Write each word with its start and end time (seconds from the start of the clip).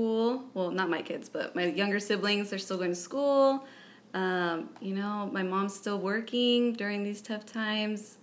school. 0.00 0.44
Well, 0.54 0.70
not 0.70 0.88
my 0.88 1.02
kids, 1.02 1.28
but 1.28 1.56
my 1.56 1.64
younger 1.66 1.98
siblings. 1.98 2.50
They're 2.50 2.60
still 2.60 2.76
going 2.76 2.90
to 2.92 2.94
school. 2.96 3.64
Um, 4.14 4.68
you 4.80 4.94
know, 4.94 5.28
my 5.32 5.42
mom's 5.42 5.74
still 5.74 5.98
working 5.98 6.72
during 6.74 7.02
these 7.02 7.20
tough 7.20 7.44
times. 7.44 8.18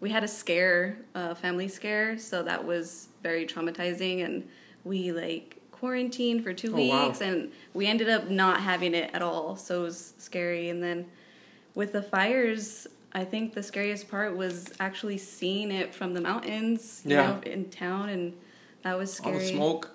We 0.00 0.08
had 0.08 0.24
a 0.24 0.28
scare, 0.28 0.96
a 1.14 1.34
family 1.34 1.68
scare, 1.68 2.16
so 2.18 2.42
that 2.44 2.64
was 2.64 3.08
very 3.22 3.46
traumatizing, 3.46 4.24
and 4.24 4.48
we 4.84 5.12
like 5.12 5.58
quarantined 5.70 6.42
for 6.42 6.54
two 6.54 6.74
Oh, 6.74 6.80
wow. 6.80 7.06
weeks, 7.08 7.20
and 7.20 7.52
we 7.74 7.86
ended 7.86 8.08
up 8.08 8.30
not 8.30 8.60
having 8.62 8.94
it 8.94 9.10
at 9.12 9.20
all. 9.20 9.56
So 9.56 9.80
it 9.82 9.84
was 9.84 10.14
scary. 10.16 10.70
And 10.70 10.82
then 10.82 11.06
with 11.74 11.92
the 11.92 12.02
fires, 12.02 12.86
I 13.12 13.24
think 13.24 13.52
the 13.52 13.62
scariest 13.62 14.08
part 14.08 14.34
was 14.34 14.72
actually 14.80 15.18
seeing 15.18 15.70
it 15.70 15.94
from 15.94 16.14
the 16.14 16.22
mountains, 16.22 17.02
you 17.04 17.10
Yeah. 17.16 17.32
know, 17.32 17.40
in 17.44 17.68
town, 17.68 18.08
and 18.08 18.32
that 18.82 18.96
was 18.96 19.12
scary. 19.12 19.34
All 19.34 19.38
the 19.40 19.46
smoke, 19.46 19.90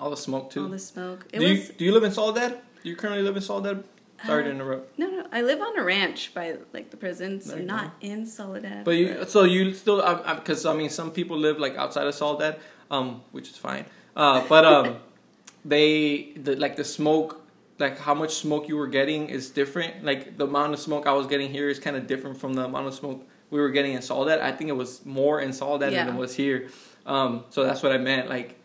all 0.00 0.10
the 0.10 0.16
smoke 0.16 0.50
too. 0.50 0.62
All 0.64 0.68
the 0.68 0.78
smoke. 0.78 1.26
It 1.32 1.38
do 1.40 1.48
was 1.48 1.68
you 1.68 1.74
do 1.78 1.84
you 1.84 1.92
live 1.92 2.04
in 2.04 2.12
Soledad? 2.12 2.58
Do 2.82 2.88
you 2.88 2.96
currently 2.96 3.22
live 3.22 3.36
in 3.36 3.42
Soledad? 3.42 3.84
Sorry 4.26 4.42
to 4.44 4.50
Uh, 4.50 4.52
interrupt. 4.52 4.98
no, 4.98 5.06
no. 5.10 5.26
I 5.32 5.40
live 5.42 5.60
on 5.60 5.78
a 5.78 5.82
ranch 5.82 6.32
by 6.34 6.56
like 6.74 6.90
the 6.90 6.96
prison, 6.96 7.40
so 7.40 7.56
not 7.58 7.92
in 8.02 8.26
Soledad. 8.26 8.84
But 8.84 8.92
you, 8.92 9.24
so 9.26 9.44
you 9.44 9.72
still, 9.72 9.98
because 10.36 10.66
I 10.66 10.74
mean, 10.74 10.90
some 10.90 11.10
people 11.10 11.36
live 11.38 11.58
like 11.58 11.74
outside 11.76 12.06
of 12.06 12.14
Soledad, 12.14 12.58
um, 12.90 13.22
which 13.32 13.48
is 13.50 13.56
fine. 13.56 13.86
Uh, 14.14 14.44
but 14.48 14.64
um, 14.66 14.96
they, 15.64 16.32
the, 16.36 16.56
like 16.56 16.76
the 16.76 16.84
smoke, 16.84 17.40
like 17.78 17.98
how 17.98 18.14
much 18.14 18.34
smoke 18.34 18.68
you 18.68 18.76
were 18.76 18.88
getting 18.88 19.28
is 19.30 19.50
different. 19.50 20.04
Like 20.04 20.36
the 20.36 20.46
amount 20.46 20.74
of 20.74 20.80
smoke 20.80 21.06
I 21.06 21.12
was 21.12 21.26
getting 21.26 21.50
here 21.50 21.68
is 21.68 21.78
kind 21.78 21.96
of 21.96 22.06
different 22.06 22.36
from 22.38 22.54
the 22.54 22.64
amount 22.64 22.88
of 22.88 22.94
smoke 22.94 23.26
we 23.50 23.58
were 23.58 23.70
getting 23.70 23.94
in 23.94 24.02
Soledad. 24.02 24.40
I 24.40 24.52
think 24.52 24.68
it 24.70 24.76
was 24.76 25.04
more 25.06 25.40
in 25.40 25.52
Soledad 25.52 25.92
Yeah. 25.92 26.04
than 26.04 26.16
it 26.16 26.18
was 26.18 26.34
here. 26.36 26.68
Um, 27.06 27.44
so 27.50 27.64
that's 27.64 27.82
what 27.82 27.92
I 27.92 27.98
meant. 27.98 28.28
Like, 28.28 28.59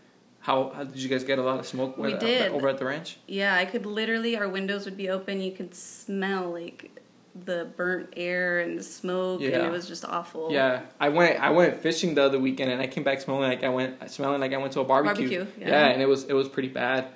how, 0.46 0.70
how 0.76 0.84
did 0.84 0.98
you 0.98 1.10
guys 1.10 1.24
get 1.24 1.40
a 1.40 1.42
lot 1.42 1.60
of 1.60 1.66
smoke 1.66 1.98
We 1.98 2.14
did. 2.14 2.52
over 2.52 2.68
at 2.70 2.78
the 2.78 2.86
ranch? 2.86 3.18
yeah, 3.28 3.56
I 3.56 3.66
could 3.66 3.86
literally 3.88 4.38
our 4.38 4.48
windows 4.48 4.86
would 4.86 4.96
be 4.96 5.10
open. 5.10 5.42
You 5.42 5.52
could 5.52 5.74
smell 5.74 6.52
like 6.52 6.92
the 7.34 7.68
burnt 7.76 8.14
air 8.16 8.60
and 8.60 8.78
the 8.78 8.84
smoke, 8.84 9.42
and 9.42 9.54
it 9.54 9.72
was 9.72 9.88
just 9.88 10.06
awful. 10.06 10.52
Yeah, 10.52 10.84
I 11.00 11.10
went. 11.10 11.42
I 11.42 11.50
went 11.50 11.82
fishing 11.82 12.14
the 12.14 12.24
other 12.24 12.40
weekend, 12.40 12.72
and 12.72 12.80
I 12.80 12.88
came 12.88 13.04
back 13.04 13.20
smelling 13.22 13.42
like 13.42 13.64
I 13.64 13.70
went 13.70 14.10
smelling 14.10 14.40
like 14.40 14.54
I 14.54 14.58
went 14.58 14.74
to 14.74 14.82
a 14.82 14.86
barbecue. 14.86 15.40
Barbecue, 15.40 15.62
yeah. 15.62 15.68
yeah. 15.68 15.88
and 15.88 16.02
it 16.02 16.08
was 16.08 16.26
it 16.26 16.34
was 16.34 16.48
pretty 16.48 16.70
bad. 16.70 17.08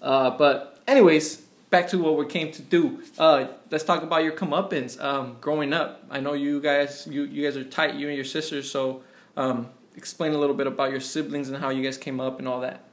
Uh, 0.00 0.30
but 0.38 0.80
anyways, 0.86 1.38
back 1.70 1.88
to 1.88 1.98
what 1.98 2.16
we 2.16 2.24
came 2.26 2.52
to 2.52 2.62
do. 2.62 3.02
Uh, 3.18 3.48
let's 3.70 3.84
talk 3.84 4.02
about 4.02 4.22
your 4.22 4.32
comeuppance. 4.32 5.02
Um, 5.02 5.36
growing 5.40 5.72
up, 5.72 6.04
I 6.08 6.20
know 6.20 6.34
you 6.34 6.60
guys 6.60 7.06
you 7.10 7.24
you 7.24 7.42
guys 7.42 7.56
are 7.56 7.64
tight, 7.64 7.96
you 7.96 8.06
and 8.06 8.16
your 8.16 8.24
sisters. 8.24 8.70
So 8.70 9.02
um, 9.36 9.68
explain 9.96 10.32
a 10.32 10.38
little 10.38 10.54
bit 10.54 10.66
about 10.66 10.90
your 10.90 11.00
siblings 11.00 11.48
and 11.48 11.58
how 11.58 11.70
you 11.70 11.82
guys 11.82 11.96
came 11.98 12.20
up 12.20 12.38
and 12.38 12.46
all 12.46 12.60
that. 12.60 12.84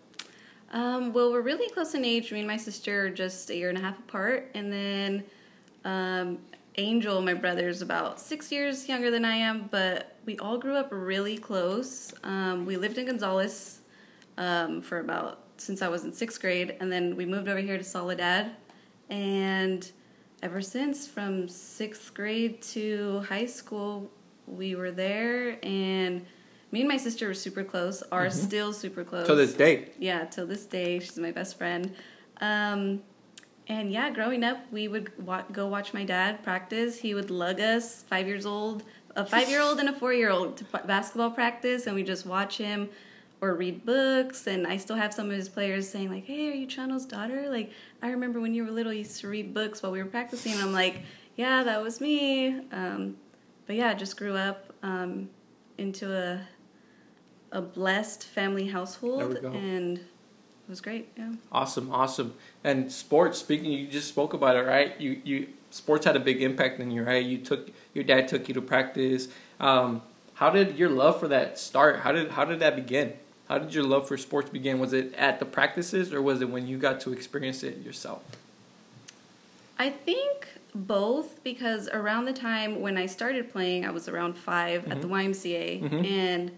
Um, 0.71 1.13
well, 1.13 1.31
we're 1.31 1.41
really 1.41 1.69
close 1.69 1.93
in 1.93 2.03
age. 2.03 2.31
Me 2.31 2.39
and 2.39 2.47
my 2.47 2.57
sister 2.57 3.05
are 3.05 3.09
just 3.09 3.49
a 3.51 3.55
year 3.55 3.69
and 3.69 3.77
a 3.77 3.81
half 3.81 3.99
apart, 3.99 4.49
and 4.55 4.73
then 4.73 5.23
um, 5.85 6.39
Angel, 6.77 7.21
my 7.21 7.35
brother, 7.35 7.69
is 7.69 7.83
about 7.83 8.19
six 8.19 8.51
years 8.51 8.89
younger 8.89 9.11
than 9.11 9.23
I 9.23 9.35
am. 9.35 9.69
But 9.69 10.17
we 10.25 10.39
all 10.39 10.57
grew 10.57 10.75
up 10.75 10.87
really 10.91 11.37
close. 11.37 12.11
Um, 12.23 12.65
we 12.65 12.77
lived 12.77 12.97
in 12.97 13.05
Gonzales 13.05 13.81
um, 14.37 14.81
for 14.81 14.99
about 14.99 15.41
since 15.57 15.83
I 15.83 15.87
was 15.87 16.05
in 16.05 16.11
sixth 16.11 16.41
grade, 16.41 16.75
and 16.79 16.91
then 16.91 17.15
we 17.15 17.25
moved 17.25 17.47
over 17.47 17.59
here 17.59 17.77
to 17.77 17.83
Soledad, 17.83 18.55
and 19.11 19.91
ever 20.41 20.61
since, 20.61 21.07
from 21.07 21.47
sixth 21.47 22.13
grade 22.15 22.61
to 22.63 23.23
high 23.29 23.45
school, 23.45 24.09
we 24.47 24.75
were 24.75 24.91
there, 24.91 25.63
and 25.63 26.25
me 26.73 26.79
and 26.79 26.89
my 26.89 26.97
sister 26.97 27.27
were 27.27 27.35
super 27.35 27.63
close. 27.63 28.01
Are 28.11 28.29
still 28.31 28.73
super 28.73 29.03
close 29.03 29.27
To 29.27 29.35
this 29.35 29.53
day, 29.53 29.89
yeah, 29.99 30.25
till 30.25 30.47
this 30.47 30.65
day, 30.65 30.97
she's 30.99 31.19
my 31.19 31.31
best 31.31 31.55
friend. 31.57 31.93
Um, 32.41 33.03
and 33.67 33.91
yeah, 33.91 34.09
growing 34.09 34.43
up, 34.43 34.57
we 34.71 34.87
would 34.87 35.11
wa- 35.23 35.43
go 35.51 35.67
watch 35.67 35.93
my 35.93 36.03
dad 36.03 36.43
practice. 36.43 36.99
He 36.99 37.13
would 37.13 37.29
lug 37.29 37.61
us, 37.61 38.01
five 38.03 38.27
years 38.27 38.45
old, 38.47 38.83
a 39.15 39.23
five 39.23 39.49
year 39.49 39.61
old 39.61 39.79
and 39.79 39.87
a 39.87 39.93
four 39.93 40.13
year 40.13 40.31
old, 40.31 40.57
to 40.57 40.65
p- 40.65 40.79
basketball 40.85 41.29
practice, 41.29 41.85
and 41.85 41.95
we 41.95 42.03
just 42.03 42.25
watch 42.25 42.57
him 42.57 42.89
or 43.39 43.53
read 43.53 43.85
books. 43.85 44.47
And 44.47 44.65
I 44.65 44.77
still 44.77 44.95
have 44.95 45.13
some 45.13 45.27
of 45.27 45.35
his 45.35 45.47
players 45.49 45.87
saying 45.87 46.09
like, 46.09 46.25
"Hey, 46.25 46.49
are 46.49 46.55
you 46.55 46.65
Chano's 46.65 47.05
daughter?" 47.05 47.49
Like, 47.51 47.71
I 48.01 48.09
remember 48.09 48.41
when 48.41 48.55
you 48.55 48.65
were 48.65 48.71
little, 48.71 48.91
you 48.91 48.99
used 48.99 49.21
to 49.21 49.27
read 49.27 49.53
books 49.53 49.83
while 49.83 49.91
we 49.91 50.01
were 50.01 50.09
practicing. 50.09 50.57
I'm 50.59 50.73
like, 50.73 50.95
"Yeah, 51.35 51.63
that 51.63 51.83
was 51.83 52.01
me." 52.01 52.61
Um, 52.71 53.15
but 53.67 53.75
yeah, 53.75 53.93
just 53.93 54.17
grew 54.17 54.35
up 54.35 54.73
um, 54.81 55.29
into 55.77 56.11
a 56.11 56.41
a 57.53 57.61
blessed 57.61 58.23
family 58.25 58.67
household, 58.67 59.19
There 59.21 59.27
we 59.29 59.35
go. 59.39 59.51
and 59.51 59.97
it 59.99 60.03
was 60.69 60.81
great. 60.81 61.09
Yeah. 61.17 61.33
awesome, 61.51 61.91
awesome. 61.91 62.33
And 62.63 62.91
sports. 62.91 63.37
Speaking, 63.39 63.71
you 63.71 63.87
just 63.87 64.07
spoke 64.09 64.33
about 64.33 64.55
it, 64.57 64.61
right? 64.65 64.99
You 64.99 65.21
you 65.23 65.47
sports 65.71 66.05
had 66.05 66.15
a 66.15 66.19
big 66.19 66.41
impact 66.41 66.79
on 66.81 66.91
you, 66.91 67.03
right? 67.03 67.23
You 67.23 67.37
took 67.37 67.69
your 67.93 68.03
dad 68.03 68.27
took 68.27 68.47
you 68.47 68.53
to 68.55 68.61
practice. 68.61 69.27
Um, 69.59 70.01
how 70.35 70.49
did 70.49 70.77
your 70.77 70.89
love 70.89 71.19
for 71.19 71.27
that 71.29 71.57
start? 71.59 71.99
How 71.99 72.11
did 72.11 72.31
how 72.31 72.43
did 72.45 72.59
that 72.59 72.75
begin? 72.75 73.13
How 73.49 73.59
did 73.59 73.73
your 73.75 73.83
love 73.83 74.07
for 74.07 74.17
sports 74.17 74.49
begin? 74.49 74.79
Was 74.79 74.93
it 74.93 75.13
at 75.15 75.39
the 75.39 75.45
practices 75.45 76.11
or 76.13 76.21
was 76.21 76.41
it 76.41 76.49
when 76.49 76.65
you 76.67 76.77
got 76.77 76.99
to 77.01 77.13
experience 77.13 77.61
it 77.61 77.77
yourself? 77.83 78.23
I 79.77 79.89
think 79.89 80.47
both 80.73 81.43
because 81.43 81.87
around 81.89 82.25
the 82.25 82.33
time 82.33 82.79
when 82.81 82.97
I 82.97 83.05
started 83.05 83.51
playing, 83.51 83.85
I 83.85 83.91
was 83.91 84.07
around 84.07 84.35
5 84.37 84.87
at 84.91 85.01
the 85.01 85.07
YMCA, 85.07 85.81
Mhm. 85.83 86.05
and 86.09 86.51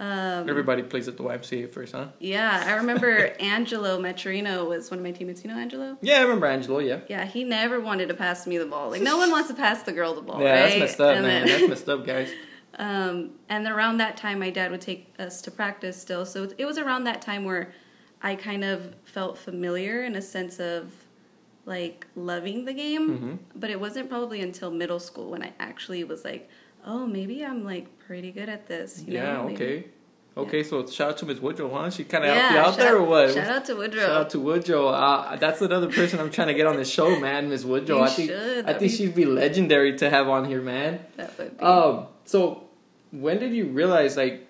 um, 0.00 0.48
Everybody 0.48 0.82
plays 0.82 1.06
at 1.08 1.16
the 1.18 1.22
YMCA 1.22 1.70
first, 1.70 1.92
huh? 1.92 2.08
yeah, 2.18 2.64
I 2.66 2.72
remember 2.76 3.34
Angelo 3.40 4.00
Maturino 4.00 4.66
was 4.66 4.90
one 4.90 4.98
of 4.98 5.04
my 5.04 5.12
teammates. 5.12 5.44
You 5.44 5.50
know 5.50 5.58
Angelo? 5.58 5.98
Yeah, 6.00 6.18
I 6.18 6.22
remember 6.22 6.46
Angelo. 6.46 6.78
Yeah. 6.78 7.00
Yeah, 7.08 7.24
he 7.26 7.44
never 7.44 7.78
wanted 7.80 8.08
to 8.08 8.14
pass 8.14 8.46
me 8.46 8.56
the 8.58 8.64
ball. 8.66 8.90
Like 8.90 9.02
no 9.02 9.16
one 9.22 9.30
wants 9.30 9.48
to 9.48 9.54
pass 9.54 9.82
the 9.82 9.92
girl 9.92 10.14
the 10.14 10.22
ball. 10.22 10.40
yeah, 10.40 10.54
that's 10.66 10.78
messed 10.78 11.00
up, 11.00 11.16
And 11.16 11.26
man. 11.26 11.46
then- 11.46 11.58
That's 11.60 11.68
messed 11.68 11.88
up, 11.88 12.04
guys. 12.06 12.30
Um, 12.78 13.32
and 13.48 13.66
around 13.66 13.98
that 13.98 14.16
time, 14.16 14.38
my 14.38 14.48
dad 14.48 14.70
would 14.70 14.80
take 14.80 15.12
us 15.18 15.42
to 15.42 15.50
practice 15.50 16.00
still. 16.00 16.24
So 16.24 16.48
it 16.56 16.64
was 16.64 16.78
around 16.78 17.04
that 17.04 17.20
time 17.20 17.44
where 17.44 17.72
I 18.22 18.36
kind 18.36 18.64
of 18.64 18.94
felt 19.04 19.36
familiar 19.36 20.04
in 20.04 20.14
a 20.14 20.22
sense 20.22 20.60
of 20.60 20.90
like 21.66 22.06
loving 22.14 22.64
the 22.64 22.72
game. 22.72 23.18
Mhm. 23.18 23.38
But 23.58 23.70
it 23.70 23.80
wasn't 23.80 24.08
probably 24.08 24.40
until 24.40 24.70
middle 24.70 25.00
school 25.00 25.30
when 25.30 25.42
I 25.42 25.52
actually 25.58 26.04
was 26.04 26.24
like, 26.24 26.48
oh, 26.86 27.06
maybe 27.06 27.44
I'm 27.44 27.64
like 27.64 27.86
pretty 28.06 28.32
good 28.32 28.48
at 28.48 28.66
this. 28.66 29.02
You 29.06 29.14
yeah. 29.14 29.32
know? 29.34 29.44
Maybe- 29.48 29.54
Okay. 29.64 29.84
Okay. 30.36 30.62
So 30.62 30.86
shout 30.86 31.10
out 31.10 31.18
to 31.18 31.26
Miss 31.26 31.40
Woodrow, 31.40 31.68
huh? 31.74 31.90
She 31.90 32.04
kind 32.04 32.24
of 32.24 32.34
Yeah, 32.34 32.48
helped 32.50 32.54
you 32.54 32.60
out 32.60 32.76
there, 32.88 32.96
or 32.98 33.02
what? 33.02 33.34
Shout 33.34 33.46
out 33.50 33.64
to 33.66 33.74
Woodrow. 33.74 34.00
Shout 34.00 34.10
out 34.20 34.30
to 34.30 34.38
Woodrow. 34.40 34.86
Uh, 34.88 35.36
that's 35.36 35.60
another 35.60 35.90
person 35.90 36.20
I'm 36.20 36.30
trying 36.30 36.48
to 36.48 36.54
get 36.54 36.66
on 36.66 36.76
the 36.76 36.84
show, 36.84 37.18
man. 37.18 37.48
Miss 37.50 37.64
Woodrow. 37.64 37.96
You 37.98 38.02
I 38.04 38.08
think 38.08 38.30
should. 38.30 38.64
I 38.66 38.72
think 38.74 38.80
be- 38.92 38.96
she'd 38.96 39.14
be 39.14 39.24
legendary 39.26 39.96
to 39.98 40.08
have 40.08 40.28
on 40.28 40.44
here, 40.46 40.62
man. 40.62 41.00
that 41.16 41.36
would 41.36 41.58
be. 41.58 41.62
Um. 41.64 42.06
So, 42.24 42.64
when 43.10 43.38
did 43.40 43.52
you 43.52 43.66
realize 43.66 44.16
like 44.16 44.46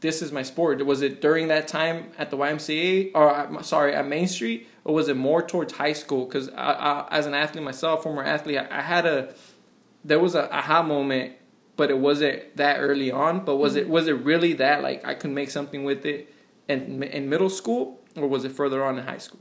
this 0.00 0.22
is 0.22 0.32
my 0.32 0.42
sport? 0.42 0.84
Was 0.86 1.02
it 1.02 1.20
during 1.20 1.48
that 1.48 1.68
time 1.68 2.10
at 2.18 2.30
the 2.30 2.36
YMCA, 2.38 3.10
or 3.14 3.30
uh, 3.30 3.62
sorry, 3.62 3.94
at 3.94 4.06
Main 4.08 4.26
Street, 4.26 4.66
or 4.84 4.94
was 4.94 5.08
it 5.08 5.16
more 5.16 5.42
towards 5.46 5.74
high 5.74 5.92
school? 5.92 6.24
Because 6.24 6.48
as 6.56 7.26
an 7.26 7.34
athlete 7.34 7.62
myself, 7.62 8.02
former 8.04 8.22
athlete, 8.24 8.58
I, 8.58 8.78
I 8.78 8.80
had 8.80 9.04
a 9.06 9.34
there 10.04 10.18
was 10.18 10.34
a 10.34 10.52
aha 10.54 10.82
moment, 10.82 11.34
but 11.76 11.90
it 11.90 11.98
wasn't 11.98 12.56
that 12.56 12.78
early 12.78 13.10
on. 13.10 13.44
But 13.44 13.56
was 13.56 13.76
it 13.76 13.88
was 13.88 14.08
it 14.08 14.12
really 14.24 14.52
that 14.54 14.82
like 14.82 15.04
I 15.06 15.14
could 15.14 15.30
make 15.30 15.50
something 15.50 15.84
with 15.84 16.04
it 16.06 16.32
in 16.68 17.02
in 17.02 17.28
middle 17.28 17.50
school, 17.50 18.00
or 18.16 18.26
was 18.26 18.44
it 18.44 18.52
further 18.52 18.84
on 18.84 18.98
in 18.98 19.04
high 19.04 19.18
school? 19.18 19.40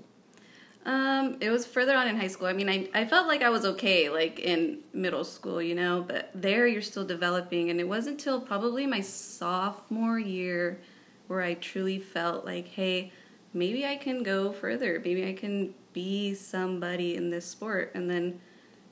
Um, 0.87 1.35
it 1.41 1.49
was 1.49 1.65
further 1.65 1.97
on 1.97 2.07
in 2.07 2.15
high 2.15 2.29
school. 2.29 2.47
I 2.47 2.53
mean, 2.53 2.69
I, 2.69 2.89
I 2.93 3.05
felt 3.05 3.27
like 3.27 3.41
I 3.41 3.49
was 3.49 3.65
okay, 3.65 4.09
like 4.09 4.39
in 4.39 4.79
middle 4.93 5.25
school, 5.25 5.61
you 5.61 5.75
know, 5.75 6.05
but 6.07 6.31
there 6.33 6.65
you're 6.65 6.81
still 6.81 7.03
developing. 7.03 7.69
And 7.69 7.81
it 7.81 7.87
wasn't 7.89 8.19
until 8.19 8.39
probably 8.39 8.87
my 8.87 9.01
sophomore 9.01 10.17
year 10.17 10.79
where 11.27 11.41
I 11.41 11.55
truly 11.55 11.99
felt 11.99 12.45
like, 12.45 12.69
hey, 12.69 13.11
maybe 13.53 13.85
I 13.85 13.97
can 13.97 14.23
go 14.23 14.53
further. 14.53 15.01
Maybe 15.03 15.27
I 15.27 15.33
can 15.33 15.73
be 15.91 16.33
somebody 16.33 17.17
in 17.17 17.31
this 17.31 17.45
sport. 17.45 17.91
And 17.93 18.09
then, 18.09 18.39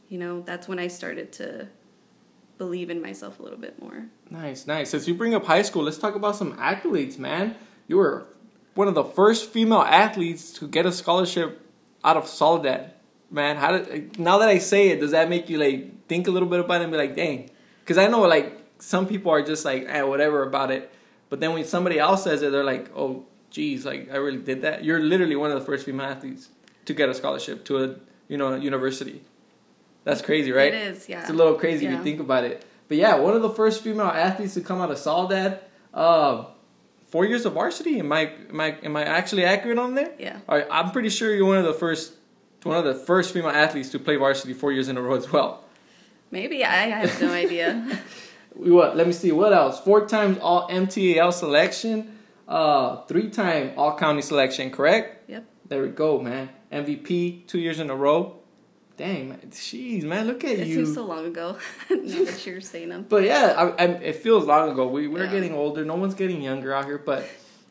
you 0.09 0.17
know, 0.17 0.41
that's 0.41 0.67
when 0.67 0.79
I 0.79 0.87
started 0.87 1.31
to 1.33 1.67
believe 2.57 2.89
in 2.89 3.01
myself 3.01 3.39
a 3.39 3.43
little 3.43 3.57
bit 3.57 3.81
more. 3.81 4.05
Nice, 4.29 4.67
nice. 4.67 4.89
Since 4.89 5.07
you 5.07 5.13
bring 5.13 5.33
up 5.33 5.45
high 5.45 5.61
school, 5.61 5.83
let's 5.83 5.97
talk 5.97 6.15
about 6.15 6.35
some 6.35 6.57
accolades, 6.57 7.17
man. 7.17 7.55
You 7.87 7.97
were 7.97 8.27
one 8.75 8.87
of 8.87 8.95
the 8.95 9.03
first 9.03 9.49
female 9.49 9.81
athletes 9.81 10.51
to 10.53 10.67
get 10.67 10.85
a 10.85 10.91
scholarship 10.91 11.61
out 12.03 12.17
of 12.17 12.27
Soledad. 12.27 12.93
Man, 13.31 13.57
how 13.57 13.77
did 13.77 14.19
now 14.19 14.37
that 14.37 14.49
I 14.49 14.59
say 14.59 14.89
it, 14.89 14.99
does 14.99 15.11
that 15.11 15.29
make 15.29 15.49
you 15.49 15.57
like 15.57 16.07
think 16.07 16.27
a 16.27 16.31
little 16.31 16.47
bit 16.47 16.59
about 16.59 16.81
it 16.81 16.83
and 16.85 16.91
be 16.91 16.97
like, 16.97 17.15
dang? 17.15 17.49
Because 17.79 17.97
I 17.97 18.07
know 18.07 18.21
like 18.21 18.57
some 18.79 19.07
people 19.07 19.31
are 19.31 19.41
just 19.41 19.65
like, 19.65 19.85
eh, 19.87 20.03
whatever 20.03 20.43
about 20.43 20.71
it. 20.71 20.91
But 21.29 21.39
then 21.39 21.53
when 21.53 21.65
somebody 21.65 21.97
else 21.97 22.23
says 22.23 22.41
it, 22.43 22.51
they're 22.51 22.63
like, 22.63 22.95
oh, 22.95 23.25
geez, 23.49 23.85
like 23.85 24.11
I 24.11 24.17
really 24.17 24.37
did 24.37 24.61
that. 24.61 24.83
You're 24.83 24.99
literally 24.99 25.35
one 25.35 25.51
of 25.51 25.59
the 25.59 25.65
first 25.65 25.85
female 25.85 26.05
athletes 26.05 26.49
to 26.85 26.93
get 26.93 27.09
a 27.09 27.13
scholarship 27.13 27.65
to 27.65 27.83
a 27.83 27.95
you 28.27 28.37
know 28.37 28.55
university. 28.55 29.21
That's 30.05 30.21
crazy, 30.21 30.53
right? 30.53 30.73
It 30.73 30.95
is, 30.95 31.09
yeah. 31.09 31.19
It's 31.19 31.29
a 31.29 31.33
little 31.33 31.55
crazy 31.55 31.85
if 31.85 31.91
you 31.91 32.01
think 32.01 32.21
about 32.21 32.45
it. 32.45 32.63
But 32.87 32.97
yeah, 32.97 33.15
one 33.17 33.35
of 33.35 33.41
the 33.41 33.49
first 33.49 33.83
female 33.83 34.05
athletes 34.07 34.53
to 34.53 34.61
come 34.61 34.79
out 34.79 34.91
of 34.91 34.97
Soledad. 34.97 35.59
Uh, 35.93 36.45
four 37.07 37.25
years 37.25 37.45
of 37.45 37.53
varsity. 37.53 37.99
Am 37.99 38.11
I 38.11 38.31
am 38.49 38.59
I 38.59 38.77
am 38.83 38.95
I 38.95 39.03
actually 39.03 39.45
accurate 39.45 39.79
on 39.79 39.95
there? 39.95 40.11
Yeah. 40.19 40.39
All 40.47 40.57
right, 40.57 40.67
I'm 40.69 40.91
pretty 40.91 41.09
sure 41.09 41.33
you're 41.33 41.45
one 41.45 41.57
of 41.57 41.65
the 41.65 41.73
first 41.73 42.13
one 42.63 42.77
of 42.77 42.85
the 42.85 42.93
first 42.95 43.33
female 43.33 43.51
athletes 43.51 43.89
to 43.91 43.99
play 43.99 44.15
varsity 44.15 44.53
four 44.53 44.71
years 44.71 44.89
in 44.89 44.97
a 44.97 45.01
row 45.01 45.15
as 45.15 45.31
well. 45.31 45.63
Maybe 46.31 46.63
I 46.63 46.87
have 46.89 47.21
no 47.21 47.31
idea. 47.45 47.99
What? 48.53 48.95
Let 48.95 49.07
me 49.07 49.13
see. 49.13 49.31
What 49.31 49.53
else? 49.53 49.79
Four 49.79 50.07
times 50.07 50.37
all 50.39 50.67
MTAL 50.69 51.33
selection. 51.33 52.19
Uh, 52.47 53.01
three 53.05 53.29
time 53.29 53.71
all 53.77 53.97
county 53.97 54.21
selection. 54.21 54.69
Correct. 54.69 55.29
Yep. 55.29 55.45
There 55.67 55.81
we 55.81 55.89
go, 55.89 56.19
man. 56.21 56.49
MVP 56.71 57.47
two 57.47 57.59
years 57.59 57.79
in 57.79 57.89
a 57.89 57.95
row. 57.95 58.39
Dang, 58.97 59.29
man. 59.29 59.39
Jeez, 59.51 60.03
man. 60.03 60.25
Look 60.27 60.43
at 60.45 60.51
It 60.51 60.67
you. 60.67 60.81
It 60.81 60.85
seems 60.85 60.95
so 60.95 61.05
long 61.05 61.25
ago. 61.25 61.57
now 61.89 62.23
that 62.23 62.45
you're 62.45 62.61
saying 62.61 62.89
them. 62.89 63.05
But 63.07 63.23
yeah, 63.23 63.53
I, 63.77 63.83
I, 63.83 63.87
it 63.99 64.15
feels 64.17 64.45
long 64.45 64.71
ago. 64.71 64.87
We 64.87 65.07
we're 65.07 65.25
Yeah. 65.25 65.31
getting 65.31 65.53
older. 65.53 65.83
No 65.83 65.95
one's 65.95 66.13
getting 66.15 66.41
younger 66.41 66.73
out 66.73 66.85
here, 66.85 66.97
but 66.97 67.27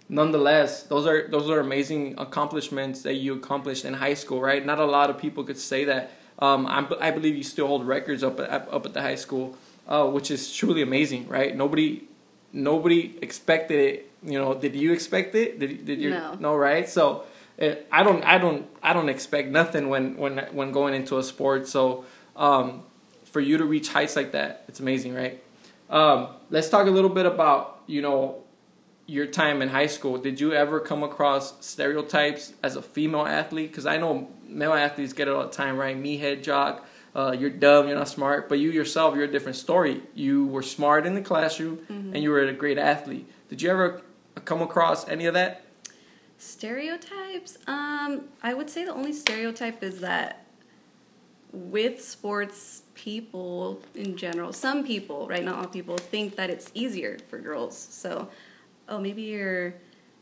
nonetheless, 0.09 0.83
those 0.85 1.07
are 1.07 1.27
those 1.29 1.49
are 1.49 1.61
amazing 1.61 2.15
accomplishments 2.19 3.03
that 3.03 3.15
you 3.15 3.35
accomplished 3.35 3.85
in 3.87 3.95
high 3.95 4.15
school, 4.15 4.41
right? 4.43 4.65
Not 4.65 4.79
a 4.79 4.85
lot 4.85 5.09
of 5.09 5.17
people 5.19 5.45
could 5.45 5.59
say 5.59 5.85
that. 5.87 6.11
Um, 6.41 6.67
I, 6.67 6.87
I 7.01 7.11
believe 7.11 7.37
you 7.37 7.45
still 7.45 7.69
hold 7.69 7.87
records 7.87 8.23
up 8.23 8.39
at, 8.41 8.51
up 8.71 8.85
at 8.85 8.93
the 8.93 9.01
high 9.01 9.15
school, 9.15 9.57
uh, 9.89 10.07
which 10.07 10.31
is 10.31 10.53
truly 10.55 10.83
amazing, 10.83 11.29
right? 11.29 11.57
Nobody 11.57 12.05
nobody 12.53 13.17
expected 13.23 13.79
it. 13.81 14.11
You 14.23 14.39
know, 14.41 14.55
did 14.55 14.75
you 14.75 14.93
expect 14.93 15.35
it? 15.35 15.59
Did 15.59 15.87
did 15.87 16.01
you 16.03 16.11
No. 16.11 16.37
no 16.39 16.57
right? 16.57 16.87
So. 16.89 17.25
Eh, 17.59 17.77
I 17.91 18.03
don't, 18.03 18.23
I 18.25 18.39
don't, 18.39 18.67
I 18.83 18.93
don't 18.93 19.09
expect 19.09 19.49
nothing 19.49 19.89
when, 19.89 20.17
when, 20.17 20.39
when 20.53 20.73
going 20.73 20.95
into 20.95 21.19
a 21.19 21.23
sport. 21.23 21.69
So, 21.69 22.05
um, 22.37 22.83
for 23.25 23.41
you 23.41 23.59
to 23.59 23.65
reach 23.65 23.89
heights 23.89 24.15
like 24.15 24.33
that, 24.33 24.65
it's 24.69 24.81
amazing, 24.81 25.15
right? 25.15 25.43
Um, 25.91 26.29
let's 26.51 26.69
talk 26.69 26.87
a 26.87 26.91
little 26.91 27.11
bit 27.11 27.27
about 27.27 27.83
you 27.87 28.01
know 28.01 28.43
your 29.07 29.27
time 29.27 29.61
in 29.61 29.69
high 29.69 29.87
school. 29.87 30.19
Did 30.19 30.41
you 30.41 30.53
ever 30.53 30.81
come 30.81 31.03
across 31.03 31.65
stereotypes 31.65 32.55
as 32.63 32.77
a 32.77 32.83
female 32.83 33.27
athlete? 33.27 33.71
Because 33.71 33.87
I 33.87 33.99
know 33.99 34.31
male 34.47 34.73
athletes 34.73 35.13
get 35.13 35.29
it 35.29 35.35
all 35.35 35.43
the 35.43 35.51
time, 35.51 35.77
right? 35.77 35.97
Me 35.97 36.17
head 36.17 36.43
jock, 36.43 36.87
uh, 37.15 37.37
you're 37.39 37.51
dumb, 37.51 37.87
you're 37.87 37.99
not 37.99 38.09
smart. 38.09 38.49
But 38.49 38.61
you 38.61 38.71
yourself, 38.71 39.15
you're 39.15 39.25
a 39.25 39.31
different 39.31 39.57
story. 39.57 40.03
You 40.15 40.47
were 40.47 40.63
smart 40.63 41.05
in 41.05 41.15
the 41.15 41.21
classroom, 41.21 41.81
and 42.15 42.23
you 42.23 42.31
were 42.31 42.41
a 42.41 42.53
great 42.53 42.79
athlete. 42.79 43.29
Did 43.49 43.61
you 43.61 43.71
ever 43.71 44.01
come 44.45 44.63
across 44.63 45.07
any 45.09 45.27
of 45.27 45.35
that? 45.35 45.64
Stereotypes? 46.45 47.59
Um, 47.67 48.23
I 48.43 48.55
would 48.55 48.69
say 48.69 48.85
the 48.85 48.93
only 48.93 49.13
stereotype 49.13 49.83
is 49.83 50.01
that 50.01 50.45
with 51.53 52.03
sports, 52.03 52.83
people 52.95 53.81
in 53.95 54.17
general, 54.17 54.53
some 54.53 54.85
people, 54.85 55.27
right, 55.29 55.45
not 55.45 55.57
all 55.57 55.67
people, 55.67 55.97
think 55.97 56.37
that 56.37 56.51
it's 56.51 56.71
easier 56.75 57.19
for 57.29 57.39
girls. 57.39 57.77
So, 57.79 58.29
oh, 58.89 58.99
maybe 58.99 59.23
you're 59.23 59.75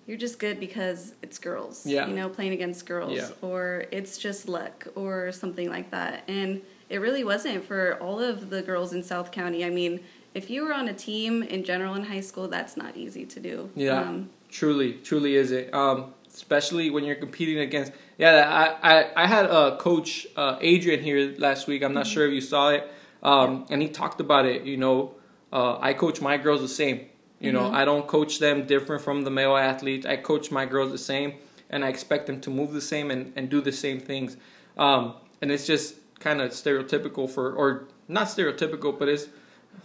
you're 0.07 0.19
just 0.19 0.39
good 0.41 0.59
because 0.59 1.15
it's 1.23 1.39
girls. 1.39 1.87
Yeah. 1.87 2.09
You 2.09 2.15
know, 2.15 2.29
playing 2.29 2.53
against 2.53 2.87
girls, 2.87 3.13
Yeah. 3.17 3.29
or 3.41 3.85
it's 3.93 4.19
just 4.19 4.49
luck, 4.49 4.89
or 4.97 5.31
something 5.31 5.69
like 5.71 5.91
that. 5.93 6.25
And 6.27 6.61
it 6.89 6.99
really 6.99 7.23
wasn't 7.25 7.65
for 7.65 7.99
all 8.01 8.19
of 8.19 8.51
the 8.51 8.63
girls 8.63 8.93
in 8.93 9.03
South 9.05 9.31
County. 9.31 9.65
I 9.65 9.71
mean, 9.71 10.01
if 10.35 10.51
you 10.51 10.65
were 10.65 10.73
on 10.75 10.89
a 10.89 10.93
team 10.95 11.43
in 11.45 11.63
general 11.63 11.95
in 11.95 12.05
high 12.05 12.21
school, 12.21 12.49
that's 12.49 12.77
not 12.77 12.97
easy 12.97 13.25
to 13.27 13.39
do. 13.41 13.71
Yeah, 13.77 14.01
Um, 14.01 14.31
truly, 14.53 14.93
truly 14.95 15.35
is 15.35 15.51
it. 15.51 15.75
Um, 15.75 16.15
especially 16.33 16.91
when 16.91 17.05
you're 17.05 17.17
competing 17.17 17.59
against. 17.59 17.93
Yeah, 18.19 18.77
I 18.83 19.01
I, 19.01 19.25
I 19.25 19.27
had 19.27 19.47
uh, 19.47 19.77
Coach 19.79 20.27
uh, 20.37 20.59
Adrian 20.61 21.03
here 21.03 21.35
last 21.39 21.67
week. 21.67 21.83
I'm 21.83 21.95
not 21.95 22.07
sure 22.07 22.27
if 22.27 22.33
you 22.33 22.41
saw 22.41 22.69
it, 22.69 22.91
um, 23.23 23.67
and 23.71 23.83
he 23.83 23.89
talked 23.89 24.21
about 24.21 24.45
it. 24.47 24.63
You 24.63 24.77
know, 24.77 25.15
uh, 25.53 25.79
I 25.81 25.95
coach 25.95 26.21
my 26.21 26.37
girls 26.37 26.61
the 26.61 26.69
same. 26.69 27.07
You 27.41 27.51
know, 27.51 27.73
I 27.73 27.85
don't 27.85 28.07
coach 28.07 28.39
them 28.39 28.67
different 28.69 29.03
from 29.03 29.25
the 29.25 29.31
male 29.31 29.57
athletes. 29.57 30.07
I 30.07 30.15
coach 30.15 30.53
my 30.53 30.65
girls 30.65 30.93
the 30.93 30.99
same, 30.99 31.35
and 31.69 31.85
I 31.85 31.89
expect 31.89 32.29
them 32.29 32.41
to 32.43 32.51
move 32.51 32.73
the 32.73 32.81
same 32.81 33.11
and, 33.11 33.33
and 33.35 33.51
do 33.51 33.61
the 33.61 33.73
same 33.73 33.99
things. 33.99 34.37
Um, 34.79 35.15
and 35.41 35.51
it's 35.51 35.67
just 35.67 35.97
kind 36.21 36.41
of 36.41 36.53
stereotypical 36.53 37.29
for, 37.29 37.53
or 37.53 37.89
not 38.07 38.29
stereotypical, 38.29 38.97
but 38.97 39.09
it's 39.09 39.27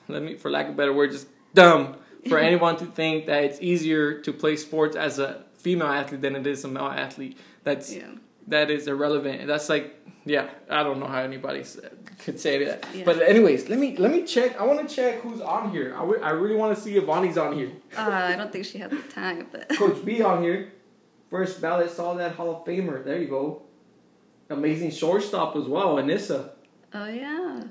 let 0.07 0.21
me, 0.21 0.35
for 0.35 0.51
lack 0.51 0.67
of 0.67 0.75
a 0.75 0.77
better 0.77 0.93
word, 0.93 1.11
just 1.11 1.25
dumb 1.55 1.97
for 2.27 2.37
anyone 2.37 2.77
to 2.77 2.85
think 2.85 3.25
that 3.27 3.43
it's 3.43 3.61
easier 3.61 4.19
to 4.21 4.33
play 4.33 4.55
sports 4.55 4.95
as 4.95 5.19
a 5.19 5.43
female 5.57 5.87
athlete 5.87 6.21
than 6.21 6.35
it 6.35 6.47
is 6.47 6.63
a 6.63 6.67
male 6.67 6.85
athlete. 6.85 7.37
That's 7.63 7.93
yeah. 7.93 8.07
that 8.47 8.71
is 8.71 8.87
irrelevant. 8.87 9.47
That's 9.47 9.69
like, 9.69 9.95
yeah, 10.25 10.49
I 10.69 10.83
don't 10.83 10.99
know 10.99 11.07
how 11.07 11.21
anybody 11.21 11.63
could 12.23 12.39
say 12.39 12.63
that. 12.65 12.85
Yeah. 12.93 13.03
But 13.05 13.21
anyways, 13.21 13.69
let 13.69 13.79
me 13.79 13.97
let 13.97 14.11
me 14.11 14.23
check. 14.23 14.59
I 14.59 14.65
want 14.65 14.87
to 14.87 14.95
check 14.95 15.21
who's 15.21 15.41
on 15.41 15.71
here. 15.71 15.95
I 15.95 16.03
I 16.23 16.29
really 16.31 16.55
want 16.55 16.75
to 16.75 16.81
see 16.81 16.95
if 16.95 17.05
Bonnie's 17.05 17.37
on 17.37 17.55
here. 17.57 17.71
Uh, 17.95 18.01
I 18.01 18.35
don't 18.35 18.51
think 18.51 18.65
she 18.65 18.77
has 18.79 18.91
the 18.91 18.97
time, 18.99 19.47
but 19.51 19.69
Coach 19.77 20.03
B 20.05 20.21
on 20.21 20.43
here, 20.43 20.73
first 21.29 21.61
ballot 21.61 21.91
saw 21.91 22.13
that 22.15 22.35
Hall 22.35 22.55
of 22.55 22.65
Famer. 22.65 23.03
There 23.03 23.19
you 23.19 23.27
go. 23.27 23.63
Amazing 24.49 24.91
shortstop 24.91 25.57
as 25.57 25.65
well, 25.65 25.95
Anissa. 25.95 26.51
oh 26.93 27.05
yeah, 27.05 27.63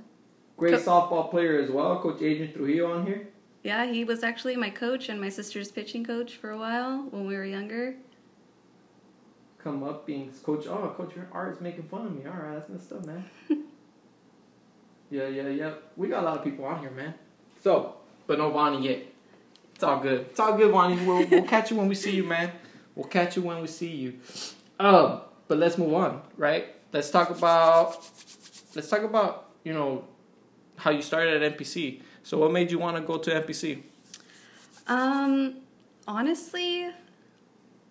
Great 0.59 0.75
Co- 0.75 0.81
softball 0.81 1.31
player 1.31 1.59
as 1.59 1.71
well. 1.71 2.01
Coach 2.01 2.21
Adrian 2.21 2.53
Trujillo 2.53 2.93
on 2.93 3.07
here. 3.07 3.29
Yeah. 3.67 3.85
He 3.87 4.05
was 4.05 4.23
actually 4.23 4.55
my 4.55 4.71
coach 4.71 5.09
and 5.09 5.21
my 5.21 5.29
sister's 5.29 5.73
pitching 5.73 6.05
coach 6.05 6.37
for 6.37 6.51
a 6.51 6.59
while 6.59 6.99
when 7.11 7.27
we 7.27 7.35
were 7.35 7.45
younger. 7.45 7.97
come 9.59 9.83
up 9.83 10.07
being 10.07 10.33
coach. 10.45 10.67
Oh, 10.69 10.95
coach 10.97 11.15
Art 11.33 11.57
is 11.57 11.61
making 11.61 11.83
fun 11.89 12.07
of 12.07 12.15
me. 12.15 12.25
All 12.27 12.33
right, 12.33 12.55
that's 12.55 12.69
messed 12.69 12.93
up, 12.93 13.05
man. 13.05 13.25
yeah, 15.11 15.27
yeah, 15.27 15.49
yeah. 15.49 15.73
We 15.97 16.07
got 16.07 16.23
a 16.23 16.27
lot 16.27 16.39
of 16.39 16.45
people 16.45 16.65
on 16.65 16.79
here, 16.79 16.93
man. 16.93 17.15
So, 17.65 17.97
but 18.29 18.39
no 18.39 18.51
Vonnie 18.51 18.87
yet. 18.87 19.03
It's 19.75 19.83
all 19.83 19.99
good. 19.99 20.21
It's 20.31 20.39
all 20.39 20.57
good, 20.57 20.71
Vonnie. 20.71 21.05
We'll 21.05 21.27
we'll 21.27 21.43
catch 21.55 21.73
you 21.73 21.77
when 21.77 21.89
we 21.89 21.97
see 21.97 22.15
you, 22.15 22.23
man. 22.23 22.53
We'll 22.95 23.09
catch 23.09 23.35
you 23.37 23.43
when 23.43 23.61
we 23.61 23.67
see 23.67 23.91
you. 23.91 24.21
Um, 24.79 25.23
but 25.49 25.59
let's 25.59 25.77
move 25.77 25.93
on, 25.93 26.23
right? 26.37 26.67
Let's 26.93 27.11
talk 27.11 27.31
about 27.31 27.99
let's 28.77 28.89
talk 28.89 29.03
about 29.03 29.51
you 29.65 29.73
know 29.73 30.05
how 30.77 30.93
you 30.93 31.03
started 31.03 31.43
at 31.43 31.59
MPC. 31.59 32.03
So, 32.27 32.37
what 32.39 32.51
made 32.51 32.73
you 32.73 32.81
want 32.81 32.97
to 32.97 33.03
go 33.03 33.19
to 33.19 33.31
MPC? 33.31 33.83
Um, 34.89 35.59
honestly, 36.09 36.89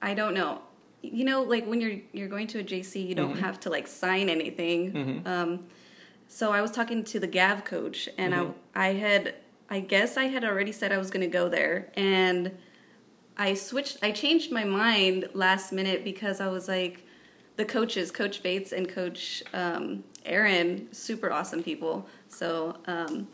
I 0.01 0.13
don't 0.13 0.33
know. 0.33 0.59
You 1.01 1.23
know, 1.23 1.41
like 1.43 1.65
when 1.65 1.79
you're 1.79 1.99
you're 2.11 2.27
going 2.27 2.47
to 2.47 2.59
a 2.59 2.63
JC, 2.63 3.07
you 3.07 3.15
don't 3.15 3.37
have 3.37 3.61
to 3.61 3.69
like 3.69 3.87
sign 3.87 4.27
anything. 4.27 4.91
Mhm. 4.91 5.25
Um, 5.25 5.59
so 6.27 6.51
I 6.51 6.61
was 6.61 6.71
talking 6.71 7.05
to 7.05 7.17
the 7.21 7.27
Gav 7.27 7.63
coach, 7.63 8.09
and 8.17 8.33
Mhm. 8.33 8.53
I 8.75 8.89
I 8.89 8.93
had 8.95 9.35
I 9.69 9.79
guess 9.79 10.17
I 10.17 10.25
had 10.25 10.43
already 10.43 10.73
said 10.73 10.91
I 10.91 10.97
was 10.97 11.09
going 11.11 11.25
to 11.31 11.33
go 11.41 11.47
there, 11.47 11.89
and 11.95 12.51
I 13.37 13.53
switched. 13.53 13.99
I 14.03 14.11
changed 14.11 14.51
my 14.51 14.65
mind 14.65 15.29
last 15.33 15.71
minute 15.71 16.03
because 16.03 16.41
I 16.41 16.47
was 16.49 16.67
like, 16.67 17.05
the 17.55 17.63
coaches, 17.63 18.11
Coach 18.11 18.43
Bates 18.43 18.73
and 18.73 18.89
Coach 18.89 19.43
um, 19.53 20.03
Aaron, 20.25 20.89
super 20.91 21.31
awesome 21.31 21.63
people. 21.63 22.05
So. 22.27 22.75
Um, 22.85 23.29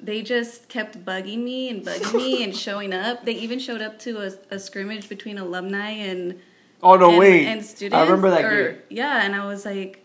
they 0.00 0.22
just 0.22 0.68
kept 0.68 1.04
bugging 1.04 1.38
me 1.42 1.68
and 1.70 1.84
bugging 1.84 2.14
me 2.16 2.44
and 2.44 2.54
showing 2.66 2.92
up. 2.92 3.24
They 3.24 3.32
even 3.32 3.58
showed 3.58 3.80
up 3.82 3.98
to 4.00 4.18
a, 4.26 4.54
a 4.54 4.58
scrimmage 4.58 5.08
between 5.08 5.38
alumni 5.38 5.90
and 5.90 6.40
Oh 6.82 6.96
no, 6.96 7.10
and, 7.10 7.18
wait! 7.18 7.46
and 7.46 7.64
students. 7.64 7.96
I 7.96 8.02
remember 8.02 8.30
that 8.30 8.44
or- 8.44 8.72
game. 8.72 8.82
Yeah, 8.90 9.22
and 9.24 9.34
I 9.34 9.46
was 9.46 9.64
like, 9.64 10.04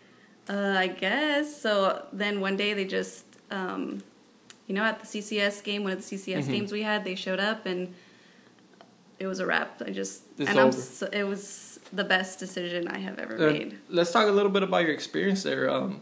uh, 0.50 0.76
I 0.78 0.88
guess. 0.88 1.62
So 1.62 2.06
then 2.14 2.40
one 2.40 2.56
day 2.56 2.74
they 2.74 2.86
just, 2.86 3.26
um, 3.52 4.02
you 4.68 4.74
know, 4.76 4.84
at 4.84 5.02
the 5.02 5.06
CCS 5.06 5.62
game, 5.64 5.84
one 5.84 5.92
of 5.94 6.00
the 6.00 6.16
CCS 6.16 6.46
Mhm. 6.46 6.52
games 6.52 6.72
we 6.72 6.82
had, 6.84 7.04
they 7.04 7.16
showed 7.16 7.40
up 7.42 7.66
and 7.66 7.94
it 9.20 9.28
was 9.28 9.40
a 9.40 9.46
wrap. 9.46 9.82
I 9.86 9.92
just 9.92 10.24
It's 10.38 10.50
and 10.50 10.58
I'm 10.60 10.72
so, 10.72 11.08
it 11.12 11.24
was 11.24 11.80
the 11.92 12.06
best 12.06 12.40
decision 12.40 12.88
I 12.88 12.98
have 13.00 13.20
ever 13.20 13.36
Uh, 13.36 13.52
made. 13.52 13.78
let's 13.90 14.12
talk 14.12 14.28
a 14.28 14.32
little 14.32 14.50
bit 14.52 14.64
about 14.64 14.84
your 14.84 14.94
experience 14.94 15.44
there. 15.44 15.70
Um, 15.70 16.00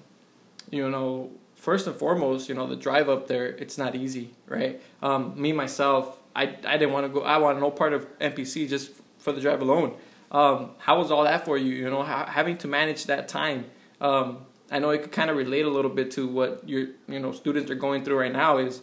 you 0.69 0.87
know, 0.89 1.31
first 1.59 1.85
and 1.87 1.95
foremost, 1.95 2.47
you 2.49 2.55
know, 2.55 2.65
the 2.65 2.75
drive 2.75 3.09
up 3.09 3.27
there, 3.27 3.45
it's 3.47 3.77
not 3.77 3.93
easy, 3.95 4.31
right? 4.47 4.81
Um, 5.03 5.39
me 5.39 5.51
myself, 5.51 6.21
I, 6.35 6.43
I 6.65 6.77
didn't 6.77 6.93
want 6.93 7.05
to 7.05 7.09
go. 7.09 7.21
I 7.21 7.37
wanted 7.37 7.59
no 7.59 7.69
part 7.69 7.91
of 7.93 8.07
MPC 8.19 8.67
just 8.69 8.91
for 9.19 9.31
the 9.33 9.41
drive 9.41 9.61
alone. 9.61 9.95
Um, 10.31 10.71
how 10.77 10.97
was 10.99 11.11
all 11.11 11.23
that 11.25 11.43
for 11.45 11.57
you? 11.57 11.73
You 11.75 11.89
know, 11.89 12.03
how, 12.03 12.25
having 12.25 12.57
to 12.59 12.67
manage 12.67 13.05
that 13.05 13.27
time. 13.27 13.65
Um, 13.99 14.45
I 14.71 14.79
know 14.79 14.91
it 14.91 15.01
could 15.01 15.11
kind 15.11 15.29
of 15.29 15.35
relate 15.35 15.65
a 15.65 15.69
little 15.69 15.91
bit 15.91 16.11
to 16.11 16.27
what 16.27 16.67
your 16.67 16.87
you 17.07 17.19
know 17.19 17.31
students 17.31 17.69
are 17.71 17.75
going 17.75 18.05
through 18.05 18.19
right 18.19 18.31
now 18.31 18.57
is 18.57 18.81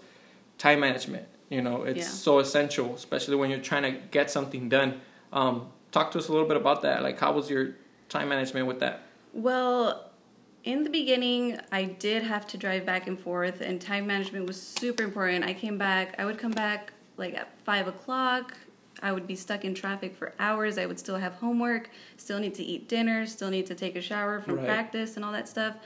time 0.58 0.80
management. 0.80 1.26
You 1.48 1.62
know, 1.62 1.84
it's 1.84 1.98
Yeah. 1.98 2.04
so 2.04 2.38
essential, 2.40 2.94
especially 2.94 3.36
when 3.36 3.48
you're 3.50 3.60
trying 3.60 3.84
to 3.84 4.00
get 4.10 4.30
something 4.30 4.68
done. 4.68 5.00
Um, 5.32 5.68
talk 5.92 6.10
to 6.10 6.18
us 6.18 6.28
a 6.28 6.32
little 6.32 6.48
bit 6.48 6.56
about 6.56 6.82
that. 6.82 7.02
Like, 7.02 7.18
how 7.20 7.32
was 7.32 7.48
your 7.48 7.76
time 8.08 8.28
management 8.28 8.66
with 8.66 8.80
that? 8.80 9.02
Well, 9.32 10.05
in 10.66 10.82
the 10.82 10.90
beginning, 10.90 11.58
I 11.70 11.84
did 11.84 12.24
have 12.24 12.46
to 12.48 12.58
drive 12.58 12.84
back 12.84 13.06
and 13.06 13.18
forth, 13.18 13.60
and 13.60 13.80
time 13.80 14.06
management 14.06 14.46
was 14.46 14.60
super 14.60 15.04
important. 15.04 15.44
I 15.44 15.54
came 15.54 15.78
back, 15.78 16.16
I 16.18 16.24
would 16.26 16.38
come 16.38 16.50
back 16.50 16.92
like 17.16 17.34
at 17.34 17.48
five 17.64 17.86
o'clock. 17.86 18.52
I 19.02 19.12
would 19.12 19.26
be 19.26 19.36
stuck 19.36 19.64
in 19.64 19.74
traffic 19.74 20.16
for 20.16 20.32
hours. 20.40 20.76
I 20.76 20.86
would 20.86 20.98
still 20.98 21.16
have 21.16 21.34
homework, 21.34 21.90
still 22.16 22.38
need 22.40 22.54
to 22.56 22.64
eat 22.64 22.88
dinner, 22.88 23.26
still 23.26 23.48
need 23.50 23.66
to 23.66 23.74
take 23.74 23.94
a 23.94 24.00
shower 24.00 24.40
from 24.40 24.56
Right. 24.56 24.66
practice 24.66 25.16
and 25.16 25.24
all 25.24 25.32
that 25.32 25.48
stuff. 25.48 25.76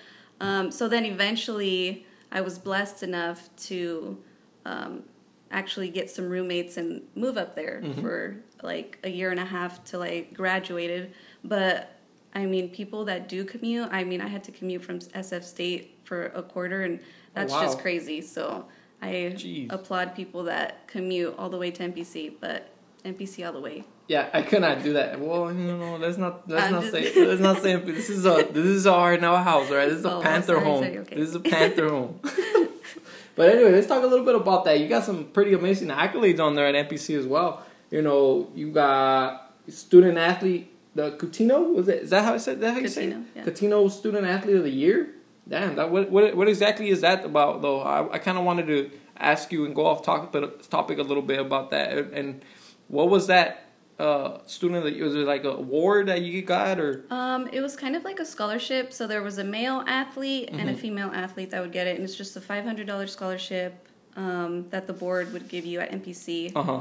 Um, 0.40 0.70
so 0.70 0.88
then 0.88 1.04
eventually, 1.04 2.06
I 2.32 2.40
was 2.40 2.58
blessed 2.58 3.02
enough 3.02 3.50
to 3.68 4.16
um, 4.64 5.02
actually 5.50 5.90
get 5.90 6.08
some 6.08 6.28
roommates 6.30 6.78
and 6.78 7.02
move 7.14 7.36
up 7.36 7.54
there 7.54 7.82
Mm-hmm. 7.84 8.00
for 8.00 8.36
like 8.62 8.98
a 9.04 9.10
year 9.10 9.30
and 9.30 9.40
a 9.40 9.44
half 9.44 9.84
till 9.84 10.02
I 10.02 10.20
graduated. 10.32 11.12
But 11.44 11.96
I 12.34 12.46
mean, 12.46 12.68
people 12.70 13.04
that 13.06 13.28
do 13.28 13.44
commute, 13.44 13.88
I 13.90 14.04
mean, 14.04 14.20
I 14.20 14.28
had 14.28 14.44
to 14.44 14.52
commute 14.52 14.82
from 14.84 15.00
SF 15.00 15.42
State 15.42 15.98
for 16.04 16.26
a 16.26 16.42
quarter, 16.42 16.82
and 16.82 17.00
that's 17.34 17.52
wow. 17.52 17.62
just 17.62 17.80
crazy. 17.80 18.20
So 18.20 18.66
I 19.02 19.08
Jeez. 19.08 19.72
applaud 19.72 20.14
people 20.14 20.44
that 20.44 20.86
commute 20.86 21.34
all 21.38 21.50
the 21.50 21.56
way 21.58 21.70
to 21.72 21.82
MPC, 21.82 22.34
but 22.40 22.68
MPC 23.04 23.46
all 23.46 23.52
the 23.52 23.60
way. 23.60 23.84
Yeah, 24.06 24.28
I 24.32 24.42
could 24.42 24.60
not 24.60 24.82
do 24.82 24.94
that. 24.94 25.20
Well, 25.20 25.50
no, 25.54 25.76
no, 25.76 25.96
let's 25.96 26.18
not. 26.18 26.48
Let's 26.48 26.64
I'm 26.66 26.72
not 26.72 26.82
just- 26.82 26.92
say. 26.92 27.26
Let's 27.26 27.40
not 27.40 27.62
say. 27.62 27.76
This 27.84 28.10
is 28.10 28.26
a. 28.26 28.48
This 28.50 28.66
is 28.66 28.86
our 28.86 29.16
now 29.16 29.36
house, 29.36 29.70
right? 29.70 29.88
This 29.88 29.98
is 29.98 30.04
a 30.04 30.16
Oh, 30.16 30.20
Panther 30.20 30.54
sorry, 30.54 30.64
home. 30.64 30.82
sorry, 30.82 30.98
okay. 30.98 31.14
This 31.16 31.28
is 31.28 31.34
a 31.36 31.40
Panther 31.40 31.88
home. 31.88 32.20
but 33.36 33.48
anyway, 33.50 33.72
let's 33.72 33.86
talk 33.86 34.02
a 34.02 34.06
little 34.06 34.24
bit 34.24 34.34
about 34.34 34.64
that. 34.64 34.80
You 34.80 34.88
got 34.88 35.04
some 35.04 35.24
pretty 35.26 35.52
amazing 35.52 35.88
accolades 35.88 36.40
on 36.40 36.54
there 36.56 36.66
at 36.66 36.88
MPC 36.88 37.18
as 37.18 37.26
well. 37.26 37.64
You 37.90 38.02
know, 38.02 38.50
you 38.54 38.72
got 38.72 39.54
student 39.68 40.18
athlete, 40.18 40.69
the 40.94 41.12
Coutinho 41.12 41.74
was 41.74 41.88
it? 41.88 42.02
Is 42.02 42.10
that 42.10 42.24
how 42.24 42.34
I 42.34 42.38
said 42.38 42.60
that? 42.60 42.74
How 42.74 42.80
you 42.80 42.88
say 42.88 43.06
it? 43.08 43.16
Yeah. 43.36 43.44
Coutinho 43.44 43.90
Student 43.90 44.26
Athlete 44.26 44.56
of 44.56 44.64
the 44.64 44.70
Year. 44.70 45.14
Damn, 45.48 45.76
that 45.76 45.90
what 45.90 46.10
what, 46.10 46.36
what 46.36 46.48
exactly 46.48 46.88
is 46.90 47.00
that 47.00 47.24
about 47.24 47.62
though? 47.62 47.80
I, 47.80 48.14
I 48.14 48.18
kind 48.18 48.38
of 48.38 48.44
wanted 48.44 48.66
to 48.68 48.90
ask 49.16 49.52
you 49.52 49.64
and 49.66 49.74
go 49.74 49.86
off 49.86 50.02
topic 50.02 50.68
topic 50.70 50.98
a 50.98 51.02
little 51.02 51.22
bit 51.22 51.38
about 51.38 51.70
that 51.70 51.92
and, 51.96 52.12
and 52.14 52.44
what 52.88 53.10
was 53.10 53.26
that 53.26 53.64
uh, 53.98 54.38
student 54.46 54.82
that 54.84 54.98
was 54.98 55.14
it 55.14 55.26
like 55.26 55.44
a 55.44 55.50
award 55.50 56.08
that 56.08 56.22
you 56.22 56.40
got 56.42 56.80
or 56.80 57.04
Um, 57.10 57.48
it 57.52 57.60
was 57.60 57.76
kind 57.76 57.94
of 57.96 58.02
like 58.04 58.18
a 58.18 58.24
scholarship. 58.24 58.92
So 58.94 59.06
there 59.06 59.22
was 59.22 59.36
a 59.38 59.44
male 59.44 59.84
athlete 59.86 60.48
and 60.50 60.60
Mm-hmm. 60.60 60.68
a 60.70 60.74
female 60.76 61.10
athlete 61.12 61.50
that 61.50 61.60
would 61.60 61.72
get 61.72 61.86
it, 61.86 61.96
and 61.96 62.04
it's 62.04 62.14
just 62.16 62.34
a 62.36 62.40
five 62.40 62.64
hundred 62.64 62.86
dollars 62.86 63.12
scholarship 63.12 63.86
um, 64.16 64.68
that 64.70 64.86
the 64.86 64.92
board 64.94 65.32
would 65.32 65.48
give 65.48 65.64
you 65.66 65.80
at 65.80 65.90
MPC. 65.92 66.52
uh 66.56 66.62
huh 66.62 66.80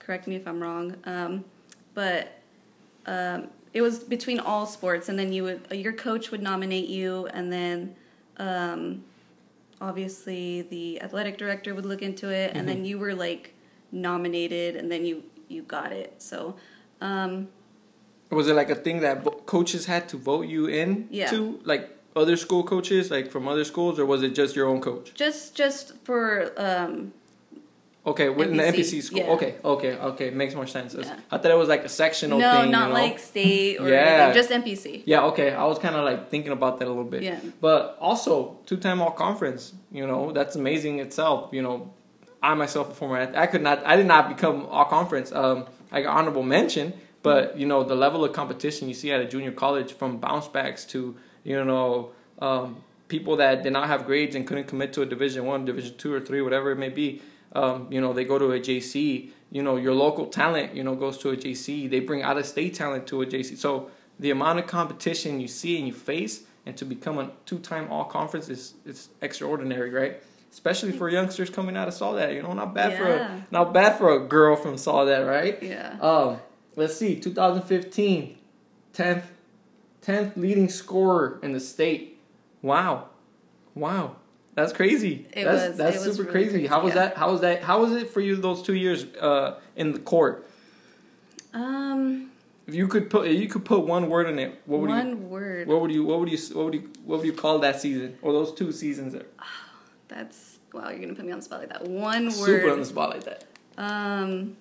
Correct 0.00 0.26
me 0.26 0.36
if 0.36 0.46
I'm 0.48 0.60
wrong, 0.60 0.96
um, 1.04 1.44
but 1.94 2.35
um, 3.06 3.48
it 3.72 3.82
was 3.82 3.98
between 4.00 4.38
all 4.40 4.66
sports, 4.66 5.08
and 5.08 5.18
then 5.18 5.32
you 5.32 5.42
would 5.44 5.60
your 5.70 5.92
coach 5.92 6.30
would 6.30 6.42
nominate 6.42 6.88
you, 6.88 7.26
and 7.28 7.52
then 7.52 7.94
um, 8.38 9.04
obviously 9.80 10.62
the 10.62 11.00
athletic 11.02 11.38
director 11.38 11.74
would 11.74 11.86
look 11.86 12.02
into 12.02 12.30
it, 12.30 12.50
and 12.54 12.58
Mm-hmm. 12.58 12.66
then 12.66 12.84
you 12.84 12.98
were 12.98 13.14
like 13.14 13.54
nominated, 13.92 14.76
and 14.76 14.90
then 14.90 15.04
you 15.04 15.22
you 15.48 15.62
got 15.62 15.92
it. 15.92 16.14
So. 16.18 16.56
Um, 17.00 17.48
was 18.30 18.48
it 18.48 18.54
like 18.54 18.70
a 18.70 18.74
thing 18.74 19.00
that 19.00 19.22
vo- 19.22 19.30
coaches 19.46 19.86
had 19.86 20.08
to 20.08 20.16
vote 20.16 20.46
you 20.48 20.66
in 20.66 21.06
Yeah. 21.10 21.30
to 21.30 21.60
like 21.64 21.90
other 22.16 22.36
school 22.36 22.64
coaches 22.64 23.10
like 23.10 23.30
from 23.30 23.46
other 23.46 23.62
schools 23.64 23.98
or 24.00 24.06
was 24.06 24.22
it 24.22 24.34
just 24.34 24.56
your 24.56 24.66
own 24.66 24.80
coach 24.80 25.12
Just 25.14 25.54
just 25.54 25.92
for 26.02 26.50
um 26.56 27.12
okay 28.06 28.28
within 28.28 28.56
the 28.56 28.62
MPC, 28.62 29.02
school 29.02 29.18
yeah. 29.18 29.30
okay 29.30 29.56
okay 29.64 29.92
okay 29.96 30.30
makes 30.30 30.54
more 30.54 30.66
sense 30.66 30.94
Yeah. 30.94 31.18
I 31.30 31.38
thought 31.38 31.50
it 31.50 31.58
was 31.58 31.68
like 31.68 31.84
a 31.84 31.88
sectional 31.88 32.38
no, 32.38 32.62
thing 32.62 32.70
not 32.70 32.88
you 32.88 32.94
know? 32.94 33.00
like 33.00 33.18
state 33.18 33.80
or 33.80 33.88
Yeah. 33.88 33.96
anything, 33.96 34.34
just 34.34 34.50
MPC. 34.50 35.02
Yeah, 35.04 35.24
okay. 35.30 35.52
I 35.52 35.64
was 35.64 35.78
kind 35.78 35.96
of 35.96 36.04
like 36.04 36.30
thinking 36.30 36.52
about 36.52 36.78
that 36.78 36.86
a 36.86 36.92
little 36.94 37.04
bit. 37.04 37.22
Yeah. 37.22 37.40
But 37.60 37.96
also, 38.00 38.58
two 38.66 38.76
time 38.76 39.00
all 39.02 39.10
conference, 39.10 39.74
you 39.90 40.06
know, 40.06 40.32
that's 40.32 40.54
amazing 40.56 41.00
itself. 41.00 41.50
You 41.52 41.62
know, 41.62 41.92
I 42.42 42.54
myself, 42.54 42.90
a 42.90 42.94
former 42.94 43.18
athlete, 43.18 43.36
I 43.38 43.46
could 43.46 43.62
not, 43.62 43.84
I 43.84 43.96
did 43.96 44.06
not 44.06 44.28
become 44.28 44.66
all 44.66 44.84
conference. 44.84 45.32
Um, 45.32 45.66
I 45.90 46.02
got 46.02 46.16
honorable 46.16 46.42
mention, 46.42 46.92
but, 47.22 47.58
you 47.58 47.66
know, 47.66 47.82
the 47.82 47.94
level 47.96 48.24
of 48.24 48.32
competition 48.32 48.88
you 48.88 48.94
see 48.94 49.10
at 49.10 49.20
a 49.20 49.24
junior 49.26 49.52
college 49.52 49.92
from 49.92 50.18
bounce 50.18 50.46
backs 50.48 50.84
to, 50.86 51.16
you 51.44 51.64
know, 51.64 52.12
um, 52.40 52.82
people 53.08 53.36
that 53.36 53.62
did 53.62 53.72
not 53.72 53.86
have 53.88 54.04
grades 54.04 54.34
and 54.36 54.46
couldn't 54.46 54.66
commit 54.68 54.92
to 54.92 55.02
a 55.02 55.06
division 55.06 55.44
one, 55.44 55.64
division 55.64 55.96
two 55.96 56.12
or 56.12 56.20
three, 56.20 56.40
whatever 56.42 56.70
it 56.70 56.76
may 56.76 56.88
be. 56.88 57.22
Um, 57.52 57.86
you 57.90 58.00
know, 58.00 58.12
they 58.12 58.24
go 58.24 58.38
to 58.38 58.52
a 58.52 58.60
JC. 58.60 59.30
You 59.50 59.62
know, 59.62 59.76
your 59.76 59.94
local 59.94 60.26
talent, 60.26 60.74
you 60.74 60.82
know, 60.82 60.94
goes 60.94 61.18
to 61.18 61.30
a 61.30 61.36
JC. 61.36 61.88
They 61.88 62.00
bring 62.00 62.22
out 62.22 62.36
of 62.36 62.46
state 62.46 62.74
talent 62.74 63.06
to 63.08 63.22
a 63.22 63.26
JC. 63.26 63.56
So 63.56 63.90
the 64.18 64.30
amount 64.30 64.58
of 64.58 64.66
competition 64.66 65.40
you 65.40 65.48
see 65.48 65.78
and 65.78 65.86
you 65.86 65.92
face, 65.92 66.42
and 66.66 66.76
to 66.76 66.84
become 66.84 67.18
a 67.18 67.30
two 67.46 67.58
time 67.60 67.90
all 67.90 68.04
conference 68.04 68.48
is 68.48 68.74
is 68.84 69.08
extraordinary, 69.22 69.90
right? 69.90 70.22
Especially 70.50 70.90
for 70.92 71.08
youngsters 71.08 71.48
coming 71.50 71.76
out 71.76 71.86
of 71.86 71.94
Soledad. 71.94 72.34
You 72.34 72.42
know, 72.42 72.52
not 72.54 72.74
bad 72.74 72.96
for 72.98 73.04
a 73.06 73.16
Yeah. 73.18 73.40
not 73.50 73.72
bad 73.72 73.96
for 73.98 74.12
a 74.12 74.18
girl 74.26 74.56
from 74.56 74.76
Soledad, 74.76 75.26
right? 75.26 75.62
Yeah. 75.62 75.96
Um, 76.00 76.38
let's 76.74 76.96
see, 76.96 77.20
2015, 77.20 78.36
10th, 78.92 79.24
10th 80.02 80.36
leading 80.36 80.68
scorer 80.68 81.38
in 81.42 81.52
the 81.52 81.60
state. 81.60 82.18
Wow, 82.62 83.10
wow, 83.74 84.16
that's 84.56 84.72
crazy. 84.72 85.26
It 85.32 85.44
that's 85.44 85.68
was- 85.68 85.76
that's 85.76 86.02
super 86.02 86.22
really 86.32 86.48
crazy. 86.48 86.66
How 86.66 86.80
was 86.82 86.94
yeah. 86.94 87.08
that? 87.08 87.16
How 87.16 87.30
was 87.30 87.42
that? 87.42 87.62
How 87.62 87.80
was 87.80 87.92
it 87.92 88.10
for 88.10 88.20
you 88.20 88.34
those 88.36 88.62
two 88.62 88.74
years 88.74 89.04
uh, 89.20 89.60
in 89.76 89.92
the 89.92 89.98
court? 90.00 90.44
Um 91.54 92.30
If 92.66 92.74
you 92.74 92.88
could 92.88 93.08
put 93.10 93.28
if 93.28 93.38
you 93.38 93.48
could 93.48 93.64
put 93.64 93.80
one 93.86 94.08
word 94.08 94.26
in 94.28 94.38
it, 94.38 94.60
what 94.66 94.80
would 94.80 94.90
one 94.90 95.10
you 95.10 95.16
word. 95.16 95.68
what 95.68 95.80
would 95.82 95.92
you 95.92 96.04
what 96.04 96.18
would 96.20 96.30
you 96.30 96.38
what 96.54 96.64
would 96.64 96.74
you 96.74 96.90
what 97.04 97.18
would 97.18 97.26
you 97.26 97.32
call 97.34 97.58
that 97.60 97.80
season 97.80 98.18
or 98.22 98.32
those 98.32 98.52
two 98.52 98.72
seasons? 98.72 99.12
There? 99.12 99.26
That's 100.08 100.58
wow, 100.72 100.88
you're 100.88 101.00
gonna 101.00 101.14
put 101.14 101.24
me 101.26 101.32
on 101.32 101.38
the 101.38 101.44
spot 101.44 101.60
like 101.60 101.68
that. 101.68 101.84
One 101.86 102.24
word. 102.26 102.32
Super 102.32 102.70
on 102.72 102.78
the 102.80 102.84
spot 102.86 103.10
like 103.10 103.24
that. 103.24 103.44
Um 103.78 104.56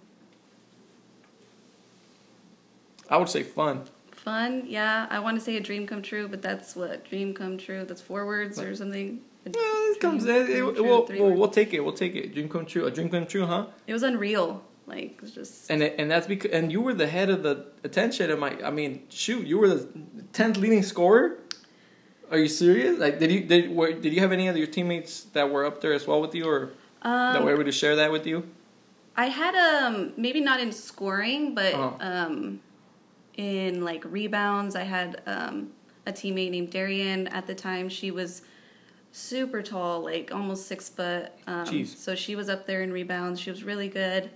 I 3.09 3.17
would 3.17 3.29
say 3.29 3.43
fun. 3.43 3.83
fun, 4.11 4.63
yeah. 4.67 5.05
I 5.09 5.19
wanna 5.19 5.39
say 5.39 5.55
a 5.55 5.61
dream 5.61 5.85
come 5.87 6.01
true, 6.01 6.27
but 6.27 6.41
that's 6.41 6.75
what? 6.75 7.05
Dream 7.09 7.33
come 7.33 7.57
true. 7.57 7.85
That's 7.85 8.01
four 8.01 8.25
words 8.25 8.59
or 8.59 8.75
something. 8.75 9.21
Yeah, 9.45 9.51
it 9.91 9.99
comes. 9.99 10.23
dream 10.23 10.35
It, 10.35 10.49
it, 10.49 10.63
we'll, 10.83 11.05
we'll, 11.05 11.31
we'll 11.33 11.47
take 11.49 11.73
it. 11.73 11.79
We'll 11.79 11.93
take 11.93 12.15
it. 12.15 12.33
Dream 12.33 12.49
come 12.49 12.65
true. 12.65 12.85
A 12.85 12.91
dream 12.91 13.09
come 13.09 13.25
true, 13.27 13.45
huh? 13.45 13.67
It 13.87 13.93
was 13.93 14.03
unreal. 14.03 14.63
Like 14.87 15.19
it's 15.23 15.31
just 15.31 15.69
And 15.71 15.81
it, 15.81 15.95
and 15.97 16.09
that's 16.11 16.27
because 16.27 16.51
and 16.51 16.71
you 16.71 16.79
were 16.81 16.93
the 16.93 17.07
head 17.07 17.29
of 17.29 17.41
the 17.43 17.65
attention. 17.83 18.29
Of 18.29 18.39
my, 18.39 18.55
I 18.63 18.69
mean, 18.71 19.03
shoot, 19.09 19.45
you 19.45 19.57
were 19.57 19.67
the 19.67 19.87
tenth 20.33 20.57
leading 20.57 20.83
scorer. 20.83 21.37
Are 22.31 22.37
you 22.37 22.47
serious? 22.47 22.97
Like, 22.99 23.19
did 23.19 23.31
you 23.31 23.41
did 23.41 23.71
were, 23.75 23.93
did 23.93 24.13
you 24.13 24.19
have 24.21 24.31
any 24.31 24.47
of 24.47 24.57
your 24.57 24.67
teammates 24.67 25.23
that 25.33 25.49
were 25.49 25.65
up 25.65 25.81
there 25.81 25.93
as 25.93 26.05
well 26.07 26.21
with 26.21 26.33
you, 26.35 26.45
or 26.47 26.71
that 27.03 27.35
um, 27.37 27.43
were 27.45 27.53
able 27.53 27.63
to 27.63 27.71
share 27.71 27.95
that 27.95 28.11
with 28.11 28.25
you? 28.27 28.47
I 29.15 29.27
had 29.27 29.55
um 29.55 30.13
maybe 30.17 30.41
not 30.41 30.59
in 30.59 30.71
scoring, 30.71 31.55
but 31.55 31.73
Uh-huh. 31.73 31.95
um 31.99 32.59
in 33.37 33.83
like 33.83 34.03
rebounds. 34.05 34.75
I 34.75 34.83
had 34.83 35.21
um 35.25 35.71
a 36.05 36.11
teammate 36.11 36.51
named 36.51 36.69
Darian 36.71 37.27
at 37.29 37.47
the 37.47 37.55
time. 37.55 37.89
She 37.89 38.11
was 38.11 38.43
super 39.15 39.61
tall, 39.61 40.01
like 40.01 40.29
almost 40.33 40.67
six 40.67 40.89
foot. 40.89 41.31
Um, 41.47 41.85
so 41.85 42.15
she 42.15 42.35
was 42.35 42.49
up 42.49 42.67
there 42.67 42.81
in 42.83 42.91
rebounds. 42.91 43.39
She 43.39 43.49
was 43.49 43.63
really 43.63 43.87
good. 43.87 44.29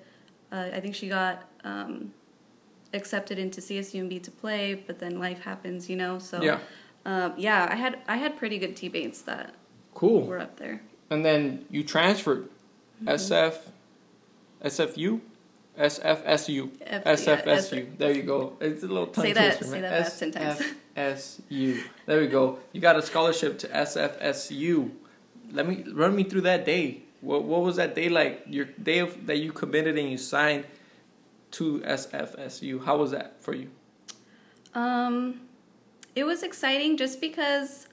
Uh, 0.51 0.69
I 0.73 0.79
think 0.79 0.95
she 0.95 1.09
got 1.09 1.43
um, 1.65 2.13
accepted 2.93 3.37
into 3.37 3.59
CSUMB 3.59 4.23
to 4.23 4.31
play, 4.31 4.75
but 4.75 4.97
then 4.99 5.19
life 5.19 5.41
happens, 5.43 5.89
you 5.89 5.97
know. 5.97 6.17
So 6.17 6.41
Yeah. 6.41 6.59
um, 7.05 7.33
yeah, 7.37 7.67
I 7.69 7.75
had 7.75 7.99
I 8.07 8.17
had 8.17 8.37
pretty 8.37 8.57
good 8.57 8.75
teammates 8.77 9.21
that 9.23 9.53
Cool. 9.93 10.25
were 10.25 10.39
up 10.39 10.55
there. 10.57 10.81
And 11.09 11.25
then 11.25 11.65
you 11.69 11.83
transferred, 11.83 12.47
Mm-hmm. 13.03 13.07
SF, 13.09 13.55
SFU, 14.63 15.21
SFSU, 15.77 16.69
F- 16.81 17.03
SFSU. 17.05 17.73
yeah, 17.77 17.83
there 17.97 18.11
you 18.11 18.23
go. 18.23 18.57
It's 18.59 18.83
a 18.83 18.87
little 18.87 19.07
tongue 19.07 19.23
Say 19.25 19.33
that- 19.33 19.57
twister, 19.57 19.65
say 19.65 19.81
man. 19.81 19.91
that 19.91 20.03
fast 20.03 20.19
10 20.19 20.31
times. 20.31 20.61
SFSU. 20.99 21.81
There 22.05 22.19
we 22.19 22.27
go. 22.27 22.59
You 22.73 22.81
got 22.81 22.97
a 22.97 23.01
scholarship 23.01 23.57
to 23.59 23.67
SFSU. 23.67 24.91
Let 25.51 25.67
me 25.67 25.83
run 25.91 26.15
me 26.15 26.23
through 26.23 26.41
that 26.41 26.65
day. 26.65 27.03
What 27.21 27.43
what 27.43 27.61
was 27.61 27.75
that 27.77 27.95
day 27.95 28.09
like? 28.09 28.43
Your 28.47 28.65
day 28.65 28.99
of, 28.99 29.25
that 29.27 29.37
you 29.37 29.51
committed 29.51 29.97
and 29.97 30.09
you 30.09 30.17
signed 30.17 30.65
to 31.51 31.79
SFSU. 31.79 32.83
How 32.85 32.97
was 32.97 33.11
that 33.11 33.41
for 33.41 33.53
you? 33.53 33.69
Um, 34.73 35.41
it 36.15 36.23
was 36.23 36.43
exciting 36.43 36.97
just 36.97 37.19
because 37.19 37.87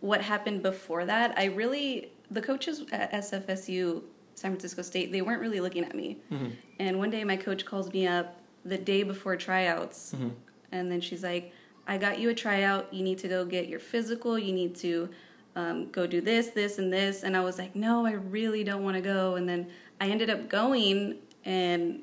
what 0.00 0.20
happened 0.22 0.62
before 0.62 1.04
that. 1.06 1.38
I 1.38 1.44
really 1.46 2.10
the 2.30 2.42
coaches 2.42 2.82
at 2.92 3.12
SFSU 3.12 4.02
San 4.34 4.50
Francisco 4.50 4.82
State 4.82 5.12
they 5.12 5.22
weren't 5.22 5.40
really 5.40 5.60
looking 5.60 5.84
at 5.84 5.94
me. 5.94 6.18
Mm-hmm. 6.32 6.48
And 6.80 6.98
one 6.98 7.10
day 7.10 7.22
my 7.24 7.36
coach 7.36 7.64
calls 7.64 7.92
me 7.92 8.06
up 8.06 8.40
the 8.64 8.78
day 8.78 9.02
before 9.02 9.36
tryouts, 9.36 10.12
Mm-hmm. 10.14 10.28
and 10.72 10.90
then 10.90 11.00
she's 11.00 11.22
like, 11.22 11.52
"I 11.86 11.98
got 11.98 12.18
you 12.18 12.30
a 12.30 12.34
tryout. 12.34 12.92
You 12.92 13.02
need 13.02 13.18
to 13.18 13.28
go 13.28 13.44
get 13.44 13.68
your 13.68 13.80
physical. 13.80 14.38
You 14.38 14.52
need 14.52 14.74
to." 14.76 15.08
Um, 15.56 15.88
go 15.92 16.04
do 16.04 16.20
this, 16.20 16.48
this, 16.48 16.78
and 16.78 16.92
this. 16.92 17.22
And 17.22 17.36
I 17.36 17.40
was 17.40 17.58
like, 17.58 17.76
no, 17.76 18.04
I 18.04 18.10
really 18.10 18.64
don't 18.64 18.82
want 18.82 18.96
to 18.96 19.00
go. 19.00 19.36
And 19.36 19.48
then 19.48 19.68
I 20.00 20.08
ended 20.08 20.28
up 20.28 20.48
going, 20.48 21.18
and 21.44 22.00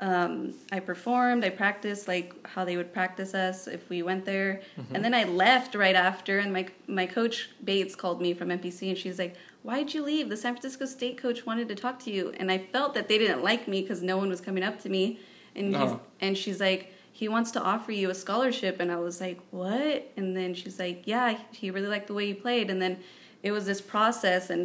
um, 0.00 0.54
I 0.70 0.78
performed, 0.80 1.44
I 1.44 1.50
practiced 1.50 2.06
like 2.06 2.32
how 2.46 2.64
they 2.64 2.76
would 2.76 2.92
practice 2.92 3.34
us 3.34 3.66
if 3.66 3.88
we 3.90 4.02
went 4.02 4.24
there. 4.24 4.62
And 4.94 5.04
then 5.04 5.12
I 5.12 5.24
left 5.24 5.74
right 5.74 5.96
after, 5.96 6.38
and 6.38 6.52
my 6.52 6.68
my 6.86 7.04
coach 7.04 7.50
Bates 7.64 7.94
called 7.96 8.22
me 8.22 8.32
from 8.32 8.48
MPC, 8.48 8.88
and 8.88 8.96
she's 8.96 9.18
like, 9.18 9.34
"Why'd 9.62 9.92
you 9.92 10.02
leave? 10.04 10.28
The 10.30 10.36
San 10.36 10.54
Francisco 10.54 10.86
State 10.86 11.18
coach 11.18 11.44
wanted 11.44 11.68
to 11.68 11.74
talk 11.74 11.98
to 12.04 12.10
you." 12.10 12.32
And 12.38 12.50
I 12.50 12.58
felt 12.58 12.94
that 12.94 13.08
they 13.08 13.18
didn't 13.18 13.42
like 13.42 13.66
me 13.66 13.82
because 13.82 14.02
no 14.02 14.16
one 14.16 14.28
was 14.30 14.40
coming 14.40 14.62
up 14.62 14.80
to 14.82 14.88
me, 14.88 15.18
and 15.56 15.74
Uh-huh. 15.74 15.98
and 16.20 16.38
she's 16.38 16.60
like, 16.60 16.94
"He 17.22 17.26
wants 17.34 17.50
to 17.56 17.60
offer 17.72 17.92
you 18.00 18.06
a 18.10 18.14
scholarship," 18.24 18.74
and 18.82 18.88
I 18.96 18.98
was 19.06 19.16
like, 19.26 19.38
"What?" 19.50 19.98
And 20.18 20.36
then 20.38 20.50
she's 20.54 20.78
like, 20.84 20.98
"Yeah, 21.12 21.26
he 21.60 21.66
really 21.76 21.88
liked 21.94 22.06
the 22.10 22.14
way 22.18 22.26
you 22.30 22.36
played," 22.46 22.66
and 22.72 22.80
then 22.84 22.94
it 23.42 23.52
was 23.56 23.64
this 23.70 23.80
process 23.94 24.50
and 24.50 24.62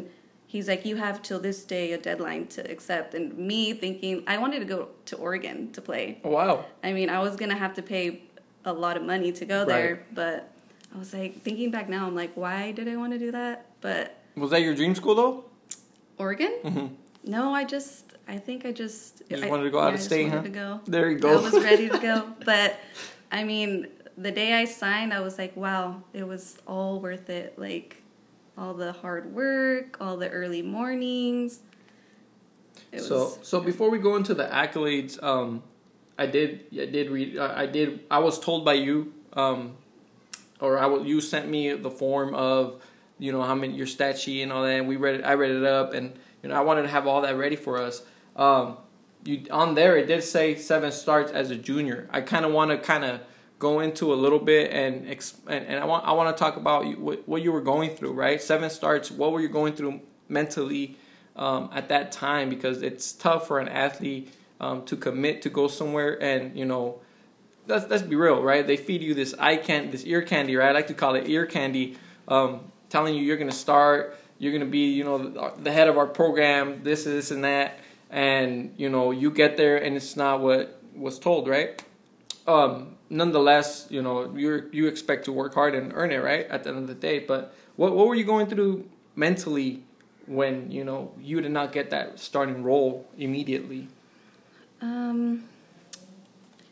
he's 0.53 0.67
like, 0.67 0.85
you 0.89 0.95
have 1.05 1.21
till 1.27 1.39
this 1.39 1.59
day 1.75 1.85
a 1.93 1.97
deadline 1.97 2.45
to 2.47 2.61
accept. 2.71 3.15
And 3.17 3.25
me 3.51 3.73
thinking, 3.73 4.15
I 4.27 4.35
wanted 4.43 4.59
to 4.59 4.65
go 4.65 4.79
to 5.09 5.15
Oregon 5.17 5.71
to 5.75 5.81
play. 5.81 6.19
Oh, 6.23 6.29
wow. 6.29 6.65
I 6.83 6.93
mean, 6.93 7.09
I 7.09 7.19
was 7.25 7.35
gonna 7.35 7.55
have 7.65 7.73
to 7.79 7.81
pay 7.81 8.05
a 8.65 8.73
lot 8.85 8.95
of 8.97 9.03
money 9.03 9.31
to 9.39 9.45
go 9.45 9.59
there, 9.65 9.89
Right. 9.95 10.15
but 10.15 10.37
I 10.93 10.97
was 10.99 11.11
like 11.13 11.41
thinking 11.41 11.71
back 11.71 11.87
now, 11.89 12.05
I'm 12.07 12.15
like, 12.23 12.33
why 12.35 12.71
did 12.71 12.87
I 12.87 12.95
want 12.97 13.13
to 13.13 13.19
do 13.19 13.31
that? 13.31 13.65
But 13.81 14.05
Was 14.35 14.51
that 14.51 14.61
your 14.61 14.75
dream 14.75 14.93
school 14.95 15.15
though? 15.15 15.45
Oregon? 16.19 16.53
Mm-hmm. 16.63 16.87
No, 17.25 17.53
I 17.53 17.63
just, 17.63 18.13
I 18.27 18.37
think 18.37 18.65
I 18.65 18.71
just, 18.71 19.21
You 19.29 19.37
just 19.37 19.43
I, 19.43 19.49
wanted 19.49 19.63
to 19.63 19.69
go 19.69 19.79
out 19.79 19.89
yeah, 19.89 19.95
of 19.95 20.01
state, 20.01 20.29
huh? 20.29 20.41
To. 20.41 20.81
There 20.85 21.09
you 21.09 21.19
go. 21.19 21.37
I 21.37 21.41
was 21.41 21.53
ready 21.53 21.89
to 21.89 21.97
go, 21.97 22.33
but 22.45 22.79
I 23.31 23.43
mean, 23.43 23.87
the 24.17 24.31
day 24.31 24.53
I 24.53 24.65
signed, 24.65 25.13
I 25.13 25.21
was 25.21 25.37
like, 25.37 25.55
wow, 25.55 26.03
it 26.13 26.27
was 26.27 26.57
all 26.67 26.99
worth 26.99 27.29
it. 27.29 27.57
Like 27.57 28.03
all 28.57 28.73
the 28.73 28.91
hard 28.91 29.33
work, 29.33 29.97
all 29.99 30.17
the 30.17 30.29
early 30.29 30.61
mornings. 30.61 31.59
It 32.91 33.01
so 33.01 33.15
was, 33.15 33.39
so 33.41 33.59
before 33.59 33.89
we 33.89 33.97
go 33.97 34.15
into 34.15 34.33
the 34.33 34.45
accolades, 34.45 35.21
um, 35.23 35.63
I 36.17 36.27
did 36.27 36.65
I 36.73 36.85
did 36.85 37.09
read 37.09 37.37
I 37.37 37.63
I 37.63 37.65
did 37.65 38.01
I 38.11 38.19
was 38.19 38.39
told 38.39 38.65
by 38.65 38.73
you, 38.73 39.13
um, 39.33 39.75
or 40.59 40.77
I 40.77 40.85
will, 40.85 41.05
you 41.05 41.21
sent 41.21 41.49
me 41.49 41.73
the 41.73 41.89
form 41.89 42.35
of 42.35 42.83
you 43.17 43.31
know 43.31 43.41
how 43.41 43.55
many 43.55 43.73
your 43.73 43.87
stat 43.87 44.19
sheet 44.19 44.43
and 44.43 44.51
all 44.51 44.63
that. 44.63 44.79
And 44.79 44.87
we 44.87 44.95
read 44.95 45.15
it. 45.15 45.23
I 45.23 45.33
read 45.33 45.51
it 45.51 45.63
up, 45.63 45.93
and 45.93 46.13
you 46.43 46.49
know 46.49 46.55
I 46.55 46.61
wanted 46.61 46.83
to 46.83 46.89
have 46.89 47.07
all 47.07 47.21
that 47.21 47.35
ready 47.35 47.55
for 47.55 47.81
us. 47.81 48.03
Um, 48.35 48.77
you 49.25 49.45
on 49.49 49.73
there 49.73 49.97
it 49.97 50.05
did 50.05 50.23
say 50.23 50.55
seven 50.55 50.91
starts 50.91 51.31
as 51.31 51.49
a 51.49 51.55
junior. 51.55 52.07
I 52.11 52.21
kind 52.21 52.45
of 52.45 52.51
want 52.51 52.69
to 52.69 52.77
kind 52.77 53.03
of 53.03 53.21
go 53.57 53.79
into 53.79 54.13
a 54.13 54.15
little 54.15 54.39
bit 54.39 54.71
and 54.71 55.07
and, 55.47 55.65
and 55.65 55.79
I 55.79 55.85
want 55.85 56.05
I 56.05 56.11
want 56.11 56.35
to 56.35 56.39
talk 56.39 56.57
about 56.57 56.85
you, 56.85 56.97
what, 56.97 57.27
what 57.27 57.41
you 57.41 57.51
were 57.51 57.61
going 57.61 57.95
through. 57.95 58.13
Right, 58.13 58.39
seven 58.39 58.69
starts. 58.69 59.09
What 59.09 59.31
were 59.31 59.41
you 59.41 59.49
going 59.49 59.73
through 59.73 60.01
mentally? 60.29 60.97
um, 61.35 61.69
at 61.73 61.89
that 61.89 62.11
time 62.11 62.49
because 62.49 62.81
it's 62.81 63.11
tough 63.11 63.47
for 63.47 63.59
an 63.59 63.67
athlete 63.67 64.33
um, 64.59 64.83
to 64.85 64.95
commit 64.95 65.41
to 65.43 65.49
go 65.49 65.67
somewhere 65.67 66.21
and 66.21 66.57
you 66.57 66.65
know 66.65 66.99
let's 67.67 67.87
let's 67.89 68.03
be 68.03 68.15
real 68.15 68.41
right 68.41 68.67
they 68.67 68.77
feed 68.77 69.01
you 69.01 69.13
this 69.13 69.33
eye 69.39 69.57
candy 69.57 69.91
this 69.91 70.05
ear 70.05 70.21
candy 70.21 70.55
right 70.55 70.69
I 70.69 70.71
like 70.71 70.87
to 70.87 70.93
call 70.93 71.15
it 71.15 71.27
ear 71.27 71.45
candy 71.45 71.97
um, 72.27 72.71
telling 72.89 73.15
you 73.15 73.23
you're 73.23 73.37
gonna 73.37 73.51
start 73.51 74.17
you're 74.43 74.53
gonna 74.53 74.65
be 74.69 74.91
you 74.91 75.03
know 75.03 75.51
the, 75.57 75.71
head 75.71 75.87
of 75.87 75.97
our 75.97 76.07
program 76.07 76.83
this 76.83 77.05
this 77.05 77.31
and 77.31 77.43
that 77.43 77.79
and 78.09 78.73
you 78.77 78.89
know 78.89 79.11
you 79.11 79.31
get 79.31 79.57
there 79.57 79.77
and 79.77 79.95
it's 79.95 80.15
not 80.15 80.41
what 80.41 80.81
was 80.95 81.17
told 81.17 81.47
right 81.47 81.83
um, 82.45 82.95
nonetheless 83.09 83.87
you 83.89 84.01
know 84.01 84.33
you 84.35 84.69
you 84.71 84.87
expect 84.87 85.25
to 85.25 85.31
work 85.31 85.53
hard 85.53 85.73
and 85.73 85.91
earn 85.95 86.11
it 86.11 86.17
right 86.17 86.45
at 86.47 86.63
the 86.63 86.69
end 86.69 86.77
of 86.77 86.87
the 86.87 86.93
day 86.93 87.19
but 87.19 87.55
what 87.77 87.95
what 87.95 88.07
were 88.07 88.15
you 88.15 88.25
going 88.25 88.45
through 88.47 88.83
mentally 89.15 89.83
when 90.25 90.71
you 90.71 90.83
know 90.83 91.11
you 91.19 91.41
did 91.41 91.51
not 91.51 91.71
get 91.71 91.89
that 91.89 92.19
starting 92.19 92.63
role 92.63 93.07
immediately. 93.17 93.87
Um, 94.81 95.45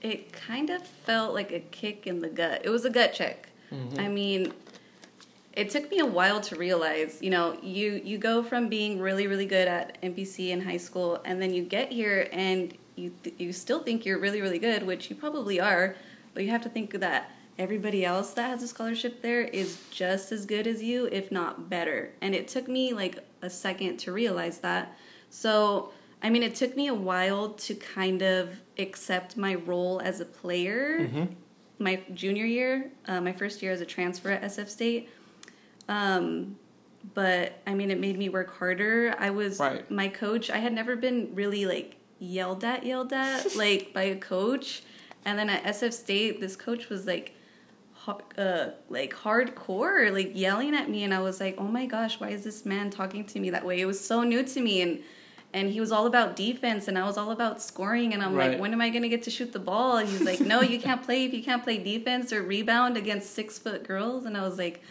it 0.01 0.33
kind 0.33 0.69
of 0.69 0.85
felt 0.85 1.33
like 1.33 1.51
a 1.51 1.59
kick 1.59 2.07
in 2.07 2.19
the 2.19 2.29
gut. 2.29 2.61
It 2.63 2.69
was 2.69 2.85
a 2.85 2.89
gut 2.89 3.13
check. 3.13 3.49
I 3.97 4.09
mean, 4.09 4.53
it 5.53 5.70
took 5.70 5.89
me 5.91 6.00
a 6.00 6.05
while 6.05 6.39
to 6.41 6.55
realize, 6.55 7.17
you 7.22 7.29
know, 7.29 7.58
you 7.62 8.01
you 8.03 8.17
go 8.17 8.41
from 8.41 8.70
being 8.70 9.00
really 9.00 9.27
really 9.27 9.46
good 9.46 9.67
at 9.67 10.01
MPC 10.01 10.50
in 10.50 10.62
high 10.62 10.77
school 10.77 11.22
and 11.25 11.41
then 11.41 11.53
you 11.53 11.63
get 11.63 11.91
here 11.91 12.29
and 12.31 12.74
you 12.96 13.13
you 13.38 13.51
still 13.51 13.84
think 13.84 14.05
you're 14.05 14.20
really 14.20 14.41
really 14.41 14.60
good, 14.60 14.84
which 14.84 15.10
you 15.10 15.15
probably 15.15 15.60
are, 15.60 15.96
but 16.34 16.43
you 16.43 16.50
have 16.50 16.62
to 16.63 16.70
think 16.70 16.91
that 17.00 17.31
everybody 17.60 18.03
else 18.05 18.31
that 18.31 18.50
has 18.50 18.63
a 18.63 18.67
scholarship 18.67 19.22
there 19.22 19.41
is 19.41 19.79
just 19.91 20.31
as 20.31 20.46
good 20.46 20.65
as 20.65 20.81
you, 20.81 21.08
if 21.12 21.31
not 21.31 21.70
better. 21.70 22.12
And 22.22 22.34
it 22.34 22.48
took 22.48 22.67
me 22.67 22.93
like 22.93 23.20
a 23.41 23.50
second 23.50 23.98
to 23.98 24.12
realize 24.12 24.60
that. 24.60 24.98
So, 25.29 25.91
I 26.24 26.29
mean, 26.29 26.43
it 26.43 26.55
took 26.55 26.75
me 26.75 26.88
a 26.88 26.93
while 26.93 27.50
to 27.50 27.75
kind 27.75 28.22
of 28.22 28.62
accept 28.79 29.38
my 29.38 29.55
role 29.55 30.01
as 30.03 30.20
a 30.20 30.25
player. 30.25 31.00
My 31.77 32.01
junior 32.13 32.46
year, 32.46 32.91
uh, 33.08 33.22
my 33.22 33.31
first 33.34 33.62
year 33.62 33.72
as 33.72 33.81
a 33.81 33.86
transfer 33.86 34.29
at 34.29 34.43
SF 34.43 34.70
State. 34.70 35.10
Um, 35.89 36.57
but 37.13 37.59
I 37.65 37.74
mean, 37.74 37.91
it 37.91 38.00
made 38.00 38.17
me 38.17 38.29
work 38.29 38.55
harder. 38.57 39.15
I 39.17 39.31
was 39.31 39.59
Right. 39.59 39.89
my 39.89 40.07
coach. 40.07 40.50
I 40.50 40.57
had 40.57 40.74
never 40.74 40.96
been 40.96 41.31
really 41.33 41.65
like 41.65 41.96
yelled 42.20 42.63
at, 42.63 42.85
yelled 42.85 43.11
at 43.13 43.55
like 43.55 43.94
by 43.94 44.03
a 44.03 44.15
coach. 44.15 44.83
And 45.25 45.37
then 45.37 45.50
at 45.50 45.63
SF 45.63 45.94
State, 45.94 46.39
this 46.41 46.55
coach 46.55 46.89
was 46.89 47.05
like, 47.05 47.35
uh, 48.37 48.70
like 48.89 49.13
hardcore, 49.13 50.11
like 50.11 50.31
yelling 50.35 50.74
at 50.75 50.89
me, 50.89 51.03
and 51.03 51.13
I 51.13 51.20
was 51.20 51.39
like, 51.39 51.55
oh 51.59 51.67
my 51.67 51.85
gosh, 51.85 52.20
why 52.20 52.29
is 52.29 52.44
this 52.44 52.65
man 52.65 52.89
talking 52.89 53.24
to 53.25 53.39
me 53.39 53.51
that 53.51 53.63
way? 53.63 53.79
It 53.79 53.85
was 53.85 54.03
so 54.03 54.24
new 54.24 54.44
to 54.44 54.61
me, 54.61 54.81
and 54.81 55.00
and 55.53 55.70
he 55.70 55.79
was 55.81 55.91
all 55.91 56.07
about 56.07 56.35
defense, 56.37 56.87
and 56.87 56.98
I 56.98 57.05
was 57.05 57.17
all 57.17 57.29
about 57.29 57.61
scoring, 57.61 58.13
and 58.13 58.24
I'm 58.24 58.33
Right. 58.33 58.51
like, 58.51 58.59
when 58.59 58.72
am 58.74 58.81
I 58.81 58.89
gonna 58.89 59.09
get 59.09 59.22
to 59.24 59.29
shoot 59.29 59.51
the 59.53 59.59
ball? 59.59 59.98
And 59.98 60.09
he's 60.09 60.22
like, 60.24 60.39
no, 60.41 60.61
you 60.61 60.79
can't 60.79 61.03
play 61.03 61.25
if 61.25 61.33
you 61.33 61.44
can't 61.44 61.61
play 61.61 61.77
defense 61.77 62.31
or 62.33 62.41
rebound 62.41 62.98
against 62.98 63.35
six 63.35 63.59
foot 63.59 63.83
girls, 63.87 64.25
and 64.25 64.35
I 64.35 64.41
was 64.41 64.57
like, 64.57 64.81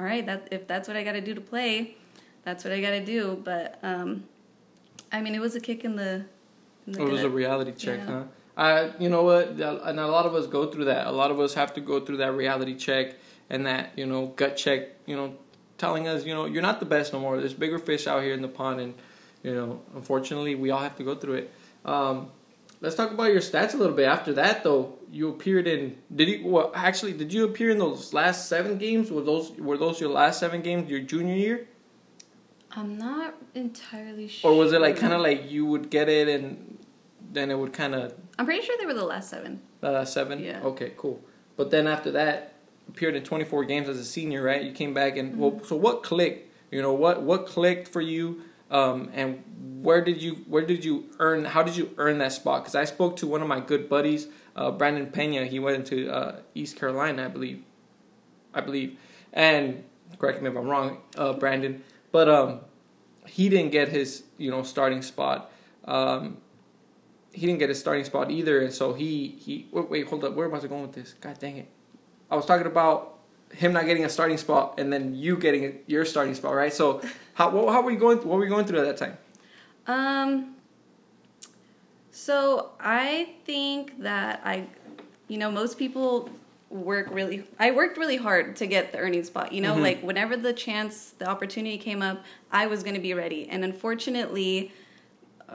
all 0.00 0.06
right, 0.06 0.24
that 0.24 0.48
if 0.50 0.66
that's 0.66 0.88
what 0.88 0.96
I 0.96 1.04
got 1.04 1.12
to 1.12 1.20
do 1.20 1.34
to 1.34 1.42
play, 1.42 1.94
that's 2.42 2.64
what 2.64 2.72
I 2.72 2.80
got 2.80 2.90
to 2.90 3.04
do. 3.04 3.38
But 3.44 3.78
um, 3.82 4.24
I 5.12 5.20
mean, 5.20 5.34
it 5.34 5.40
was 5.40 5.54
a 5.56 5.60
kick 5.60 5.84
in 5.84 5.94
the. 5.96 6.24
In 6.86 6.92
the 6.94 7.02
It 7.02 7.08
was 7.10 7.22
a 7.22 7.28
reality 7.28 7.72
check, 7.72 7.98
Yeah. 7.98 8.06
huh? 8.06 8.22
I, 8.56 8.92
you 8.98 9.10
know 9.10 9.22
what, 9.22 9.48
and 9.50 10.00
a 10.00 10.06
lot 10.06 10.24
of 10.26 10.34
us 10.34 10.46
go 10.46 10.70
through 10.70 10.86
that. 10.86 11.06
A 11.06 11.12
lot 11.12 11.30
of 11.30 11.38
us 11.38 11.54
have 11.54 11.74
to 11.74 11.80
go 11.80 12.00
through 12.00 12.16
that 12.18 12.32
reality 12.34 12.74
check 12.76 13.14
and 13.50 13.66
that 13.66 13.90
you 13.96 14.06
know 14.06 14.28
gut 14.28 14.56
check. 14.56 14.88
You 15.06 15.16
know, 15.16 15.34
telling 15.76 16.08
us 16.08 16.24
you 16.24 16.34
know 16.34 16.46
you're 16.46 16.62
not 16.62 16.80
the 16.80 16.86
best 16.86 17.12
no 17.12 17.20
more. 17.20 17.38
There's 17.38 17.54
bigger 17.54 17.78
fish 17.78 18.06
out 18.06 18.22
here 18.22 18.32
in 18.34 18.40
the 18.42 18.48
pond, 18.48 18.80
and 18.80 18.94
you 19.42 19.54
know, 19.54 19.82
unfortunately, 19.94 20.54
we 20.54 20.70
all 20.70 20.80
have 20.80 20.96
to 20.96 21.04
go 21.04 21.14
through 21.14 21.34
it. 21.34 21.50
Um, 21.84 22.30
let's 22.80 22.94
talk 22.94 23.10
about 23.10 23.32
your 23.32 23.40
stats 23.40 23.74
a 23.74 23.76
little 23.76 23.94
bit. 23.94 24.06
After 24.06 24.32
that, 24.34 24.64
though, 24.64 24.98
you 25.10 25.28
appeared 25.28 25.66
in. 25.66 25.98
Did 26.14 26.28
you? 26.28 26.46
Well, 26.48 26.72
actually, 26.74 27.12
did 27.12 27.32
you 27.32 27.44
appear 27.44 27.70
in 27.70 27.78
those 27.78 28.12
last 28.12 28.48
seven 28.48 28.78
games? 28.78 29.10
Were 29.10 29.22
those 29.22 29.52
were 29.52 29.76
those 29.78 30.00
your 30.00 30.10
last 30.10 30.40
seven 30.40 30.62
games 30.62 30.90
your 30.90 31.00
junior 31.00 31.34
year? 31.34 31.68
I'm 32.72 32.96
not 32.96 33.34
entirely 33.54 34.28
sure. 34.28 34.52
Or 34.52 34.56
was 34.56 34.72
it 34.72 34.80
like 34.80 34.96
kind 34.96 35.12
of 35.12 35.20
like 35.20 35.50
you 35.50 35.66
would 35.66 35.90
get 35.90 36.08
it 36.08 36.28
and 36.28 36.78
then 37.32 37.50
it 37.50 37.58
would 37.58 37.72
kind 37.72 37.94
of 37.94 38.14
I'm 38.38 38.46
pretty 38.46 38.64
sure 38.64 38.76
they 38.78 38.86
were 38.86 38.94
the 38.94 39.04
last 39.04 39.28
seven. 39.28 39.60
uh, 39.82 40.04
seven? 40.04 40.38
Yeah. 40.38 40.60
Okay, 40.62 40.92
cool. 40.96 41.20
But 41.56 41.70
then 41.70 41.86
after 41.88 42.12
that, 42.12 42.54
appeared 42.88 43.16
in 43.16 43.24
24 43.24 43.64
games 43.64 43.88
as 43.88 43.98
a 43.98 44.04
senior, 44.04 44.42
right? 44.42 44.62
You 44.62 44.72
came 44.72 44.94
back 44.94 45.16
and 45.16 45.36
well, 45.36 45.60
so 45.64 45.74
what 45.76 46.02
clicked? 46.02 46.48
You 46.70 46.80
know 46.80 46.92
what 46.92 47.22
what 47.22 47.46
clicked 47.46 47.88
for 47.88 48.00
you? 48.00 48.42
Um, 48.70 49.10
and 49.12 49.42
where 49.82 50.02
did 50.02 50.22
you 50.22 50.36
where 50.46 50.64
did 50.64 50.84
you 50.84 51.06
earn? 51.18 51.44
How 51.44 51.62
did 51.62 51.76
you 51.76 51.90
earn 51.96 52.18
that 52.18 52.32
spot? 52.32 52.62
Because 52.62 52.74
I 52.74 52.84
spoke 52.84 53.16
to 53.16 53.26
one 53.26 53.42
of 53.42 53.48
my 53.48 53.60
good 53.60 53.88
buddies, 53.88 54.28
uh, 54.54 54.70
Brandon 54.70 55.06
Pena. 55.06 55.46
He 55.46 55.58
went 55.58 55.76
into 55.76 56.10
uh, 56.10 56.40
East 56.54 56.76
Carolina, 56.76 57.24
I 57.24 57.28
believe. 57.28 57.64
I 58.52 58.60
believe, 58.60 58.98
and 59.32 59.84
correct 60.18 60.42
me 60.42 60.50
if 60.50 60.56
I'm 60.56 60.66
wrong, 60.66 60.98
uh, 61.16 61.32
Brandon. 61.34 61.82
But 62.10 62.28
um, 62.28 62.60
he 63.26 63.48
didn't 63.48 63.70
get 63.70 63.88
his 63.88 64.24
you 64.38 64.50
know 64.50 64.62
starting 64.62 65.02
spot. 65.02 65.50
Um, 65.84 66.38
he 67.32 67.46
didn't 67.46 67.60
get 67.60 67.68
his 67.68 67.78
starting 67.78 68.04
spot 68.04 68.30
either, 68.30 68.60
and 68.60 68.72
so 68.72 68.92
he 68.92 69.28
he 69.40 69.68
wait, 69.72 69.90
wait 69.90 70.08
hold 70.08 70.24
up 70.24 70.34
where 70.34 70.48
was 70.48 70.64
I 70.64 70.68
going 70.68 70.82
with 70.82 70.92
this? 70.92 71.14
God 71.14 71.38
dang 71.38 71.56
it! 71.56 71.68
I 72.30 72.36
was 72.36 72.44
talking 72.44 72.66
about 72.66 73.19
him 73.52 73.72
not 73.72 73.86
getting 73.86 74.04
a 74.04 74.08
starting 74.08 74.36
spot 74.38 74.74
and 74.78 74.92
then 74.92 75.14
you 75.14 75.36
getting 75.36 75.78
your 75.86 76.04
starting 76.04 76.34
spot, 76.34 76.54
right? 76.54 76.72
So 76.72 77.00
how 77.34 77.50
what, 77.50 77.72
how 77.72 77.82
were 77.82 77.90
you 77.90 77.98
going? 77.98 78.18
What 78.18 78.38
were 78.38 78.44
you 78.44 78.50
going 78.50 78.66
through 78.66 78.80
at 78.80 78.84
that 78.84 78.96
time? 78.96 79.18
Um. 79.86 80.56
So 82.12 82.70
I 82.80 83.30
think 83.44 84.02
that 84.02 84.40
I, 84.44 84.66
you 85.28 85.38
know, 85.38 85.50
most 85.50 85.78
people 85.78 86.28
work 86.68 87.08
really. 87.10 87.44
I 87.58 87.70
worked 87.70 87.96
really 87.98 88.16
hard 88.16 88.56
to 88.56 88.66
get 88.66 88.92
the 88.92 88.98
earning 88.98 89.24
spot. 89.24 89.52
You 89.52 89.60
know, 89.60 89.74
Mhm. 89.74 89.82
like 89.82 90.02
whenever 90.02 90.36
the 90.36 90.52
chance, 90.52 91.10
the 91.18 91.28
opportunity 91.28 91.78
came 91.78 92.02
up, 92.02 92.22
I 92.52 92.66
was 92.66 92.82
going 92.82 92.94
to 92.94 93.00
be 93.00 93.14
ready. 93.14 93.48
And 93.48 93.64
unfortunately, 93.64 94.72
uh, 95.48 95.54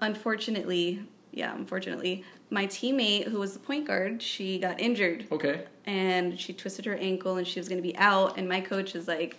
unfortunately, 0.00 1.02
yeah, 1.32 1.54
unfortunately, 1.54 2.24
my 2.52 2.66
teammate 2.66 3.24
who 3.28 3.38
was 3.40 3.52
the 3.54 3.58
point 3.58 3.86
guard, 3.86 4.22
she 4.22 4.58
got 4.58 4.78
injured 4.80 5.26
Okay. 5.32 5.62
and 5.86 6.38
she 6.38 6.52
twisted 6.52 6.84
her 6.84 6.94
ankle 6.94 7.36
and 7.38 7.46
she 7.46 7.58
was 7.58 7.68
going 7.68 7.78
to 7.82 7.86
be 7.86 7.96
out. 7.96 8.38
And 8.38 8.48
my 8.48 8.60
coach 8.60 8.94
is 8.94 9.08
like, 9.08 9.36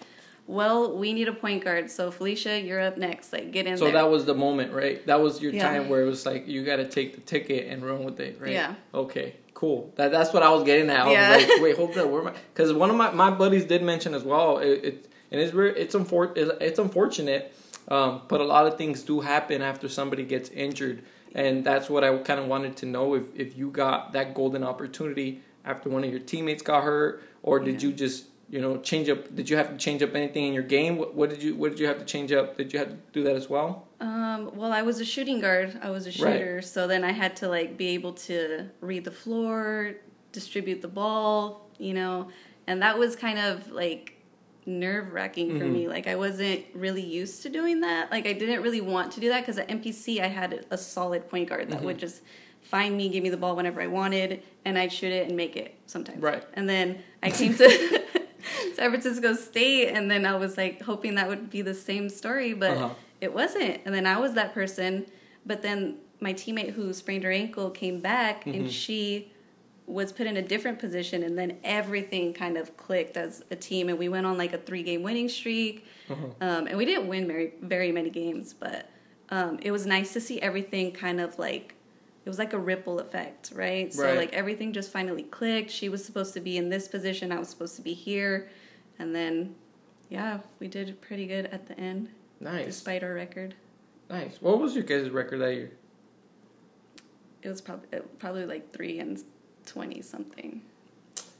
"Well, 0.47 0.97
we 0.97 1.13
need 1.13 1.27
a 1.27 1.33
point 1.33 1.63
guard, 1.63 1.89
so 1.91 2.11
Felicia, 2.11 2.59
you're 2.59 2.81
up 2.81 2.97
next. 2.97 3.31
Like, 3.31 3.51
get 3.51 3.65
in 3.67 3.77
So 3.77 3.85
there." 3.85 3.93
that 3.93 4.09
was 4.09 4.25
the 4.25 4.33
moment, 4.33 4.73
right? 4.73 5.05
That 5.07 5.21
was 5.21 5.41
your 5.41 5.53
Yeah. 5.53 5.63
time 5.69 5.89
where 5.89 6.01
it 6.01 6.05
was 6.05 6.25
like 6.25 6.47
you 6.47 6.63
got 6.65 6.77
to 6.77 6.85
take 6.87 7.15
the 7.15 7.21
ticket 7.21 7.67
and 7.67 7.85
run 7.85 8.03
with 8.03 8.19
it, 8.19 8.37
right? 8.41 8.51
Yeah. 8.51 8.75
Okay. 8.93 9.35
Cool. 9.53 9.93
That 9.95 10.11
that's 10.11 10.33
what 10.33 10.43
I 10.43 10.49
was 10.49 10.63
getting 10.63 10.89
at. 10.89 11.05
I 11.07 11.11
Yeah. 11.11 11.37
was 11.37 11.47
like, 11.47 11.61
wait, 11.61 11.77
hold 11.77 11.97
up, 11.97 12.09
where 12.09 12.21
am 12.21 12.27
I? 12.27 12.33
Because 12.53 12.73
one 12.73 12.89
of 12.89 12.95
my, 12.97 13.11
my 13.11 13.29
buddies 13.31 13.63
did 13.65 13.81
mention 13.83 14.13
as 14.13 14.23
well. 14.23 14.57
It, 14.57 14.83
it 14.83 15.07
and 15.31 15.39
it's 15.39 15.53
it's 15.55 15.95
unfor- 15.95 16.33
it's 16.35 16.79
unfortunate, 16.79 17.53
um, 17.87 18.21
but 18.27 18.41
a 18.41 18.43
lot 18.43 18.67
of 18.67 18.77
things 18.77 19.03
do 19.03 19.21
happen 19.21 19.61
after 19.61 19.87
somebody 19.87 20.23
gets 20.23 20.49
injured, 20.49 21.03
and 21.33 21.63
that's 21.65 21.89
what 21.89 22.03
I 22.03 22.15
kind 22.17 22.39
of 22.39 22.47
wanted 22.47 22.77
to 22.77 22.85
know 22.85 23.15
if 23.15 23.23
if 23.35 23.57
you 23.57 23.69
got 23.69 24.13
that 24.13 24.33
golden 24.33 24.63
opportunity 24.63 25.41
after 25.65 25.89
one 25.89 26.03
of 26.03 26.09
your 26.11 26.19
teammates 26.19 26.61
got 26.61 26.83
hurt, 26.83 27.23
or 27.41 27.59
did 27.59 27.81
Yeah. 27.81 27.89
you 27.89 27.95
just 27.95 28.25
you 28.49 28.61
know 28.61 28.77
change 28.77 29.09
up? 29.09 29.33
Did 29.35 29.49
you 29.49 29.57
have 29.57 29.69
to 29.71 29.77
change 29.77 30.03
up 30.03 30.13
anything 30.15 30.45
in 30.47 30.53
your 30.53 30.63
game? 30.63 30.97
What, 30.97 31.15
what 31.15 31.29
did 31.29 31.41
you 31.41 31.55
What 31.55 31.71
did 31.71 31.79
you 31.79 31.87
have 31.87 31.99
to 31.99 32.05
change 32.05 32.31
up? 32.31 32.57
Did 32.57 32.71
you 32.73 32.79
have 32.79 32.89
to 32.89 32.97
do 33.11 33.23
that 33.23 33.35
as 33.35 33.49
well? 33.49 33.87
Um, 33.99 34.51
well, 34.55 34.71
I 34.71 34.81
was 34.81 34.99
a 34.99 35.05
shooting 35.05 35.39
guard. 35.39 35.79
I 35.81 35.89
was 35.89 36.05
a 36.07 36.11
shooter, 36.11 36.55
right. 36.55 36.63
so 36.63 36.87
then 36.87 37.03
I 37.03 37.11
had 37.11 37.35
to 37.37 37.47
like 37.47 37.77
be 37.77 37.89
able 37.89 38.13
to 38.13 38.69
read 38.81 39.05
the 39.05 39.11
floor, 39.11 39.93
distribute 40.31 40.81
the 40.81 40.87
ball, 40.89 41.69
you 41.79 41.93
know, 41.93 42.29
and 42.67 42.81
that 42.81 42.99
was 42.99 43.15
kind 43.15 43.39
of 43.39 43.71
like 43.71 44.12
nerve 44.65 45.13
wracking 45.13 45.57
for 45.57 45.65
mm-hmm. 45.65 45.73
me. 45.73 45.87
Like 45.87 46.07
I 46.07 46.15
wasn't 46.15 46.63
really 46.73 47.01
used 47.01 47.43
to 47.43 47.49
doing 47.49 47.81
that. 47.81 48.11
Like 48.11 48.25
I 48.25 48.33
didn't 48.33 48.61
really 48.61 48.81
want 48.81 49.11
to 49.13 49.19
do 49.19 49.29
that 49.29 49.41
because 49.41 49.57
at 49.57 49.67
MPC 49.67 50.19
I 50.21 50.27
had 50.27 50.65
a 50.69 50.77
solid 50.77 51.29
point 51.29 51.49
guard 51.49 51.69
that 51.69 51.77
mm-hmm. 51.77 51.85
would 51.85 51.99
just 51.99 52.21
find 52.61 52.95
me, 52.95 53.09
give 53.09 53.23
me 53.23 53.29
the 53.29 53.37
ball 53.37 53.55
whenever 53.55 53.81
I 53.81 53.87
wanted, 53.87 54.41
and 54.65 54.77
I'd 54.77 54.91
shoot 54.91 55.11
it 55.11 55.27
and 55.27 55.37
make 55.37 55.55
it 55.55 55.75
sometimes. 55.85 56.21
Right. 56.21 56.43
And 56.53 56.67
then 56.67 56.99
I 57.21 57.29
came 57.29 57.53
to 57.55 57.69
San 58.75 58.89
Francisco 58.89 59.35
State, 59.35 59.89
and 59.89 60.09
then 60.09 60.25
I 60.25 60.35
was 60.35 60.57
like 60.57 60.81
hoping 60.81 61.15
that 61.15 61.27
would 61.27 61.49
be 61.49 61.61
the 61.61 61.73
same 61.73 62.09
story, 62.09 62.53
but 62.53 62.71
uh-huh. 62.71 62.89
it 63.21 63.33
wasn't. 63.33 63.81
And 63.85 63.93
then 63.93 64.07
I 64.07 64.17
was 64.17 64.33
that 64.33 64.53
person, 64.53 65.05
but 65.45 65.61
then 65.61 65.97
my 66.19 66.33
teammate 66.33 66.71
who 66.71 66.93
sprained 66.93 67.23
her 67.23 67.31
ankle 67.31 67.69
came 67.69 67.99
back, 67.99 68.45
mm-hmm. 68.45 68.61
and 68.61 68.71
she 68.71 69.32
was 69.85 70.11
put 70.13 70.27
in 70.27 70.37
a 70.37 70.41
different 70.41 70.79
position 70.79 71.23
and 71.23 71.37
then 71.37 71.57
everything 71.63 72.33
kind 72.33 72.57
of 72.57 72.75
clicked 72.77 73.17
as 73.17 73.43
a 73.51 73.55
team 73.55 73.89
and 73.89 73.99
we 73.99 74.07
went 74.07 74.25
on 74.25 74.37
like 74.37 74.53
a 74.53 74.57
three 74.57 74.81
game 74.81 75.03
winning 75.03 75.27
streak 75.27 75.85
uh-huh. 76.09 76.25
um, 76.39 76.67
and 76.67 76.77
we 76.77 76.85
didn't 76.85 77.07
win 77.07 77.27
very 77.27 77.53
very 77.61 77.91
many 77.91 78.09
games 78.09 78.53
but 78.53 78.89
um, 79.29 79.59
it 79.61 79.71
was 79.71 79.85
nice 79.85 80.13
to 80.13 80.21
see 80.21 80.41
everything 80.41 80.91
kind 80.91 81.19
of 81.19 81.37
like 81.37 81.75
it 82.25 82.29
was 82.29 82.39
like 82.39 82.53
a 82.53 82.57
ripple 82.57 82.99
effect, 82.99 83.51
right? 83.53 83.93
So 83.93 84.13
like 84.13 84.31
everything 84.31 84.71
just 84.71 84.91
finally 84.91 85.23
clicked. 85.23 85.69
She 85.69 85.89
was 85.89 86.05
supposed 86.05 86.33
to 86.35 86.39
be 86.39 86.57
in 86.57 86.69
this 86.69 86.87
position, 86.87 87.33
I 87.33 87.39
was 87.39 87.49
supposed 87.49 87.75
to 87.75 87.81
be 87.81 87.93
here, 87.93 88.47
and 88.97 89.13
then 89.13 89.55
yeah, 90.09 90.39
we 90.59 90.67
did 90.67 91.01
pretty 91.01 91.25
good 91.25 91.47
at 91.47 91.67
the 91.67 91.77
end. 91.77 92.09
Nice. 92.39 92.65
Despite 92.65 93.03
our 93.03 93.13
record. 93.13 93.55
Nice. 94.09 94.37
What 94.39 94.59
was 94.59 94.75
your 94.75 94.83
guys' 94.83 95.09
record 95.09 95.41
that 95.41 95.53
year? 95.53 95.71
It 97.41 97.49
was 97.49 97.59
probably 97.59 97.99
probably 98.19 98.45
like 98.45 98.71
three 98.71 98.99
and 98.99 99.21
twenty 99.65 100.01
something. 100.01 100.61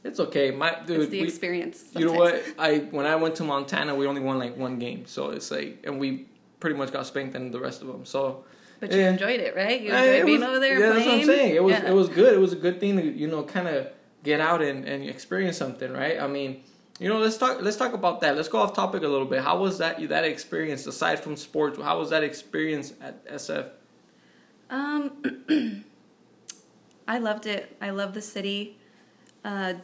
It's 0.02 0.20
okay, 0.20 0.50
my 0.50 0.78
dude. 0.86 1.00
It's 1.00 1.10
the 1.10 1.20
we, 1.22 1.26
experience. 1.26 1.78
Sometimes. 1.80 2.00
You 2.00 2.12
know 2.12 2.18
what? 2.18 2.44
I 2.58 2.78
when 2.90 3.06
I 3.06 3.16
went 3.16 3.36
to 3.36 3.44
Montana, 3.44 3.94
we 3.94 4.06
only 4.06 4.20
won 4.20 4.38
like 4.38 4.56
one 4.56 4.78
game, 4.78 5.06
so 5.06 5.30
it's 5.30 5.50
like, 5.50 5.82
and 5.84 5.98
we 5.98 6.26
pretty 6.60 6.76
much 6.76 6.92
got 6.92 7.06
spanked 7.06 7.34
in 7.34 7.50
the 7.50 7.60
rest 7.60 7.80
of 7.80 7.88
them. 7.88 8.04
So 8.04 8.44
but 8.80 8.92
you 8.92 9.00
enjoyed 9.00 9.40
it, 9.40 9.56
right? 9.56 9.80
You 9.80 9.92
enjoyed 9.92 10.26
being 10.26 10.40
was, 10.40 10.48
over 10.48 10.58
there. 10.60 10.78
Yeah, 10.78 10.92
playing? 10.92 10.94
that's 10.94 11.06
what 11.06 11.14
I'm 11.14 11.24
saying. 11.24 11.54
It 11.54 11.62
was 11.62 11.72
yeah. 11.72 11.88
it 11.88 11.94
was 11.94 12.08
good. 12.08 12.34
It 12.34 12.38
was 12.38 12.52
a 12.52 12.56
good 12.56 12.80
thing 12.80 12.96
to 12.96 13.02
you 13.02 13.28
know 13.28 13.42
kind 13.42 13.68
of 13.68 13.88
get 14.22 14.40
out 14.40 14.62
and, 14.62 14.84
and 14.84 15.04
experience 15.04 15.56
something, 15.56 15.92
right? 15.92 16.20
I 16.20 16.26
mean, 16.26 16.62
you 16.98 17.08
know, 17.08 17.18
let's 17.18 17.36
talk 17.36 17.62
let's 17.62 17.76
talk 17.76 17.92
about 17.92 18.20
that. 18.20 18.36
Let's 18.36 18.48
go 18.48 18.58
off 18.58 18.74
topic 18.74 19.02
a 19.02 19.08
little 19.08 19.26
bit. 19.26 19.42
How 19.42 19.58
was 19.58 19.78
that 19.78 20.06
that 20.08 20.24
experience 20.24 20.86
aside 20.86 21.20
from 21.20 21.36
sports? 21.36 21.78
How 21.80 21.98
was 21.98 22.10
that 22.10 22.24
experience 22.24 22.92
at 23.00 23.26
SF? 23.26 23.70
Um, 24.70 25.84
I 27.06 27.18
loved 27.18 27.46
it. 27.46 27.76
I 27.80 27.90
love 27.90 28.14
the 28.14 28.22
city. 28.22 28.78
Uh, 29.44 29.74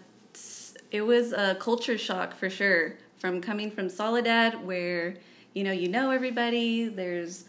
it 0.91 1.03
was 1.03 1.33
a 1.33 1.57
culture 1.57 1.99
shock 1.99 2.35
for 2.35 2.51
sure. 2.51 2.95
From 3.19 3.41
coming 3.41 3.71
from 3.71 3.91
Soledad, 3.91 4.65
where 4.65 5.17
you 5.53 5.63
know 5.65 5.73
you 5.73 5.89
know 5.89 6.11
everybody. 6.11 6.89
There's 6.89 7.45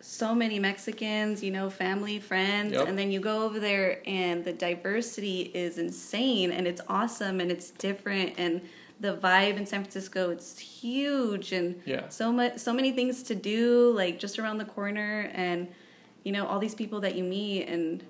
so 0.00 0.34
many 0.34 0.58
Mexicans, 0.58 1.42
you 1.42 1.50
know, 1.50 1.70
family, 1.70 2.18
friends, 2.18 2.72
yep. 2.72 2.88
and 2.88 2.98
then 2.98 3.10
you 3.10 3.20
go 3.20 3.42
over 3.42 3.58
there 3.58 4.02
and 4.06 4.44
the 4.44 4.52
diversity 4.52 5.50
is 5.54 5.78
insane 5.78 6.52
and 6.52 6.66
it's 6.66 6.82
awesome 6.88 7.40
and 7.40 7.50
it's 7.50 7.70
different 7.70 8.34
and 8.36 8.60
the 9.00 9.16
vibe 9.16 9.56
in 9.56 9.66
San 9.66 9.80
Francisco 9.80 10.30
it's 10.30 10.58
huge 10.58 11.52
and 11.52 11.80
yeah. 11.84 12.08
so 12.08 12.30
much 12.30 12.58
so 12.58 12.72
many 12.72 12.92
things 12.92 13.22
to 13.24 13.34
do 13.34 13.92
like 13.92 14.18
just 14.20 14.38
around 14.38 14.58
the 14.58 14.64
corner 14.64 15.30
and 15.34 15.68
you 16.22 16.30
know 16.30 16.46
all 16.46 16.60
these 16.60 16.76
people 16.76 17.00
that 17.00 17.16
you 17.16 17.24
meet 17.24 17.64
and 17.64 18.04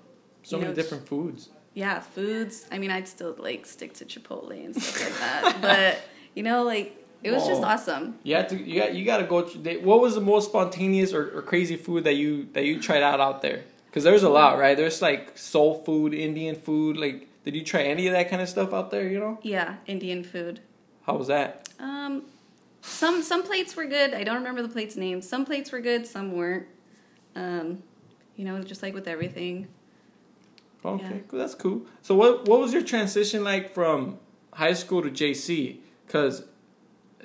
so 0.45 0.57
many 0.57 0.69
know, 0.69 0.75
different 0.75 1.07
foods. 1.07 1.49
Yeah, 1.73 1.99
foods. 1.99 2.65
I 2.71 2.77
mean, 2.77 2.91
I'd 2.91 3.07
still 3.07 3.35
like 3.37 3.65
stick 3.65 3.93
to 3.95 4.05
Chipotle 4.05 4.51
and 4.51 4.75
stuff 4.75 5.09
like 5.09 5.19
that, 5.19 5.61
but 5.61 5.99
you 6.35 6.43
know, 6.43 6.63
like 6.63 7.05
it 7.23 7.31
was 7.31 7.47
just 7.47 7.63
awesome. 7.63 8.19
You 8.23 8.35
had 8.35 8.49
to 8.49 8.57
you 8.57 8.79
got 8.79 8.93
you 8.93 9.03
got 9.05 9.17
to 9.17 9.23
go. 9.23 9.41
What 9.79 9.99
was 9.99 10.15
the 10.15 10.21
most 10.21 10.49
spontaneous 10.49 11.11
or, 11.13 11.37
or 11.37 11.41
crazy 11.41 11.75
food 11.75 12.03
that 12.03 12.13
you 12.13 12.47
that 12.53 12.65
you 12.65 12.79
tried 12.79 13.01
out 13.01 13.19
out 13.19 13.41
there? 13.41 13.63
Because 13.87 14.03
there's 14.03 14.23
a 14.23 14.29
lot, 14.29 14.59
right? 14.59 14.77
There's 14.77 15.01
like 15.01 15.37
soul 15.37 15.81
food, 15.83 16.13
Indian 16.13 16.55
food. 16.55 16.97
Like, 16.97 17.27
did 17.43 17.55
you 17.55 17.63
try 17.63 17.81
any 17.81 18.07
of 18.07 18.13
that 18.13 18.29
kind 18.29 18.41
of 18.41 18.49
stuff 18.49 18.73
out 18.73 18.91
there? 18.91 19.07
You 19.07 19.19
know? 19.19 19.39
Yeah, 19.41 19.77
Indian 19.87 20.23
food. 20.23 20.59
How 21.03 21.15
was 21.15 21.27
that? 21.27 21.69
Um, 21.79 22.23
some 22.81 23.23
some 23.23 23.41
plates 23.41 23.75
were 23.75 23.85
good. 23.85 24.13
I 24.13 24.23
don't 24.23 24.37
remember 24.37 24.61
the 24.61 24.69
plates' 24.69 24.95
names. 24.95 25.27
Some 25.27 25.45
plates 25.45 25.71
were 25.71 25.79
good. 25.79 26.05
Some 26.05 26.33
weren't. 26.33 26.67
Um, 27.35 27.81
you 28.35 28.45
know, 28.45 28.61
just 28.61 28.83
like 28.83 28.93
with 28.93 29.07
everything. 29.07 29.67
Okay, 30.87 31.03
yeah. 31.03 31.19
cool. 31.27 31.39
That's 31.39 31.55
cool. 31.55 31.81
So, 32.01 32.15
what 32.15 32.47
what 32.47 32.59
was 32.59 32.73
your 32.73 32.83
transition 32.83 33.43
like 33.43 33.73
from 33.73 34.19
high 34.53 34.73
school 34.73 35.01
to 35.01 35.09
JC? 35.09 35.79
Because 36.05 36.43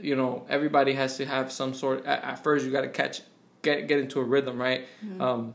you 0.02 0.16
know 0.16 0.44
everybody 0.48 0.94
has 0.94 1.16
to 1.16 1.26
have 1.26 1.52
some 1.52 1.74
sort 1.74 2.04
at, 2.06 2.22
at 2.22 2.42
first 2.42 2.64
you 2.64 2.72
got 2.72 2.82
to 2.82 2.88
catch 2.88 3.22
get 3.62 3.86
get 3.88 3.98
into 3.98 4.20
a 4.20 4.24
rhythm 4.24 4.60
right 4.60 4.86
mm-hmm. 5.04 5.20
um, 5.20 5.54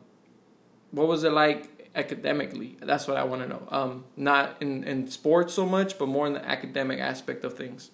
what 0.91 1.07
was 1.07 1.23
it 1.23 1.31
like 1.31 1.89
academically 1.95 2.77
that's 2.81 3.07
what 3.07 3.17
i 3.17 3.23
want 3.23 3.41
to 3.41 3.47
know 3.47 3.67
um, 3.69 4.03
not 4.15 4.57
in 4.61 4.83
in 4.83 5.07
sports 5.07 5.53
so 5.53 5.65
much 5.65 5.97
but 5.97 6.07
more 6.07 6.27
in 6.27 6.33
the 6.33 6.45
academic 6.45 6.99
aspect 6.99 7.43
of 7.43 7.55
things 7.57 7.91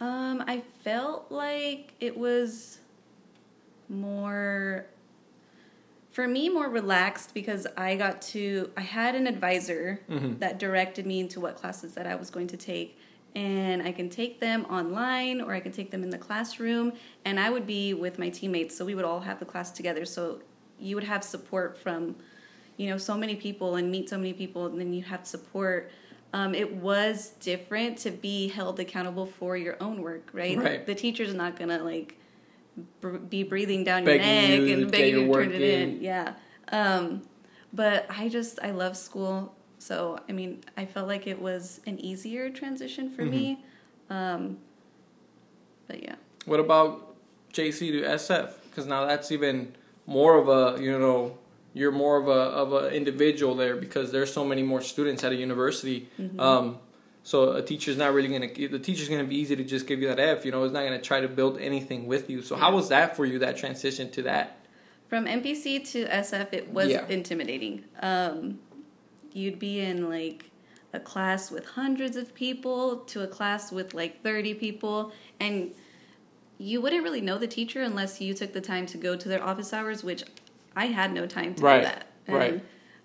um, 0.00 0.42
i 0.46 0.62
felt 0.82 1.30
like 1.30 1.94
it 2.00 2.16
was 2.16 2.78
more 3.88 4.86
for 6.12 6.28
me 6.28 6.48
more 6.48 6.68
relaxed 6.68 7.34
because 7.34 7.66
i 7.76 7.96
got 7.96 8.22
to 8.22 8.70
i 8.76 8.80
had 8.80 9.14
an 9.14 9.26
advisor 9.26 10.00
mm-hmm. 10.08 10.38
that 10.38 10.58
directed 10.58 11.06
me 11.06 11.18
into 11.18 11.40
what 11.40 11.56
classes 11.56 11.94
that 11.94 12.06
i 12.06 12.14
was 12.14 12.30
going 12.30 12.46
to 12.46 12.56
take. 12.56 12.98
And 13.34 13.82
I 13.82 13.92
can 13.92 14.10
take 14.10 14.40
them 14.40 14.66
online 14.66 15.40
or 15.40 15.54
I 15.54 15.60
can 15.60 15.72
take 15.72 15.90
them 15.90 16.02
in 16.02 16.10
the 16.10 16.18
classroom 16.18 16.92
and 17.24 17.40
I 17.40 17.48
would 17.48 17.66
be 17.66 17.94
with 17.94 18.18
my 18.18 18.28
teammates. 18.28 18.76
So 18.76 18.84
we 18.84 18.94
would 18.94 19.06
all 19.06 19.20
have 19.20 19.38
the 19.38 19.46
class 19.46 19.70
together. 19.70 20.04
So 20.04 20.40
you 20.78 20.96
would 20.96 21.04
have 21.04 21.24
support 21.24 21.78
from 21.78 22.16
you 22.76 22.90
know 22.90 22.98
so 22.98 23.16
many 23.16 23.36
people 23.36 23.76
and 23.76 23.90
meet 23.90 24.08
so 24.08 24.18
many 24.18 24.32
people 24.32 24.66
and 24.66 24.78
then 24.78 24.92
you 24.92 25.02
have 25.04 25.26
support. 25.26 25.90
Um, 26.34 26.54
it 26.54 26.76
was 26.76 27.30
different 27.40 27.98
to 27.98 28.10
be 28.10 28.48
held 28.48 28.80
accountable 28.80 29.26
for 29.26 29.54
your 29.56 29.76
own 29.82 30.00
work 30.00 30.30
right, 30.32 30.56
right. 30.56 30.86
The, 30.86 30.94
the 30.94 30.98
teacher's 30.98 31.34
not 31.34 31.58
gonna 31.58 31.84
like 31.84 32.16
br- 33.00 33.18
be 33.18 33.42
breathing 33.42 33.84
down 33.84 34.04
your 34.04 34.16
neck 34.16 34.60
you 34.60 34.72
and 34.74 34.90
begging 34.90 35.20
you 35.20 35.26
to 35.26 35.32
turn 35.32 35.52
it 35.52 35.62
in 35.62 36.00
yeah 36.00 36.34
um, 36.70 37.22
but 37.72 38.06
I 38.08 38.28
just 38.28 38.58
I 38.62 38.70
love 38.70 38.96
school 38.96 39.54
so, 39.82 40.16
I 40.28 40.32
mean, 40.32 40.62
I 40.76 40.84
felt 40.84 41.08
like 41.08 41.26
it 41.26 41.42
was 41.42 41.80
an 41.86 41.98
easier 41.98 42.50
transition 42.50 43.10
for 43.10 43.22
mm-hmm. 43.22 43.30
me. 43.32 43.64
Um, 44.10 44.58
but 45.88 46.00
yeah. 46.04 46.14
What 46.44 46.60
about 46.60 47.16
JC 47.52 47.90
to 47.90 48.02
SF? 48.02 48.52
Because 48.62 48.86
now 48.86 49.06
that's 49.06 49.32
even 49.32 49.74
more 50.06 50.38
of 50.38 50.48
a, 50.48 50.80
you 50.80 50.96
know, 50.96 51.36
you're 51.74 51.90
more 51.90 52.16
of 52.16 52.28
a 52.28 52.30
of 52.30 52.72
an 52.74 52.92
individual 52.92 53.56
there 53.56 53.74
because 53.74 54.12
there's 54.12 54.32
so 54.32 54.44
many 54.44 54.62
more 54.62 54.82
students 54.82 55.24
at 55.24 55.32
a 55.32 55.34
university. 55.34 56.08
Mm-hmm. 56.20 56.38
Um, 56.38 56.78
so 57.24 57.52
a 57.52 57.62
teacher's 57.62 57.96
not 57.96 58.12
really 58.12 58.28
gonna 58.28 58.68
the 58.68 58.78
teacher's 58.78 59.08
gonna 59.08 59.24
be 59.24 59.36
easy 59.36 59.54
to 59.56 59.64
just 59.64 59.86
give 59.86 60.00
you 60.00 60.08
that 60.08 60.18
F. 60.18 60.44
You 60.44 60.52
know, 60.52 60.64
it's 60.64 60.72
not 60.72 60.84
gonna 60.84 61.00
try 61.00 61.20
to 61.20 61.28
build 61.28 61.58
anything 61.58 62.06
with 62.06 62.28
you. 62.28 62.42
So 62.42 62.56
yeah. 62.56 62.62
how 62.62 62.74
was 62.74 62.88
that 62.88 63.16
for 63.16 63.24
you? 63.24 63.38
That 63.38 63.56
transition 63.56 64.10
to 64.12 64.22
that. 64.22 64.58
From 65.08 65.26
MPC 65.26 65.90
to 65.92 66.06
SF, 66.06 66.52
it 66.52 66.70
was 66.70 66.88
yeah. 66.88 67.06
intimidating. 67.08 67.84
Um, 68.00 68.58
you'd 69.32 69.58
be 69.58 69.80
in 69.80 70.08
like 70.08 70.50
a 70.92 71.00
class 71.00 71.50
with 71.50 71.64
hundreds 71.66 72.16
of 72.16 72.34
people 72.34 72.96
to 72.96 73.22
a 73.22 73.26
class 73.26 73.72
with 73.72 73.94
like 73.94 74.22
30 74.22 74.54
people 74.54 75.12
and 75.40 75.72
you 76.58 76.80
wouldn't 76.80 77.02
really 77.02 77.20
know 77.20 77.38
the 77.38 77.46
teacher 77.46 77.82
unless 77.82 78.20
you 78.20 78.34
took 78.34 78.52
the 78.52 78.60
time 78.60 78.84
to 78.86 78.98
go 78.98 79.16
to 79.16 79.28
their 79.28 79.42
office 79.42 79.72
hours 79.72 80.04
which 80.04 80.22
i 80.76 80.86
had 80.86 81.12
no 81.12 81.26
time 81.26 81.54
to 81.54 81.62
right. 81.62 81.78
do 81.78 81.84
that 81.84 82.06
and, 82.26 82.36
right 82.36 82.64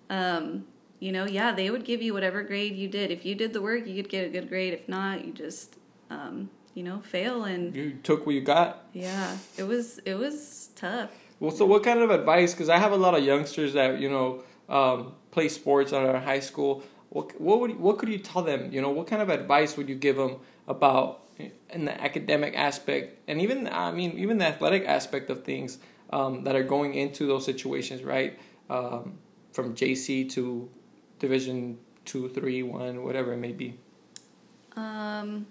um, 0.09 0.65
you 0.99 1.11
know 1.11 1.25
yeah 1.25 1.51
they 1.51 1.69
would 1.69 1.85
give 1.85 2.01
you 2.01 2.13
whatever 2.13 2.43
grade 2.43 2.75
you 2.75 2.87
did. 2.87 3.11
If 3.11 3.25
you 3.25 3.35
did 3.35 3.53
the 3.53 3.61
work 3.61 3.85
you 3.87 4.01
could 4.01 4.11
get 4.11 4.25
a 4.25 4.29
good 4.29 4.49
grade. 4.49 4.73
If 4.73 4.87
not 4.87 5.25
you 5.25 5.33
just 5.33 5.75
um, 6.09 6.49
you 6.73 6.83
know 6.83 7.01
fail 7.01 7.43
and 7.43 7.75
you 7.75 7.97
took 8.03 8.25
what 8.25 8.35
you 8.35 8.41
got. 8.41 8.87
Yeah 8.93 9.37
it 9.57 9.63
was 9.63 9.99
it 9.99 10.15
was 10.15 10.69
tough. 10.75 11.11
Well 11.39 11.51
so 11.51 11.65
what 11.65 11.83
kind 11.83 11.99
of 11.99 12.09
advice 12.09 12.53
because 12.53 12.69
i 12.69 12.77
have 12.77 12.91
a 12.91 12.97
lot 12.97 13.13
of 13.13 13.23
youngsters 13.23 13.73
that 13.73 13.99
you 13.99 14.09
know 14.09 14.43
um, 14.69 15.13
play 15.31 15.49
sports 15.49 15.93
at 15.93 16.03
our 16.03 16.19
high 16.19 16.39
school, 16.39 16.83
what 17.09 17.39
what 17.39 17.59
would 17.59 17.79
what 17.79 17.97
could 17.97 18.09
you 18.09 18.17
tell 18.19 18.41
them? 18.41 18.71
You 18.71 18.81
know, 18.81 18.89
what 18.89 19.07
kind 19.07 19.21
of 19.21 19.29
advice 19.29 19.77
would 19.77 19.89
you 19.89 19.95
give 19.95 20.17
them 20.17 20.37
about 20.67 21.23
in 21.69 21.85
the 21.85 22.01
academic 22.01 22.57
aspect 22.57 23.19
and 23.27 23.39
even 23.39 23.67
I 23.67 23.91
mean 23.91 24.17
even 24.17 24.39
the 24.39 24.47
athletic 24.47 24.85
aspect 24.85 25.29
of 25.29 25.43
things 25.43 25.77
um, 26.09 26.43
that 26.43 26.55
are 26.55 26.63
going 26.63 26.95
into 26.95 27.27
those 27.27 27.45
situations, 27.45 28.03
right? 28.03 28.39
Um, 28.69 29.19
from 29.53 29.75
JC 29.75 30.29
to 30.31 30.69
Division 31.19 31.77
two, 32.05 32.29
three, 32.29 32.63
one, 32.63 33.03
whatever 33.03 33.33
it 33.33 33.37
may 33.37 33.51
be. 33.51 33.77
Um, 34.75 35.47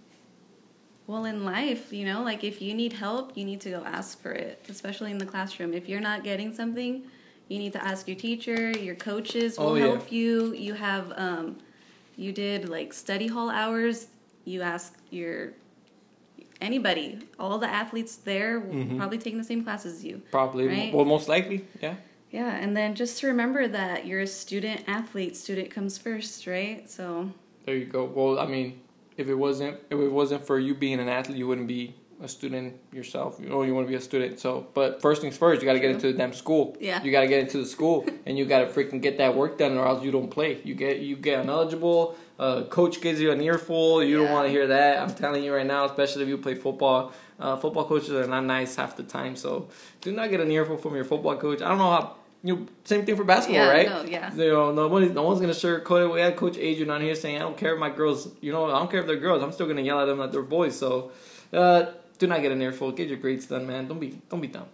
Well, 1.09 1.24
in 1.24 1.44
life, 1.44 1.92
you 1.92 2.05
know, 2.05 2.22
like 2.24 2.42
if 2.42 2.61
you 2.61 2.74
need 2.74 2.92
help, 2.92 3.37
you 3.37 3.44
need 3.44 3.61
to 3.61 3.70
go 3.70 3.83
ask 3.85 4.20
for 4.20 4.33
it, 4.33 4.64
especially 4.68 5.12
in 5.12 5.18
the 5.18 5.26
classroom. 5.26 5.72
If 5.72 5.88
you're 5.88 6.00
not 6.00 6.24
getting 6.24 6.52
something, 6.52 7.05
you 7.48 7.59
need 7.61 7.72
to 7.74 7.85
ask 7.85 8.09
your 8.09 8.16
teacher, 8.16 8.70
your 8.72 8.96
coaches 8.96 9.57
will 9.57 9.68
Oh, 9.68 9.74
yeah. 9.76 9.87
help 9.87 10.11
you. 10.11 10.52
You 10.55 10.74
have, 10.74 11.12
um, 11.16 11.59
you 12.16 12.33
did 12.33 12.68
like 12.68 12.92
study 12.92 13.29
hall 13.29 13.50
hours, 13.50 14.09
you 14.44 14.62
ask 14.62 14.94
your, 15.11 15.52
anybody, 16.61 17.20
all 17.38 17.59
the 17.59 17.68
athletes 17.68 18.16
there 18.16 18.59
will 18.59 18.74
Mhm. 18.74 18.96
probably 18.96 19.18
taking 19.18 19.38
the 19.38 19.44
same 19.44 19.62
classes 19.62 19.98
as 19.98 20.05
you. 20.05 20.22
Probably. 20.33 20.66
Right. 20.66 20.92
Well, 20.92 21.05
most 21.05 21.29
likely. 21.29 21.64
Yeah. 21.81 21.94
Yeah, 22.30 22.54
and 22.56 22.76
then 22.76 22.94
just 22.94 23.20
to 23.20 23.28
remember 23.28 23.68
that 23.68 24.06
you're 24.06 24.20
a 24.20 24.26
student 24.26 24.82
athlete, 24.86 25.36
student 25.36 25.70
comes 25.70 25.96
first, 25.96 26.46
right? 26.46 26.88
So, 26.90 27.30
There 27.64 27.76
you 27.76 27.86
go. 27.86 28.04
Well, 28.04 28.38
I 28.38 28.46
mean, 28.46 28.80
if 29.16 29.28
it 29.28 29.34
wasn't 29.34 29.78
if 29.90 29.98
it 29.98 30.12
wasn't 30.12 30.46
for 30.46 30.58
you 30.58 30.74
being 30.74 31.00
an 31.00 31.08
athlete, 31.08 31.38
you 31.38 31.46
wouldn't 31.46 31.68
be 31.68 31.94
a 32.22 32.28
student 32.28 32.74
yourself. 32.92 33.38
You 33.40 33.48
know, 33.48 33.62
you 33.62 33.74
want 33.74 33.86
to 33.86 33.90
be 33.90 33.96
a 33.96 34.00
student. 34.00 34.40
So, 34.40 34.66
but 34.74 35.02
first 35.02 35.20
things 35.20 35.36
first, 35.36 35.60
you 35.60 35.66
got 35.66 35.74
to 35.74 35.80
get 35.80 35.90
into 35.90 36.10
the 36.12 36.18
damn 36.18 36.32
school. 36.32 36.76
Yeah. 36.80 37.02
You 37.02 37.12
got 37.12 37.20
to 37.20 37.26
get 37.28 37.40
into 37.40 37.58
the 37.58 37.66
school, 37.66 38.06
and 38.24 38.38
you 38.38 38.44
got 38.44 38.60
to 38.60 38.66
freaking 38.66 39.02
get 39.02 39.18
that 39.18 39.34
work 39.34 39.58
done, 39.58 39.76
or 39.76 39.86
else 39.86 40.02
you 40.02 40.10
don't 40.10 40.30
play. 40.30 40.60
You 40.64 40.74
get 40.74 41.00
you 41.00 41.16
get 41.16 41.40
ineligible. 41.40 42.16
Uh, 42.38 42.64
coach 42.64 43.01
gives 43.01 43.20
you 43.20 43.31
an 43.31 43.40
earful. 43.40 44.03
You 44.03 44.18
don't 44.18 44.33
want 44.33 44.46
to 44.46 44.51
hear 44.51 44.66
that. 44.66 44.99
I'm 44.99 45.14
telling 45.14 45.42
you 45.42 45.55
right 45.55 45.66
now, 45.66 45.87
especially 45.87 46.22
if 46.22 46.29
you 46.29 46.38
play 46.38 46.55
football. 46.55 47.12
Uh, 47.38 47.57
football 47.57 47.87
coaches 47.87 48.11
are 48.11 48.27
not 48.27 48.44
nice 48.44 48.77
half 48.77 48.96
the 48.96 49.03
time. 49.03 49.37
So, 49.37 49.68
do 50.01 50.12
not 50.12 50.31
get 50.31 50.40
an 50.40 50.51
earful 50.51 50.77
from 50.77 50.94
your 50.94 51.05
football 51.05 51.37
coach. 51.37 51.62
I 51.62 51.68
don't 51.68 51.79
know 51.79 51.90
how. 51.90 52.16
You 52.44 52.55
know, 52.55 52.66
same 52.85 53.05
thing 53.05 53.16
for 53.16 53.25
basketball, 53.25 53.64
yeah, 53.64 53.70
right? 53.70 53.88
no, 53.88 54.03
yeah. 54.05 54.33
You 54.33 54.53
know, 54.53 54.70
nobody, 54.70 55.09
no 55.09 55.22
one's 55.22 55.40
gonna 55.40 55.53
sugarcoat 55.53 56.05
it. 56.05 56.12
We 56.12 56.20
had 56.20 56.37
Coach 56.37 56.57
Adrian 56.59 56.90
on 56.90 57.01
here 57.01 57.14
saying, 57.14 57.37
"I 57.37 57.40
don't 57.40 57.57
care 57.57 57.75
if 57.75 57.81
my 57.81 57.90
girls, 57.90 58.29
you 58.40 58.53
know, 58.53 58.66
I 58.66 58.79
don't 58.79 58.90
care 58.90 59.01
if 59.01 59.07
they're 59.07 59.16
girls. 59.16 59.42
I'm 59.42 59.51
still 59.51 59.66
gonna 59.66 59.81
yell 59.81 60.01
at 60.01 60.05
them 60.05 60.18
like 60.18 60.31
they're 60.31 60.42
boys." 60.42 60.79
So, 60.79 61.11
uh, 61.53 61.87
do 62.18 62.27
not 62.27 62.42
get 62.42 62.53
an 62.53 62.62
earful. 62.62 62.92
Get 62.92 63.09
your 63.09 63.16
grades 63.18 63.46
done, 63.46 63.66
man. 63.66 63.88
Don't 63.88 63.99
be, 63.99 64.20
don't 64.29 64.40
be 64.40 64.49
dumb. 64.49 64.66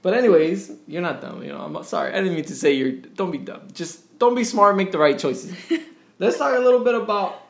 But 0.00 0.14
anyways, 0.14 0.72
you're 0.86 1.02
not 1.02 1.20
dumb. 1.20 1.42
You 1.42 1.52
know, 1.52 1.60
I'm 1.60 1.82
sorry. 1.84 2.12
I 2.12 2.20
didn't 2.20 2.34
mean 2.34 2.44
to 2.44 2.54
say 2.54 2.72
you're. 2.72 2.92
Don't 2.92 3.32
be 3.32 3.38
dumb. 3.38 3.62
Just 3.72 4.18
don't 4.18 4.34
be 4.34 4.44
smart. 4.44 4.76
Make 4.76 4.92
the 4.92 4.98
right 4.98 5.18
choices. 5.18 5.54
Let's 6.20 6.36
talk 6.36 6.56
a 6.56 6.58
little 6.58 6.82
bit 6.82 6.96
about 6.96 7.40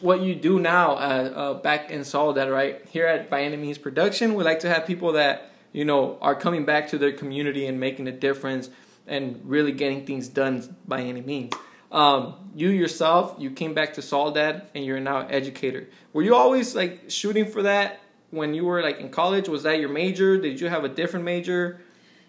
what 0.00 0.20
you 0.20 0.34
do 0.34 0.58
now 0.58 0.94
uh, 0.94 0.96
uh, 0.96 1.54
back 1.54 1.92
in 1.92 2.02
Soledad, 2.02 2.50
right? 2.50 2.84
Here 2.90 3.06
at 3.06 3.30
By 3.30 3.42
Any 3.42 3.56
Means 3.56 3.78
Production, 3.78 4.34
we 4.34 4.42
like 4.42 4.58
to 4.60 4.68
have 4.68 4.84
people 4.84 5.12
that, 5.12 5.52
you 5.72 5.84
know, 5.84 6.18
are 6.20 6.34
coming 6.34 6.64
back 6.64 6.88
to 6.88 6.98
their 6.98 7.12
community 7.12 7.66
and 7.66 7.78
making 7.78 8.08
a 8.08 8.12
difference 8.12 8.68
and 9.06 9.40
really 9.44 9.70
getting 9.70 10.04
things 10.04 10.26
done 10.26 10.76
by 10.88 11.02
any 11.02 11.20
means. 11.20 11.52
Um, 11.92 12.50
you 12.56 12.70
yourself, 12.70 13.36
you 13.38 13.52
came 13.52 13.74
back 13.74 13.94
to 13.94 14.02
Soledad 14.02 14.66
and 14.74 14.84
you're 14.84 14.98
now 14.98 15.20
an 15.20 15.30
educator. 15.30 15.86
Were 16.12 16.22
you 16.22 16.34
always 16.34 16.74
like 16.74 17.12
shooting 17.12 17.46
for 17.46 17.62
that 17.62 18.00
when 18.32 18.54
you 18.54 18.64
were 18.64 18.82
like 18.82 18.98
in 18.98 19.10
college? 19.10 19.48
Was 19.48 19.62
that 19.62 19.78
your 19.78 19.88
major? 19.88 20.36
Did 20.36 20.60
you 20.60 20.68
have 20.68 20.82
a 20.82 20.88
different 20.88 21.24
major? 21.24 21.80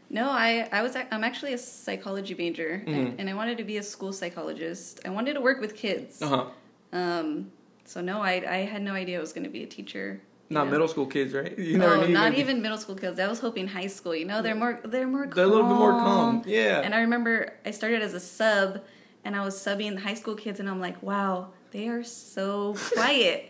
No, 0.10 0.30
I, 0.30 0.68
I 0.72 0.82
was 0.84 0.96
I'm 0.96 1.24
actually 1.24 1.54
a 1.54 1.58
psychology 1.58 2.36
major, 2.36 2.84
Mhm. 2.86 2.94
and, 2.96 3.20
and 3.20 3.30
I 3.30 3.34
wanted 3.34 3.58
to 3.58 3.64
be 3.64 3.78
a 3.78 3.84
school 3.84 4.14
psychologist. 4.14 5.02
I 5.06 5.10
wanted 5.10 5.34
to 5.34 5.42
work 5.42 5.60
with 5.60 5.76
kids. 5.76 6.22
Uh 6.22 6.28
huh. 6.28 6.46
Um, 6.94 7.52
so 7.86 8.02
no, 8.02 8.22
I 8.22 8.34
I 8.48 8.58
had 8.74 8.82
no 8.82 8.94
idea 8.94 9.18
I 9.18 9.22
was 9.22 9.34
going 9.34 9.44
to 9.46 9.50
be 9.50 9.64
a 9.64 9.68
teacher. 9.68 10.22
Not 10.50 10.66
Yeah. 10.66 10.72
middle 10.72 10.88
school 10.88 11.08
kids, 11.08 11.34
right? 11.34 11.58
You 11.70 11.78
No, 11.80 12.06
not 12.06 12.36
even 12.36 12.62
middle 12.62 12.78
school 12.78 12.96
kids. 12.96 13.20
I 13.20 13.28
was 13.28 13.40
hoping 13.40 13.68
high 13.68 13.88
school. 13.88 14.16
You 14.16 14.26
know, 14.26 14.42
they're 14.44 14.56
more 14.56 14.80
they're 14.86 15.08
more 15.08 15.26
They're 15.28 15.44
a 15.46 15.48
little 15.48 15.68
bit 15.68 15.76
more 15.76 15.92
calm. 15.94 16.44
Yeah. 16.46 16.82
And 16.86 16.94
I 16.94 17.00
remember 17.02 17.54
I 17.66 17.72
started 17.72 18.02
as 18.04 18.14
a 18.14 18.20
sub, 18.20 18.82
and 19.24 19.36
I 19.36 19.44
was 19.44 19.56
subbing 19.56 19.98
high 19.98 20.14
school 20.14 20.36
kids, 20.36 20.60
and 20.60 20.70
I'm 20.70 20.80
like, 20.80 21.02
wow, 21.02 21.50
they 21.72 21.88
are 21.88 22.04
so 22.04 22.76
quiet. 22.94 23.50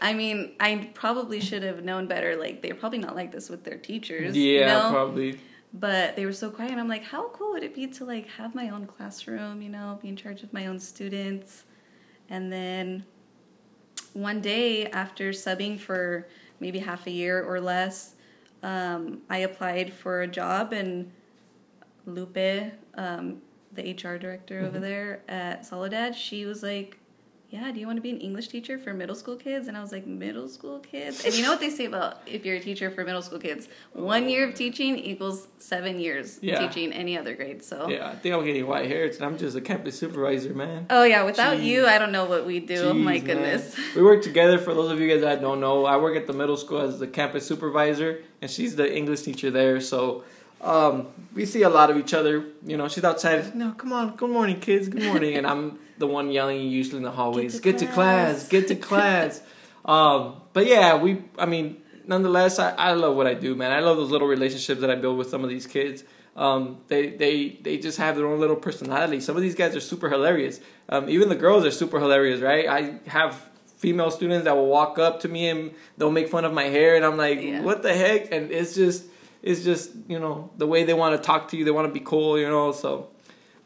I 0.00 0.12
mean, 0.14 0.52
I 0.60 0.90
probably 0.94 1.40
should 1.40 1.62
have 1.62 1.84
known 1.84 2.06
better. 2.06 2.36
Like, 2.36 2.60
they're 2.62 2.74
probably 2.74 2.98
not 2.98 3.14
like 3.16 3.32
this 3.32 3.48
with 3.48 3.64
their 3.64 3.78
teachers. 3.78 4.36
yeah, 4.36 4.60
you 4.60 4.66
know? 4.66 4.90
probably. 4.90 5.38
But 5.72 6.16
they 6.16 6.26
were 6.26 6.32
so 6.32 6.50
quiet. 6.50 6.72
And 6.72 6.80
I'm 6.80 6.88
like, 6.88 7.04
how 7.04 7.28
cool 7.28 7.52
would 7.52 7.62
it 7.62 7.74
be 7.74 7.86
to 7.86 8.04
like 8.04 8.26
have 8.28 8.54
my 8.54 8.70
own 8.70 8.86
classroom? 8.86 9.62
You 9.62 9.68
know, 9.68 9.98
be 10.02 10.08
in 10.08 10.16
charge 10.16 10.42
of 10.42 10.52
my 10.52 10.66
own 10.66 10.78
students. 10.80 11.64
And 12.28 12.52
then 12.52 13.04
one 14.12 14.40
day 14.40 14.86
after 14.86 15.30
subbing 15.30 15.78
for 15.78 16.26
maybe 16.58 16.78
half 16.80 17.06
a 17.06 17.10
year 17.10 17.42
or 17.42 17.60
less, 17.60 18.14
um, 18.62 19.20
I 19.30 19.38
applied 19.38 19.92
for 19.92 20.22
a 20.22 20.26
job 20.26 20.72
and 20.72 21.10
Lupe, 22.06 22.72
um, 22.94 23.40
the 23.72 23.82
HR 23.90 24.18
director 24.18 24.60
over 24.60 24.78
Mhm. 24.78 24.82
there 24.82 25.20
at 25.28 25.64
Soledad, 25.64 26.14
she 26.16 26.44
was 26.44 26.62
like, 26.62 26.98
"Yeah, 27.50 27.70
do 27.72 27.80
you 27.80 27.86
want 27.86 27.96
to 27.96 28.00
be 28.02 28.10
an 28.10 28.18
English 28.20 28.48
teacher 28.48 28.78
for 28.78 28.94
middle 28.94 29.14
school 29.16 29.36
kids?" 29.36 29.66
And 29.68 29.76
I 29.76 29.80
was 29.80 29.92
like, 29.92 30.06
"Middle 30.06 30.48
school 30.48 30.78
kids?" 30.78 31.24
And 31.24 31.34
you 31.34 31.42
know 31.42 31.50
what 31.50 31.60
they 31.60 31.70
say 31.70 31.84
about 31.86 32.18
if 32.26 32.44
you're 32.46 32.56
a 32.56 32.60
teacher 32.60 32.90
for 32.90 33.04
middle 33.04 33.22
school 33.22 33.38
kids? 33.38 33.68
One 33.92 34.28
year 34.28 34.48
of 34.48 34.54
teaching 34.54 34.96
equals 34.98 35.48
seven 35.58 35.98
years 36.00 36.38
Yeah. 36.42 36.66
teaching 36.66 36.92
any 36.92 37.18
other 37.18 37.34
grade. 37.34 37.62
So. 37.62 37.88
Yeah, 37.88 38.08
I 38.08 38.14
think 38.14 38.34
I'm 38.34 38.44
getting 38.44 38.66
white 38.66 38.86
hairs 38.88 39.16
and 39.16 39.24
I'm 39.26 39.36
just 39.36 39.56
a 39.56 39.60
campus 39.60 39.98
supervisor, 39.98 40.54
man. 40.54 40.86
Oh 40.90 41.04
yeah, 41.04 41.24
without 41.24 41.58
Jeez. 41.58 41.64
you, 41.64 41.86
I 41.86 41.98
don't 41.98 42.12
know 42.12 42.24
what 42.26 42.46
we'd 42.46 42.66
do. 42.66 42.76
oh 42.76 42.92
Jeez, 42.94 43.02
my 43.02 43.12
man. 43.14 43.24
goodness. 43.24 43.76
We 43.96 44.02
work 44.02 44.22
together. 44.22 44.58
For 44.58 44.72
those 44.74 44.90
of 44.92 45.00
you 45.00 45.08
guys 45.08 45.20
that 45.22 45.40
don't 45.40 45.60
know, 45.60 45.84
I 45.86 45.96
work 45.96 46.16
at 46.16 46.26
the 46.26 46.32
middle 46.32 46.56
school 46.56 46.80
as 46.80 46.98
the 46.98 47.06
campus 47.06 47.46
supervisor, 47.46 48.20
and 48.40 48.50
she's 48.50 48.76
the 48.76 48.88
English 48.96 49.22
teacher 49.22 49.50
there. 49.50 49.80
So 49.80 50.24
um, 50.62 51.08
we 51.34 51.44
see 51.46 51.62
a 51.62 51.68
lot 51.70 51.90
of 51.90 51.96
each 51.96 52.14
other. 52.14 52.44
You 52.64 52.76
know, 52.76 52.86
she's 52.88 53.04
outside. 53.04 53.54
No, 53.54 53.72
come 53.72 53.92
on, 53.92 54.14
good 54.16 54.30
morning, 54.30 54.60
kids. 54.60 54.88
Good 54.88 55.02
morning, 55.02 55.34
and 55.38 55.46
I'm 55.46 55.78
the 56.00 56.06
one 56.08 56.30
yelling 56.30 56.60
usually 56.68 56.96
in 56.98 57.04
the 57.04 57.12
hallways. 57.12 57.54
to 57.56 57.62
Get 57.62 57.78
to 57.78 57.86
class. 57.86 58.40
class." 58.40 58.48
Get 58.48 58.68
to 58.68 58.74
class. 58.88 59.42
um, 59.84 60.40
but 60.52 60.66
yeah, 60.66 60.96
we. 60.96 61.22
I 61.38 61.46
mean, 61.46 61.76
nonetheless, 62.06 62.58
I, 62.58 62.70
I 62.72 62.92
love 62.94 63.14
what 63.16 63.26
I 63.28 63.34
do, 63.34 63.54
man. 63.54 63.70
I 63.72 63.80
love 63.80 63.96
those 63.96 64.10
little 64.10 64.26
relationships 64.28 64.80
that 64.80 64.90
I 64.90 64.96
build 64.96 65.16
with 65.18 65.28
some 65.30 65.44
of 65.44 65.50
these 65.50 65.66
kids. 65.66 66.02
Um, 66.36 66.78
they 66.88 67.10
they 67.10 67.58
they 67.62 67.76
just 67.78 67.98
have 67.98 68.16
their 68.16 68.26
own 68.26 68.40
little 68.40 68.56
personality. 68.56 69.20
Some 69.20 69.36
of 69.36 69.42
these 69.42 69.54
guys 69.54 69.76
are 69.76 69.80
super 69.80 70.08
hilarious. 70.08 70.60
Um, 70.88 71.08
even 71.08 71.28
the 71.28 71.34
girls 71.46 71.64
are 71.64 71.70
super 71.70 71.98
hilarious, 72.00 72.40
right? 72.40 72.66
I 72.68 73.10
have 73.10 73.32
female 73.76 74.10
students 74.10 74.44
that 74.44 74.54
will 74.56 74.66
walk 74.66 74.98
up 74.98 75.20
to 75.20 75.28
me 75.28 75.48
and 75.48 75.72
they'll 75.96 76.10
make 76.10 76.28
fun 76.28 76.44
of 76.44 76.52
my 76.52 76.64
hair, 76.64 76.96
and 76.96 77.04
I'm 77.04 77.16
like, 77.16 77.40
Yeah. 77.42 77.62
what 77.62 77.82
the 77.82 77.94
heck? 77.94 78.32
And 78.32 78.50
it's 78.50 78.74
just 78.74 79.04
it's 79.42 79.62
just 79.64 79.90
you 80.08 80.18
know 80.18 80.50
the 80.56 80.66
way 80.66 80.84
they 80.84 80.94
want 80.94 81.16
to 81.16 81.22
talk 81.26 81.48
to 81.50 81.56
you. 81.56 81.64
They 81.64 81.70
want 81.78 81.88
to 81.88 81.92
be 81.92 82.04
cool, 82.12 82.38
you 82.38 82.48
know. 82.48 82.72
So, 82.72 83.08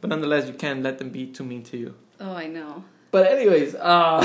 but 0.01 0.09
nonetheless, 0.11 0.47
you 0.49 0.55
can't 0.55 0.83
let 0.83 0.99
them 0.99 1.11
be 1.11 1.27
too 1.27 1.45
mean 1.45 1.63
to 1.65 1.77
you. 1.77 1.95
Oh, 2.25 2.33
I 2.33 2.47
know. 2.47 2.85
But 3.11 3.31
anyways, 3.31 3.75
uh, 3.75 4.23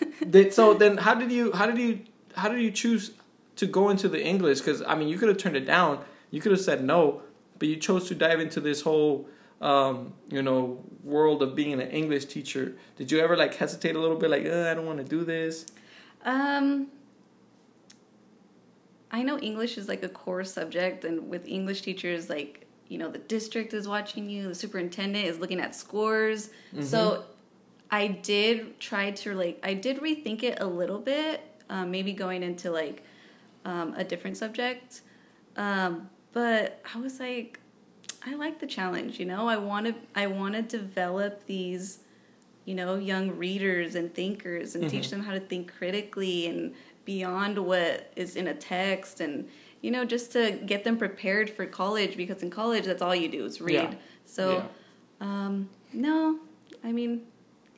so 0.50 0.74
then 0.74 0.96
how 0.96 1.14
did 1.14 1.30
you 1.30 1.52
how 1.52 1.66
did 1.66 1.78
you 1.78 2.00
how 2.34 2.48
did 2.48 2.62
you 2.62 2.70
choose 2.70 3.12
to 3.56 3.66
go 3.66 3.90
into 3.90 4.08
the 4.08 4.24
English? 4.24 4.60
Because 4.60 4.82
I 4.82 4.94
mean, 4.94 5.08
you 5.08 5.18
could 5.18 5.28
have 5.28 5.36
turned 5.36 5.56
it 5.56 5.66
down. 5.66 6.02
You 6.30 6.40
could 6.40 6.52
have 6.52 6.62
said 6.62 6.82
no, 6.82 7.20
but 7.58 7.68
you 7.68 7.76
chose 7.76 8.08
to 8.08 8.14
dive 8.14 8.40
into 8.40 8.58
this 8.58 8.80
whole 8.80 9.28
um, 9.60 10.14
you 10.30 10.40
know 10.40 10.82
world 11.04 11.42
of 11.42 11.54
being 11.54 11.74
an 11.74 11.82
English 11.82 12.24
teacher. 12.24 12.74
Did 12.96 13.12
you 13.12 13.20
ever 13.20 13.36
like 13.36 13.54
hesitate 13.54 13.96
a 13.96 14.00
little 14.00 14.16
bit, 14.16 14.30
like 14.30 14.46
I 14.46 14.72
don't 14.72 14.86
want 14.86 14.98
to 14.98 15.04
do 15.04 15.22
this? 15.22 15.66
Um, 16.24 16.88
I 19.10 19.22
know 19.22 19.38
English 19.38 19.76
is 19.76 19.88
like 19.88 20.02
a 20.02 20.08
core 20.08 20.42
subject, 20.44 21.04
and 21.04 21.28
with 21.28 21.46
English 21.46 21.82
teachers, 21.82 22.30
like 22.30 22.66
you 22.88 22.98
know, 22.98 23.10
the 23.10 23.18
district 23.18 23.72
is 23.72 23.88
watching 23.88 24.28
you, 24.28 24.48
the 24.48 24.54
superintendent 24.54 25.26
is 25.26 25.38
looking 25.38 25.60
at 25.60 25.74
scores. 25.74 26.50
So, 26.82 27.24
I 27.92 28.08
did 28.08 28.80
try 28.80 29.10
to 29.12 29.34
like, 29.34 29.60
I 29.62 29.74
did 29.74 30.00
rethink 30.00 30.42
it 30.42 30.58
a 30.60 30.66
little 30.66 30.98
bit, 30.98 31.42
um, 31.68 31.90
maybe 31.90 32.12
going 32.14 32.42
into 32.42 32.70
like 32.70 33.04
um, 33.66 33.94
a 33.96 34.02
different 34.02 34.36
subject. 34.38 35.02
Um, 35.56 36.08
but 36.32 36.80
I 36.94 36.98
was 36.98 37.20
like, 37.20 37.60
I 38.24 38.34
like 38.34 38.58
the 38.58 38.66
challenge. 38.66 39.20
You 39.20 39.26
know, 39.26 39.46
I 39.46 39.58
want 39.58 39.86
to, 39.86 39.94
I 40.14 40.26
want 40.26 40.54
to 40.54 40.62
develop 40.62 41.44
these 41.46 41.98
you 42.64 42.76
know, 42.76 42.94
young 42.94 43.36
readers 43.36 43.96
and 43.96 44.14
thinkers 44.14 44.76
and 44.76 44.88
teach 44.88 45.10
them 45.10 45.20
how 45.20 45.32
to 45.32 45.40
think 45.40 45.72
critically 45.76 46.46
and 46.46 46.72
beyond 47.04 47.58
what 47.58 48.12
is 48.14 48.36
in 48.36 48.46
a 48.46 48.54
text 48.54 49.20
and 49.20 49.48
you 49.80 49.90
know, 49.90 50.04
just 50.04 50.30
to 50.30 50.52
get 50.64 50.84
them 50.84 50.96
prepared 50.96 51.50
for 51.50 51.66
college 51.66 52.16
because 52.16 52.40
in 52.44 52.50
college 52.50 52.84
that's 52.84 53.02
all 53.02 53.16
you 53.16 53.28
do 53.28 53.44
is 53.44 53.60
read. 53.60 53.74
Yeah. 53.74 53.94
So 54.24 54.50
Yeah. 54.50 54.66
um 55.20 55.68
no, 55.92 56.38
I 56.84 56.92
mean 56.92 57.26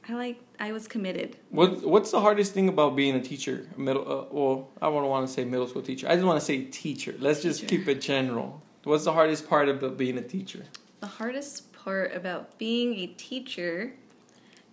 I 0.09 0.13
like 0.15 0.41
I 0.61 0.73
was 0.73 0.87
committed. 0.87 1.37
What 1.51 1.83
What's 1.83 2.11
the 2.11 2.21
hardest 2.21 2.53
thing 2.53 2.69
about 2.69 2.95
being 2.97 3.15
a 3.15 3.23
teacher? 3.23 3.67
A 3.77 3.81
Middle, 3.81 4.03
uh, 4.03 4.25
well, 4.31 4.69
I 4.83 4.87
don't 4.91 5.09
want 5.09 5.27
to 5.27 5.33
say 5.33 5.45
middle 5.45 5.67
school 5.67 5.83
teacher. 5.83 6.07
I 6.09 6.15
just 6.15 6.27
want 6.27 6.39
to 6.39 6.45
say 6.45 6.65
teacher. 6.65 7.15
Let's 7.19 7.43
just 7.43 7.61
Teacher. 7.61 7.79
keep 7.79 7.89
it 7.89 8.01
general. 8.01 8.63
What's 8.85 9.05
the 9.05 9.13
hardest 9.13 9.49
part 9.49 9.69
about 9.69 9.97
being 9.97 10.19
a 10.19 10.23
teacher? 10.23 10.65
The 11.01 11.07
hardest 11.07 11.73
part 11.73 12.15
about 12.15 12.59
being 12.59 12.95
a 12.97 13.07
teacher 13.07 13.95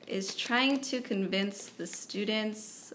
is 0.08 0.36
trying 0.36 0.82
to 0.82 1.00
convince 1.02 1.67
the 1.67 1.88
students 1.88 2.91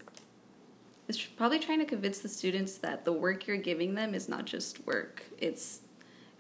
is 1.09 1.17
probably 1.23 1.59
trying 1.61 1.79
to 1.79 1.85
convince 1.85 2.19
the 2.19 2.29
students 2.29 2.79
that 2.79 3.05
the 3.05 3.13
work 3.13 3.47
you're 3.47 3.57
giving 3.57 3.95
them 3.95 4.13
is 4.15 4.29
not 4.29 4.45
just 4.45 4.85
work. 4.87 5.23
It's 5.39 5.81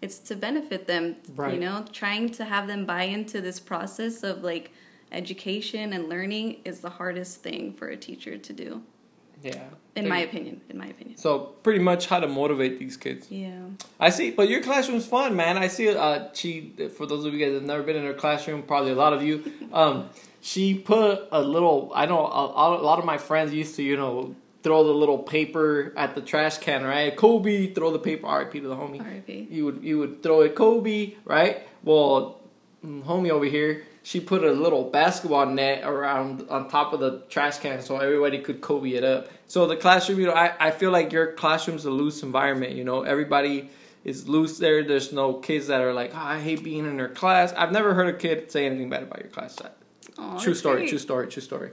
it's 0.02 0.18
to 0.18 0.36
benefit 0.36 0.86
them, 0.86 1.16
Right. 1.34 1.54
you 1.54 1.60
know, 1.60 1.84
trying 1.90 2.28
to 2.32 2.44
have 2.44 2.66
them 2.66 2.84
buy 2.84 3.04
into 3.04 3.40
this 3.40 3.58
process 3.58 4.22
of 4.22 4.42
like 4.42 4.72
education 5.12 5.92
and 5.92 6.08
learning 6.08 6.60
is 6.64 6.80
the 6.80 6.90
hardest 6.90 7.42
thing 7.42 7.72
for 7.72 7.88
a 7.88 7.96
teacher 7.96 8.36
to 8.38 8.52
do. 8.52 8.82
Yeah. 9.42 9.64
In 9.94 10.08
my 10.08 10.18
opinion. 10.18 10.60
In 10.68 10.78
my 10.78 10.86
opinion. 10.86 11.16
So 11.16 11.38
pretty 11.62 11.78
much 11.78 12.06
how 12.06 12.20
to 12.20 12.26
motivate 12.26 12.78
these 12.78 12.96
kids. 12.96 13.30
Yeah. 13.30 13.60
I 14.00 14.10
see, 14.10 14.30
but 14.30 14.48
your 14.48 14.62
classroom's 14.62 15.06
fun, 15.06 15.36
man. 15.36 15.56
I 15.56 15.68
see. 15.68 15.88
Uh, 15.88 16.28
she 16.32 16.74
for 16.96 17.06
those 17.06 17.24
of 17.24 17.32
you 17.32 17.38
guys 17.38 17.52
that 17.52 17.60
have 17.60 17.62
never 17.64 17.82
been 17.82 17.96
in 17.96 18.04
her 18.04 18.14
classroom, 18.14 18.62
probably 18.62 18.92
a 18.92 18.96
lot 18.96 19.12
of 19.12 19.22
you. 19.22 19.52
Um, 19.72 20.08
she 20.40 20.74
put 20.74 21.28
a 21.32 21.42
little. 21.42 21.92
I 21.94 22.06
know 22.06 22.24
a, 22.24 22.78
a 22.80 22.82
lot 22.82 22.98
of 22.98 23.04
my 23.04 23.18
friends 23.18 23.52
used 23.52 23.74
to, 23.76 23.82
you 23.82 23.96
know, 23.96 24.34
throw 24.62 24.84
the 24.84 24.92
little 24.92 25.18
paper 25.18 25.92
at 25.96 26.14
the 26.14 26.20
trash 26.20 26.58
can, 26.58 26.84
right? 26.84 27.14
Kobe, 27.16 27.72
throw 27.72 27.90
the 27.90 27.98
paper. 27.98 28.26
R.I.P. 28.26 28.60
to 28.60 28.68
the 28.68 28.76
homie. 28.76 29.00
R.I.P. 29.00 29.48
You 29.50 29.64
would 29.66 29.82
you 29.82 29.98
would 29.98 30.22
throw 30.22 30.42
it 30.42 30.54
Kobe, 30.54 31.14
right? 31.24 31.66
Well, 31.82 32.40
mm, 32.84 33.02
homie 33.02 33.30
over 33.30 33.44
here, 33.44 33.84
she 34.06 34.20
put 34.20 34.44
a 34.44 34.52
little 34.52 34.84
basketball 34.84 35.46
net 35.46 35.82
around 35.82 36.46
on 36.48 36.68
top 36.68 36.92
of 36.92 37.00
the 37.00 37.24
trash 37.28 37.58
can 37.58 37.82
so 37.82 37.96
everybody 37.96 38.38
could 38.38 38.60
Kobe 38.60 38.90
it 38.90 39.02
up. 39.02 39.26
So 39.48 39.66
the 39.66 39.74
classroom, 39.74 40.20
you 40.20 40.26
know, 40.26 40.32
I, 40.32 40.52
I 40.60 40.70
feel 40.70 40.92
like 40.92 41.10
your 41.10 41.32
classroom's 41.32 41.84
a 41.86 41.90
loose 41.90 42.22
environment. 42.22 42.76
You 42.76 42.84
know, 42.84 43.02
everybody 43.02 43.68
is 44.04 44.28
loose 44.28 44.58
there. 44.58 44.84
There's 44.84 45.12
no 45.12 45.32
kids 45.32 45.66
that 45.66 45.80
are 45.80 45.92
like, 45.92 46.12
oh, 46.14 46.18
I 46.18 46.38
hate 46.38 46.62
being 46.62 46.86
in 46.86 46.96
their 46.96 47.08
class. 47.08 47.52
I've 47.54 47.72
never 47.72 47.94
heard 47.94 48.06
a 48.06 48.16
kid 48.16 48.48
say 48.52 48.64
anything 48.64 48.88
bad 48.88 49.02
about 49.02 49.18
your 49.18 49.28
class. 49.28 49.58
Aw, 50.18 50.38
true 50.38 50.54
story, 50.54 50.82
great. 50.82 50.88
true 50.88 50.98
story, 50.98 51.26
true 51.26 51.42
story. 51.42 51.70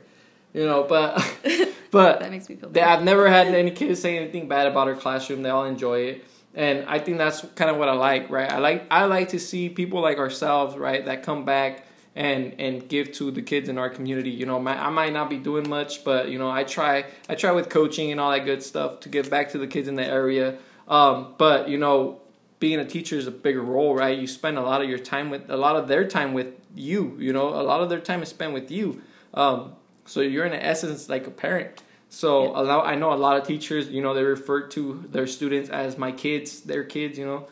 You 0.56 0.66
know, 0.66 0.86
but 0.90 1.18
but 1.92 2.20
That 2.20 2.32
makes 2.32 2.50
me 2.50 2.56
feel 2.56 2.70
they. 2.72 2.82
I've 2.82 3.04
never 3.04 3.30
had 3.30 3.46
any 3.46 3.70
kids 3.70 4.02
say 4.02 4.18
anything 4.18 4.48
bad 4.48 4.66
about 4.66 4.88
our 4.88 4.96
classroom. 4.96 5.44
They 5.44 5.52
all 5.52 5.66
enjoy 5.66 6.00
it, 6.00 6.26
and 6.56 6.90
I 6.90 6.98
think 6.98 7.20
that's 7.20 7.46
kind 7.54 7.70
of 7.70 7.78
what 7.78 7.90
I 7.90 7.94
like, 7.94 8.32
right? 8.32 8.52
I 8.52 8.58
like 8.58 8.88
I 8.90 9.06
like 9.06 9.30
to 9.30 9.40
see 9.40 9.70
people 9.70 10.02
like 10.02 10.18
ourselves, 10.18 10.76
right, 10.76 11.06
that 11.06 11.22
come 11.22 11.46
back 11.46 11.86
and 12.16 12.56
and 12.60 12.88
give 12.88 13.12
to 13.14 13.32
the 13.32 13.42
kids 13.42 13.70
in 13.70 13.78
our 13.78 13.90
community. 13.90 14.30
You 14.30 14.46
know, 14.46 14.60
my, 14.60 14.78
I 14.78 14.90
might 14.90 15.14
not 15.14 15.30
be 15.30 15.38
doing 15.38 15.68
much, 15.70 16.04
but 16.04 16.30
you 16.30 16.38
know, 16.40 16.50
I 16.50 16.64
try 16.64 17.06
I 17.30 17.36
try 17.36 17.52
with 17.52 17.70
coaching 17.70 18.12
and 18.12 18.20
all 18.20 18.32
that 18.32 18.46
good 18.46 18.62
stuff 18.64 19.00
to 19.02 19.10
give 19.10 19.30
back 19.30 19.52
to 19.52 19.58
the 19.58 19.68
kids 19.68 19.88
in 19.88 19.96
the 19.96 20.06
area. 20.06 20.58
Um, 20.88 21.34
but 21.38 21.70
you 21.70 21.78
know, 21.78 22.22
being 22.60 22.80
a 22.80 22.86
teacher 22.86 23.16
is 23.18 23.28
a 23.28 23.32
bigger 23.32 23.62
role, 23.62 23.96
right? 23.96 24.18
You 24.18 24.28
spend 24.28 24.58
a 24.58 24.62
lot 24.62 24.82
of 24.82 24.90
your 24.90 25.00
time 25.00 25.30
with 25.30 25.50
a 25.50 25.58
lot 25.58 25.76
of 25.76 25.88
their 25.88 26.08
time 26.08 26.34
with 26.34 26.48
you. 26.76 27.16
You 27.20 27.34
know, 27.34 27.50
a 27.50 27.64
lot 27.64 27.82
of 27.82 27.90
their 27.90 28.00
time 28.00 28.22
is 28.22 28.30
spent 28.30 28.54
with 28.54 28.70
you. 28.72 29.02
Um, 29.34 29.74
so 30.06 30.22
you're 30.22 30.46
in 30.46 30.54
essence 30.54 31.10
like 31.10 31.26
a 31.28 31.32
parent. 31.32 31.82
So 32.10 32.44
Yeah. 32.44 32.62
a 32.62 32.64
lot, 32.64 32.86
I 32.86 32.96
know 32.96 33.12
a 33.12 33.16
lot 33.16 33.38
of 33.38 33.48
teachers, 33.48 33.90
you 33.90 34.02
know, 34.04 34.14
they 34.14 34.24
refer 34.24 34.68
to 34.68 35.04
their 35.10 35.26
students 35.26 35.70
as 35.72 35.98
my 35.98 36.12
kids, 36.12 36.62
their 36.62 36.84
kids, 36.84 37.18
you 37.18 37.26
know. 37.26 37.48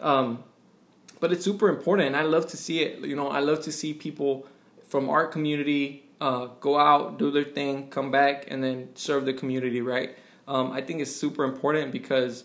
Um, 0.00 0.44
but 1.20 1.32
it's 1.32 1.44
super 1.44 1.68
important, 1.68 2.08
and 2.08 2.16
I 2.16 2.22
love 2.22 2.46
to 2.48 2.56
see 2.56 2.80
it. 2.80 3.00
You 3.00 3.16
know, 3.16 3.28
I 3.28 3.40
love 3.40 3.62
to 3.62 3.72
see 3.72 3.94
people 3.94 4.46
from 4.88 5.08
our 5.08 5.26
community 5.26 6.04
uh, 6.20 6.46
go 6.60 6.78
out, 6.78 7.18
do 7.18 7.30
their 7.30 7.44
thing, 7.44 7.88
come 7.90 8.10
back, 8.10 8.44
and 8.48 8.62
then 8.62 8.88
serve 8.94 9.24
the 9.24 9.32
community. 9.34 9.80
Right? 9.80 10.16
Um, 10.46 10.72
I 10.72 10.80
think 10.80 11.00
it's 11.00 11.14
super 11.14 11.44
important 11.44 11.92
because 11.92 12.44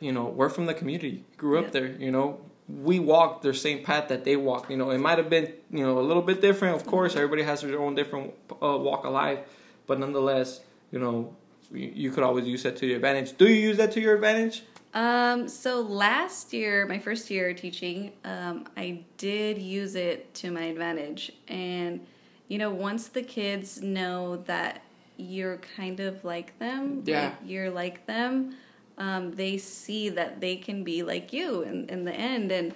you 0.00 0.12
know 0.12 0.24
we're 0.26 0.48
from 0.48 0.66
the 0.66 0.74
community, 0.74 1.24
grew 1.36 1.58
up 1.58 1.66
Yeah. 1.66 1.70
there. 1.80 1.86
You 1.98 2.10
know, 2.10 2.40
we 2.68 2.98
walked 2.98 3.42
their 3.42 3.54
same 3.54 3.82
path 3.84 4.08
that 4.08 4.24
they 4.24 4.36
walked. 4.36 4.70
You 4.70 4.76
know, 4.76 4.90
it 4.90 4.98
might 4.98 5.18
have 5.18 5.28
been 5.30 5.52
you 5.70 5.84
know 5.84 5.98
a 5.98 6.06
little 6.10 6.22
bit 6.22 6.40
different. 6.40 6.76
Of 6.76 6.86
course, 6.86 7.16
everybody 7.16 7.42
has 7.42 7.62
their 7.62 7.78
own 7.80 7.94
different 7.94 8.32
uh, 8.62 8.76
walk 8.78 9.04
of 9.04 9.12
life, 9.12 9.40
but 9.86 9.98
nonetheless, 9.98 10.60
you 10.92 10.98
know, 10.98 11.34
you, 11.72 11.90
you 11.94 12.10
could 12.10 12.22
always 12.24 12.46
use 12.46 12.62
that 12.62 12.76
to 12.78 12.86
your 12.86 12.96
advantage. 12.96 13.36
Do 13.36 13.46
you 13.48 13.60
use 13.68 13.76
that 13.76 13.92
to 13.92 14.00
your 14.00 14.14
advantage? 14.14 14.62
Um, 14.92 15.48
so 15.48 15.80
last 15.80 16.52
year, 16.52 16.86
my 16.86 16.98
first 16.98 17.30
year 17.30 17.54
teaching, 17.54 18.12
um, 18.24 18.66
I 18.76 19.04
did 19.18 19.58
use 19.58 19.94
it 19.94 20.34
to 20.34 20.50
my 20.50 20.62
advantage. 20.62 21.32
And, 21.48 22.06
you 22.48 22.58
know, 22.58 22.70
once 22.70 23.08
the 23.08 23.22
kids 23.22 23.80
know 23.82 24.36
that 24.46 24.82
you're 25.16 25.58
kind 25.76 26.00
of 26.00 26.24
like 26.24 26.58
them, 26.58 27.02
Yeah. 27.06 27.26
like 27.26 27.34
you're 27.44 27.70
like 27.70 28.06
them, 28.06 28.56
um, 28.98 29.32
they 29.32 29.58
see 29.58 30.08
that 30.08 30.40
they 30.40 30.56
can 30.56 30.82
be 30.82 31.02
like 31.02 31.32
you 31.32 31.62
in, 31.62 31.88
in 31.88 32.04
the 32.04 32.12
end. 32.12 32.50
And, 32.50 32.74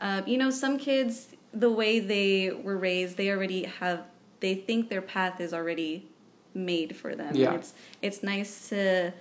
uh, 0.00 0.22
you 0.26 0.36
know, 0.36 0.50
some 0.50 0.76
kids, 0.76 1.28
the 1.52 1.70
way 1.70 1.98
they 2.00 2.50
were 2.50 2.76
raised, 2.76 3.16
they 3.16 3.30
already 3.30 3.64
have, 3.64 4.02
they 4.40 4.54
think 4.54 4.90
their 4.90 5.02
path 5.02 5.40
is 5.40 5.54
already 5.54 6.08
made 6.52 6.94
for 6.94 7.16
them. 7.16 7.34
Yeah. 7.34 7.54
It's, 7.54 7.72
it's 8.02 8.22
nice 8.22 8.68
to, 8.68 9.12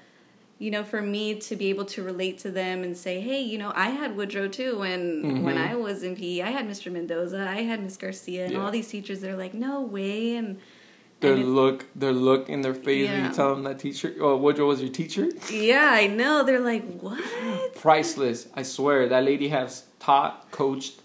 you 0.63 0.71
know, 0.71 0.85
for 0.85 1.01
me 1.01 1.35
to 1.35 1.57
be 1.57 1.67
able 1.67 1.83
to 1.83 2.01
relate 2.01 2.37
to 2.39 2.49
them 2.49 2.83
and 2.83 2.95
say, 2.95 3.19
hey, 3.19 3.41
you 3.41 3.57
know, 3.57 3.73
I 3.75 3.89
had 3.89 4.15
Woodrow 4.15 4.47
too 4.47 4.79
when 4.79 5.43
when 5.43 5.55
mm-hmm. 5.55 5.71
I 5.71 5.75
was 5.75 6.03
in 6.03 6.15
PE. 6.15 6.39
I 6.39 6.51
had 6.51 6.65
Mr. 6.65 6.89
Mendoza, 6.89 7.45
I 7.49 7.63
had 7.63 7.83
Miss 7.83 7.97
Garcia, 7.97 8.45
and 8.45 8.53
Yeah. 8.53 8.63
all 8.63 8.71
these 8.71 8.87
teachers. 8.87 9.19
They're 9.19 9.35
like, 9.35 9.53
no 9.53 9.81
way, 9.81 10.37
and 10.37 10.61
Their 11.19 11.33
and 11.33 11.53
look, 11.53 11.85
their 11.93 12.13
look 12.13 12.47
in 12.47 12.61
their 12.61 12.73
face 12.73 13.09
when 13.09 13.25
you 13.25 13.33
tell 13.33 13.53
them 13.53 13.63
that 13.65 13.79
teacher, 13.79 14.15
oh, 14.21 14.37
Woodrow 14.37 14.67
was 14.67 14.81
your 14.81 14.93
teacher. 15.01 15.27
yeah, 15.51 15.89
I 15.91 16.07
know. 16.07 16.45
They're 16.45 16.67
like, 16.73 16.85
what? 17.01 17.21
Priceless, 17.75 18.47
I 18.55 18.63
swear. 18.63 19.09
That 19.09 19.25
lady 19.25 19.49
has 19.49 19.83
taught, 19.99 20.49
coached, 20.51 21.01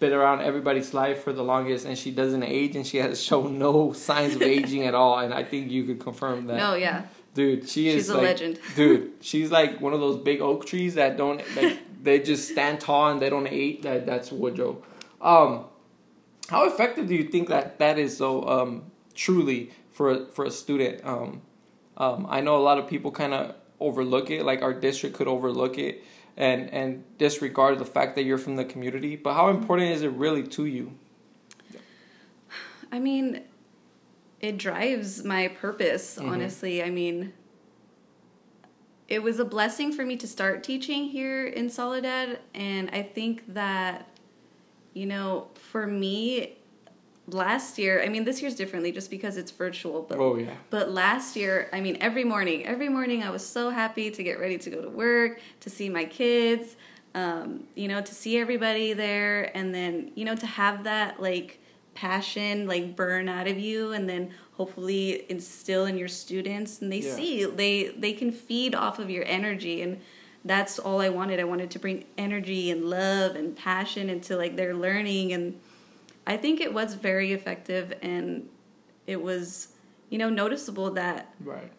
been 0.00 0.14
around 0.14 0.40
everybody's 0.40 0.94
life 0.94 1.22
for 1.22 1.34
the 1.34 1.44
longest, 1.44 1.84
and 1.84 1.98
she 1.98 2.10
doesn't 2.10 2.42
age, 2.42 2.76
and 2.76 2.86
she 2.86 2.96
has 2.96 3.22
shown 3.22 3.58
no 3.58 3.92
signs 4.08 4.36
of 4.36 4.42
aging 4.42 4.84
at 4.86 4.94
all. 4.94 5.18
And 5.18 5.34
I 5.34 5.44
think 5.44 5.70
you 5.70 5.84
could 5.84 6.00
confirm 6.00 6.46
that. 6.46 6.56
No, 6.56 6.74
yeah, 6.74 7.02
dude, 7.34 7.68
she 7.68 7.88
is 7.88 7.94
She's 7.94 8.08
a 8.08 8.14
like, 8.14 8.22
legend. 8.22 8.60
dude, 8.76 9.12
she's 9.20 9.50
like 9.50 9.80
one 9.80 9.92
of 9.92 10.00
those 10.00 10.18
big 10.18 10.40
oak 10.40 10.66
trees 10.66 10.94
that 10.94 11.16
don't 11.16 11.42
like 11.56 11.78
they 12.02 12.20
just 12.20 12.48
stand 12.48 12.80
tall 12.80 13.10
and 13.10 13.20
they 13.20 13.30
don't 13.30 13.46
age. 13.46 13.82
That 13.82 14.06
that's 14.06 14.32
Woodrow. 14.32 14.82
Um, 15.20 15.66
how 16.48 16.66
effective 16.66 17.08
do 17.08 17.14
you 17.14 17.24
think 17.24 17.48
that 17.48 17.78
that 17.78 17.98
is? 17.98 18.16
So 18.16 18.46
um, 18.48 18.90
truly 19.14 19.70
for 19.90 20.10
a, 20.10 20.26
for 20.26 20.44
a 20.44 20.50
student. 20.50 21.04
Um, 21.04 21.42
um, 21.96 22.26
I 22.28 22.40
know 22.40 22.56
a 22.56 22.62
lot 22.62 22.78
of 22.78 22.88
people 22.88 23.10
kind 23.10 23.34
of 23.34 23.54
overlook 23.78 24.30
it, 24.30 24.44
like 24.44 24.62
our 24.62 24.72
district 24.72 25.16
could 25.16 25.28
overlook 25.28 25.78
it 25.78 26.02
and 26.36 26.70
and 26.70 27.04
disregard 27.18 27.78
the 27.78 27.84
fact 27.84 28.14
that 28.16 28.24
you're 28.24 28.38
from 28.38 28.56
the 28.56 28.64
community. 28.64 29.16
But 29.16 29.34
how 29.34 29.48
important 29.50 29.90
is 29.90 30.02
it 30.02 30.10
really 30.12 30.42
to 30.48 30.66
you? 30.66 30.92
I 32.90 32.98
mean, 32.98 33.42
it 34.42 34.58
drives 34.58 35.24
my 35.24 35.48
purpose, 35.48 36.18
Mhm. 36.20 36.28
honestly. 36.28 36.82
I 36.82 36.90
mean, 36.90 37.32
it 39.08 39.22
was 39.22 39.38
a 39.38 39.44
blessing 39.44 39.92
for 39.92 40.04
me 40.04 40.16
to 40.16 40.26
start 40.26 40.62
teaching 40.64 41.04
here 41.04 41.46
in 41.46 41.70
Soledad, 41.70 42.40
and 42.54 42.90
I 42.92 43.02
think 43.02 43.54
that, 43.54 44.08
you 44.94 45.06
know, 45.06 45.48
for 45.54 45.86
me, 45.86 46.56
last 47.28 47.78
year, 47.78 48.02
I 48.02 48.08
mean, 48.08 48.24
this 48.24 48.42
year's 48.42 48.56
differently 48.56 48.90
just 48.90 49.10
because 49.10 49.36
it's 49.36 49.52
virtual, 49.52 50.02
but 50.02 50.18
Oh 50.18 50.36
yeah, 50.36 50.54
but 50.70 50.90
last 50.90 51.36
year, 51.36 51.68
I 51.72 51.80
mean, 51.80 51.96
every 52.00 52.24
morning, 52.24 52.66
every 52.66 52.88
morning, 52.88 53.22
I 53.22 53.30
was 53.30 53.46
so 53.46 53.70
happy 53.70 54.10
to 54.10 54.22
get 54.24 54.40
ready 54.40 54.58
to 54.58 54.70
go 54.70 54.82
to 54.82 54.88
work, 54.88 55.40
to 55.60 55.70
see 55.70 55.88
my 55.88 56.04
kids, 56.04 56.74
um, 57.14 57.64
you 57.76 57.86
know, 57.86 58.00
to 58.00 58.14
see 58.14 58.38
everybody 58.38 58.92
there, 58.92 59.56
and 59.56 59.72
then, 59.72 60.10
you 60.16 60.24
know, 60.24 60.34
to 60.34 60.46
have 60.46 60.82
that 60.84 61.22
like 61.22 61.60
passion 61.94 62.66
like 62.66 62.96
burn 62.96 63.28
out 63.28 63.46
of 63.46 63.58
you, 63.58 63.92
and 63.92 64.08
then 64.08 64.30
hopefully 64.52 65.24
instill 65.30 65.86
in 65.86 65.96
your 65.98 66.08
students, 66.08 66.80
and 66.80 66.90
they 66.92 67.00
Yeah. 67.00 67.14
see 67.16 67.44
they 67.44 67.88
they 67.88 68.12
can 68.12 68.32
feed 68.32 68.74
off 68.74 68.98
of 68.98 69.10
your 69.10 69.24
energy, 69.26 69.82
and 69.82 70.00
that's 70.44 70.78
all 70.78 71.00
I 71.00 71.08
wanted. 71.08 71.38
I 71.40 71.44
wanted 71.44 71.70
to 71.72 71.78
bring 71.78 72.04
energy 72.18 72.70
and 72.70 72.84
love 72.88 73.36
and 73.36 73.56
passion 73.56 74.08
into 74.10 74.36
like 74.36 74.56
their 74.56 74.74
learning, 74.74 75.32
and 75.32 75.58
I 76.26 76.36
think 76.36 76.60
it 76.60 76.72
was 76.72 76.94
very 76.94 77.32
effective, 77.32 77.92
and 78.02 78.48
it 79.06 79.22
was 79.22 79.68
you 80.10 80.18
know 80.18 80.28
noticeable 80.30 80.90
that 80.92 81.34
right. 81.40 81.72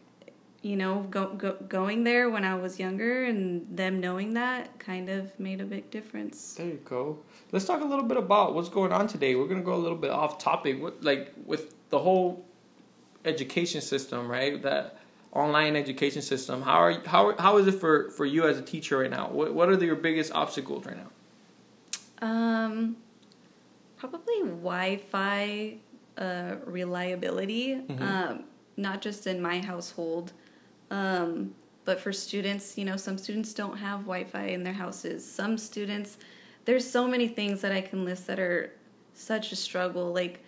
You 0.64 0.78
know 0.78 1.06
go, 1.12 1.28
go, 1.34 1.52
going 1.68 2.04
there 2.06 2.30
when 2.30 2.44
i 2.46 2.56
was 2.56 2.80
younger 2.80 3.26
and 3.26 3.68
them 3.78 4.00
knowing 4.00 4.34
that 4.34 4.80
kind 4.80 5.10
of 5.10 5.38
made 5.38 5.60
a 5.62 5.66
big 5.66 5.92
difference 5.92 6.54
There 6.56 6.68
you 6.68 6.80
go. 6.86 7.20
Let's 7.52 7.66
talk 7.66 7.82
a 7.82 7.86
little 7.86 8.06
bit 8.06 8.18
about 8.18 8.56
what's 8.56 8.70
going 8.70 8.92
on 8.92 9.06
today. 9.08 9.36
We're 9.36 9.48
gonna 9.48 9.62
go 9.62 9.76
a 9.76 9.84
little 9.86 9.98
bit 10.06 10.10
off 10.10 10.40
topic. 10.40 10.82
What 10.82 11.04
like 11.04 11.34
with 11.46 11.76
the 11.90 12.00
whole 12.00 12.46
education 13.26 13.82
system, 13.82 14.28
right? 14.28 14.60
That 14.64 14.98
online 15.34 15.76
education 15.76 16.22
system. 16.24 16.62
How 16.64 16.80
are 16.86 16.94
how 17.06 17.36
how 17.38 17.58
is 17.58 17.68
it 17.68 17.76
for 17.84 18.10
for 18.12 18.26
you 18.26 18.48
as 18.48 18.58
a 18.58 18.62
teacher 18.62 18.98
right 19.00 19.12
now? 19.12 19.30
What 19.30 19.54
what 19.54 19.70
are 19.70 19.78
your 19.84 19.96
biggest 20.08 20.32
obstacles 20.34 20.86
right 20.86 20.98
now? 21.04 21.10
um 22.30 22.96
probably 23.98 24.40
wi-fi 24.40 25.78
uh, 26.18 26.56
reliability 26.66 27.76
Mhm. 27.76 28.02
um, 28.02 28.44
not 28.78 29.02
just 29.02 29.28
in 29.28 29.42
my 29.42 29.60
household 29.60 30.32
um, 30.94 31.56
but 31.86 32.00
for 32.00 32.14
students 32.14 32.78
you 32.78 32.86
know 32.86 32.96
some 32.96 33.18
students 33.18 33.54
don't 33.54 33.78
have 33.78 34.02
wi-fi 34.02 34.46
in 34.46 34.64
their 34.64 34.74
houses. 34.74 35.30
Some 35.30 35.58
students 35.58 36.18
there's 36.66 36.90
so 36.90 37.08
many 37.08 37.28
things 37.28 37.60
that 37.62 37.74
i 37.74 37.82
can 37.82 38.06
list 38.06 38.28
that 38.28 38.40
are 38.40 38.72
such 39.14 39.52
a 39.52 39.56
struggle 39.56 40.14
like 40.14 40.44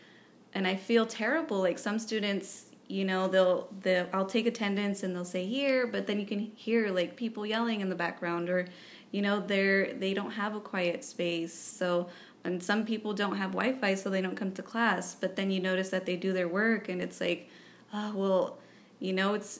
and 0.53 0.65
i 0.67 0.75
feel 0.75 1.05
terrible. 1.05 1.59
Like 1.59 1.79
some 1.79 1.99
students 1.99 2.65
you 2.87 3.03
know 3.03 3.27
they'll 3.27 3.67
they'll 3.81 4.07
i'll 4.13 4.27
take 4.27 4.45
attendance 4.45 5.01
and 5.01 5.15
they'll 5.15 5.25
say 5.25 5.43
here 5.43 5.87
but 5.87 6.05
then 6.05 6.19
you 6.19 6.25
can 6.25 6.39
hear 6.55 6.91
like 6.91 7.15
people 7.15 7.43
yelling 7.43 7.81
in 7.81 7.89
the 7.89 7.95
background 7.95 8.47
or 8.47 8.67
you 9.11 9.23
know 9.23 9.39
they're 9.39 9.93
they 9.93 10.13
don't 10.13 10.31
have 10.31 10.55
a 10.55 10.59
quiet 10.59 11.03
space. 11.03 11.53
So 11.53 12.07
and 12.43 12.61
some 12.61 12.85
people 12.85 13.13
don't 13.13 13.37
have 13.37 13.53
wi-fi 13.53 13.95
so 13.95 14.11
they 14.11 14.21
don't 14.21 14.35
come 14.35 14.51
to 14.51 14.61
class 14.61 15.15
but 15.15 15.35
then 15.35 15.49
you 15.49 15.59
notice 15.59 15.89
that 15.89 16.05
they 16.05 16.15
do 16.15 16.31
their 16.31 16.47
work 16.47 16.87
and 16.87 17.01
it's 17.01 17.19
like 17.19 17.49
oh 17.91 18.13
well 18.15 18.59
you 18.99 19.11
know 19.11 19.33
it's 19.33 19.59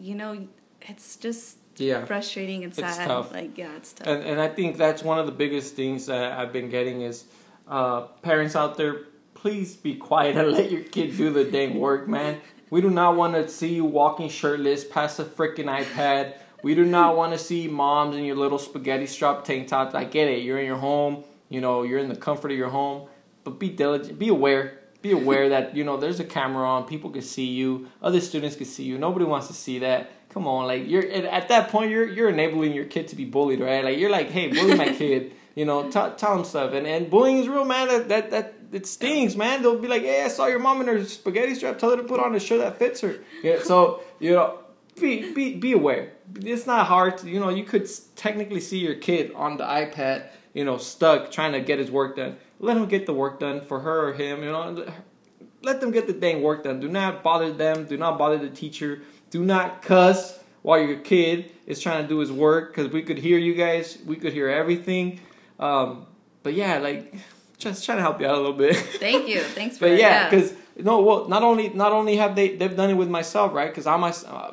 you 0.00 0.14
know, 0.14 0.46
it's 0.82 1.16
just 1.16 1.58
Yeah. 1.76 2.04
frustrating 2.04 2.64
and 2.64 2.72
It's 2.72 2.78
sad. 2.96 3.06
tough. 3.06 3.32
Like 3.32 3.56
yeah, 3.56 3.76
it's 3.76 3.92
tough. 3.92 4.06
And 4.06 4.22
and 4.24 4.40
I 4.40 4.48
think 4.48 4.76
that's 4.76 5.02
one 5.02 5.18
of 5.18 5.26
the 5.26 5.32
biggest 5.32 5.74
things 5.76 6.06
that 6.06 6.32
I've 6.38 6.52
been 6.52 6.70
getting 6.70 7.02
is 7.02 7.24
uh, 7.68 8.02
parents 8.22 8.56
out 8.56 8.76
there, 8.76 9.02
please 9.34 9.76
be 9.76 9.94
quiet 9.94 10.36
and 10.36 10.50
let 10.58 10.70
your 10.70 10.82
kid 10.82 11.16
do 11.16 11.30
the 11.30 11.44
dang 11.44 11.78
work, 11.78 12.08
man. 12.08 12.40
We 12.70 12.80
do 12.80 12.90
not 12.90 13.16
want 13.16 13.34
to 13.34 13.48
see 13.48 13.74
you 13.74 13.84
walking 13.84 14.28
shirtless 14.28 14.84
past 14.84 15.18
a 15.20 15.24
freaking 15.24 15.66
iPad. 15.66 16.34
We 16.62 16.74
do 16.74 16.84
not 16.84 17.16
want 17.16 17.32
to 17.32 17.38
see 17.38 17.66
moms 17.68 18.16
in 18.16 18.24
your 18.24 18.36
little 18.36 18.58
spaghetti 18.58 19.06
strap 19.06 19.44
tank 19.44 19.68
tops. 19.68 19.94
I 19.94 20.04
get 20.04 20.28
it. 20.28 20.42
You're 20.42 20.58
in 20.58 20.66
your 20.66 20.76
home. 20.76 21.24
You 21.48 21.60
know, 21.60 21.82
you're 21.82 21.98
in 21.98 22.08
the 22.08 22.16
comfort 22.16 22.50
of 22.52 22.58
your 22.58 22.68
home. 22.68 23.08
But 23.44 23.58
be 23.58 23.70
diligent. 23.70 24.18
Be 24.18 24.28
aware. 24.28 24.79
Be 25.02 25.12
aware 25.12 25.48
that, 25.48 25.74
you 25.74 25.84
know, 25.84 25.96
there's 25.96 26.20
a 26.20 26.24
camera 26.24 26.68
on. 26.68 26.84
People 26.84 27.10
can 27.10 27.22
see 27.22 27.46
you. 27.46 27.88
Other 28.02 28.20
students 28.20 28.56
can 28.56 28.66
see 28.66 28.84
you. 28.84 28.98
Nobody 28.98 29.24
wants 29.24 29.46
to 29.46 29.54
see 29.54 29.78
that. 29.80 30.10
Come 30.30 30.46
on, 30.46 30.68
like 30.68 30.86
you're 30.86 31.02
at 31.02 31.24
at 31.24 31.48
that 31.48 31.70
point, 31.70 31.90
you're 31.90 32.06
you're 32.06 32.28
enabling 32.28 32.72
your 32.72 32.84
kid 32.84 33.08
to 33.08 33.16
be 33.16 33.24
bullied, 33.24 33.58
right? 33.58 33.84
Like 33.84 33.98
you're 33.98 34.10
like, 34.10 34.30
hey, 34.30 34.46
bully 34.46 34.76
my 34.76 34.92
kid, 34.92 35.32
you 35.56 35.64
know, 35.64 35.90
t- 35.90 36.14
tell 36.16 36.38
him 36.38 36.44
stuff, 36.44 36.72
and 36.72 36.86
and 36.86 37.10
bullying 37.10 37.38
is 37.38 37.48
real, 37.48 37.64
man. 37.64 37.88
That 37.88 38.08
that 38.10 38.30
that 38.30 38.54
it 38.70 38.86
stings, 38.86 39.36
man. 39.36 39.62
They'll 39.62 39.80
be 39.80 39.88
like, 39.88 40.02
hey, 40.02 40.22
I 40.22 40.28
saw 40.28 40.46
your 40.46 40.60
mom 40.60 40.80
in 40.82 40.86
her 40.86 41.04
spaghetti 41.04 41.56
strap. 41.56 41.78
Tell 41.78 41.90
her 41.90 41.96
to 41.96 42.04
put 42.04 42.20
on 42.20 42.32
a 42.36 42.38
shirt 42.38 42.60
that 42.60 42.78
fits 42.78 43.00
her. 43.00 43.18
Yeah, 43.42 43.60
so 43.64 44.04
you 44.20 44.32
know, 44.32 44.60
be 45.00 45.32
be 45.32 45.56
be 45.56 45.72
aware. 45.72 46.12
It's 46.36 46.66
not 46.66 46.86
hard. 46.86 47.18
To, 47.18 47.28
you 47.28 47.40
know, 47.40 47.48
you 47.48 47.64
could 47.64 47.88
technically 48.14 48.60
see 48.60 48.78
your 48.78 48.94
kid 48.94 49.32
on 49.34 49.56
the 49.56 49.64
iPad, 49.64 50.28
you 50.54 50.64
know, 50.64 50.78
stuck 50.78 51.32
trying 51.32 51.52
to 51.52 51.60
get 51.60 51.80
his 51.80 51.90
work 51.90 52.16
done. 52.16 52.36
Let 52.60 52.76
him 52.76 52.86
get 52.86 53.06
the 53.06 53.14
work 53.14 53.40
done 53.40 53.62
for 53.62 53.80
her 53.80 54.08
or 54.08 54.12
him. 54.12 54.42
You 54.42 54.52
know, 54.52 54.86
let 55.62 55.80
them 55.80 55.90
get 55.90 56.06
the 56.06 56.12
dang 56.12 56.42
work 56.42 56.64
done. 56.64 56.78
Do 56.78 56.88
not 56.88 57.22
bother 57.22 57.52
them. 57.52 57.86
Do 57.86 57.96
not 57.96 58.18
bother 58.18 58.38
the 58.38 58.50
teacher. 58.50 59.02
Do 59.30 59.42
not 59.44 59.82
cuss 59.82 60.38
while 60.62 60.78
your 60.80 60.98
kid 60.98 61.52
is 61.66 61.80
trying 61.80 62.02
to 62.02 62.08
do 62.08 62.18
his 62.18 62.30
work 62.30 62.74
because 62.74 62.92
we 62.92 63.02
could 63.02 63.18
hear 63.18 63.38
you 63.38 63.54
guys. 63.54 63.98
We 64.06 64.16
could 64.16 64.32
hear 64.32 64.48
everything. 64.48 65.20
Um, 65.58 66.06
but 66.42 66.54
yeah, 66.54 66.78
like 66.78 67.14
just 67.58 67.84
trying 67.84 67.98
to 67.98 68.02
help 68.02 68.20
you 68.20 68.26
out 68.26 68.34
a 68.34 68.36
little 68.36 68.52
bit. 68.52 68.76
Thank 68.98 69.28
you. 69.28 69.40
Thanks 69.40 69.78
for 69.78 69.88
but 69.88 69.98
yeah, 69.98 70.24
yeah. 70.24 70.30
because 70.30 70.54
no, 70.76 71.00
well, 71.02 71.28
not 71.28 71.42
only 71.42 71.68
not 71.70 71.92
only 71.92 72.16
have 72.16 72.34
they 72.34 72.56
they've 72.56 72.76
done 72.76 72.90
it 72.90 72.94
with 72.94 73.08
myself, 73.08 73.52
right? 73.52 73.70
Because 73.70 73.86
I'm 73.86 74.04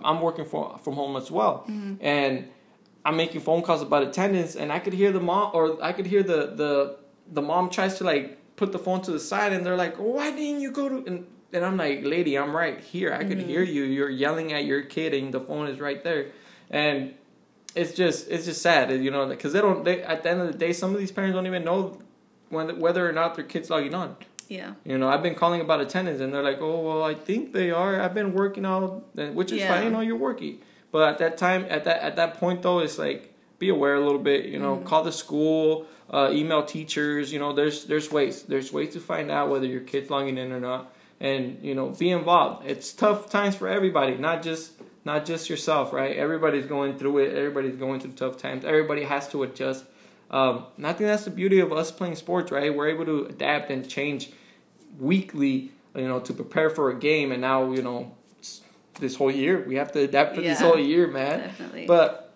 I'm 0.04 0.22
working 0.22 0.46
from 0.46 0.80
from 0.80 0.94
home 0.94 1.16
as 1.16 1.32
well, 1.32 1.66
and 2.02 2.50
I'm 3.06 3.16
making 3.16 3.42
phone 3.42 3.62
calls 3.62 3.82
about 3.82 4.04
attendance, 4.04 4.56
and 4.56 4.72
I 4.72 4.80
could 4.80 4.94
hear 4.94 5.12
the 5.12 5.20
mom 5.22 5.52
or 5.54 5.82
I 5.84 5.94
could 5.94 6.06
hear 6.06 6.24
the 6.24 6.54
the 6.56 6.98
the 7.32 7.42
mom 7.42 7.70
tries 7.70 7.98
to 8.00 8.04
like 8.04 8.38
put 8.56 8.72
the 8.72 8.80
phone 8.80 9.02
to 9.04 9.12
the 9.12 9.20
side, 9.20 9.54
and 9.54 9.66
they're 9.66 9.78
like, 9.78 9.96
"Why 9.98 10.32
didn't 10.32 10.62
you 10.62 10.72
go 10.72 10.90
to?" 10.90 10.98
And, 11.06 11.28
and 11.54 11.66
I'm 11.66 11.78
like, 11.78 12.04
"Lady, 12.04 12.38
I'm 12.38 12.56
right 12.56 12.80
here. 12.80 13.14
I 13.14 13.24
could 13.24 13.38
mm-hmm. 13.38 13.50
hear 13.50 13.64
you. 13.64 13.84
You're 13.84 14.10
yelling 14.10 14.54
at 14.54 14.66
your 14.66 14.82
kid, 14.82 15.14
and 15.14 15.34
the 15.34 15.40
phone 15.40 15.68
is 15.68 15.80
right 15.80 16.04
there." 16.04 16.28
And 16.70 17.14
it's 17.76 17.94
just 17.94 18.28
it's 18.30 18.46
just 18.46 18.62
sad, 18.62 18.92
you 18.92 19.12
know, 19.12 19.26
because 19.28 19.54
they 19.54 19.62
don't. 19.62 19.84
They, 19.84 20.02
at 20.02 20.24
the 20.24 20.30
end 20.32 20.42
of 20.42 20.52
the 20.52 20.58
day, 20.58 20.74
some 20.74 20.94
of 20.94 21.00
these 21.00 21.12
parents 21.12 21.36
don't 21.36 21.48
even 21.48 21.64
know 21.64 22.00
when 22.50 22.80
whether 22.80 23.08
or 23.08 23.12
not 23.12 23.36
their 23.36 23.46
kids 23.46 23.70
logging 23.70 23.94
on. 23.94 24.16
yeah. 24.48 24.74
You 24.86 24.98
know, 24.98 25.10
I've 25.10 25.22
been 25.22 25.36
calling 25.36 25.62
about 25.62 25.82
attendance, 25.82 26.20
and 26.22 26.34
they're 26.34 26.44
like, 26.44 26.60
"Oh, 26.62 26.80
well, 26.88 27.04
I 27.04 27.14
think 27.14 27.54
they 27.54 27.72
are. 27.72 28.00
I've 28.02 28.14
been 28.14 28.34
working 28.34 28.66
all, 28.66 29.04
which 29.16 29.52
is 29.52 29.60
Yeah. 29.60 29.74
fine. 29.74 29.84
You 29.86 29.90
know, 29.92 30.00
you're 30.02 30.16
working." 30.16 30.60
But 30.92 31.10
at 31.10 31.18
that 31.20 31.38
time, 31.38 31.66
at 31.70 31.84
that 31.84 32.02
at 32.02 32.16
that 32.16 32.36
point, 32.36 32.62
though, 32.64 32.80
it's 32.80 32.98
like 32.98 33.34
be 33.60 33.70
aware 33.70 33.96
a 33.96 34.04
little 34.04 34.20
bit. 34.20 34.46
You 34.46 34.60
know, 34.60 34.78
call 34.78 35.04
the 35.04 35.12
school, 35.12 35.86
uh, 36.12 36.30
email 36.32 36.64
teachers. 36.64 37.32
You 37.32 37.40
know, 37.40 37.54
there's 37.54 37.86
there's 37.86 38.12
ways 38.12 38.44
there's 38.44 38.72
ways 38.72 38.94
to 38.94 39.00
find 39.00 39.32
out 39.32 39.50
whether 39.50 39.66
your 39.66 39.82
kid's 39.82 40.10
logging 40.10 40.38
in 40.38 40.52
or 40.52 40.60
not, 40.60 40.94
and 41.20 41.60
you 41.62 41.76
know, 41.76 41.90
be 41.90 42.12
involved. 42.12 42.68
It's 42.68 42.94
tough 42.94 43.30
times 43.30 43.56
for 43.56 43.68
everybody, 43.68 44.16
not 44.18 44.44
just 44.44 44.74
not 45.06 45.26
just 45.26 45.50
yourself, 45.50 45.94
right? 45.94 46.16
Everybody's 46.16 46.66
going 46.66 46.98
through 46.98 47.20
it. 47.20 47.36
Everybody's 47.36 47.78
going 47.78 48.00
through 48.00 48.12
tough 48.12 48.38
times. 48.38 48.66
Everybody 48.66 49.04
has 49.04 49.28
to 49.30 49.44
adjust. 49.44 49.86
Um, 50.30 50.66
and 50.76 50.86
I 50.86 50.92
think 50.92 51.08
that's 51.08 51.24
the 51.24 51.32
beauty 51.32 51.60
of 51.60 51.72
us 51.72 51.92
playing 51.92 52.16
sports, 52.16 52.52
right? 52.52 52.76
We're 52.76 52.90
able 52.90 53.06
to 53.06 53.26
adapt 53.26 53.72
and 53.72 53.88
change 53.88 54.32
weekly, 55.00 55.72
you 55.96 56.08
know, 56.08 56.20
to 56.20 56.34
prepare 56.34 56.70
for 56.70 56.90
a 56.90 57.00
game. 57.00 57.32
And 57.32 57.40
now, 57.40 57.72
you 57.72 57.82
know, 57.82 58.16
this 59.00 59.16
whole 59.16 59.32
year 59.32 59.64
we 59.66 59.76
have 59.76 59.92
to 59.94 60.02
adapt 60.02 60.36
for 60.36 60.42
this 60.42 60.60
whole 60.60 60.80
year, 60.80 61.08
man. 61.08 61.40
Definitely. 61.40 61.86
But 61.86 62.27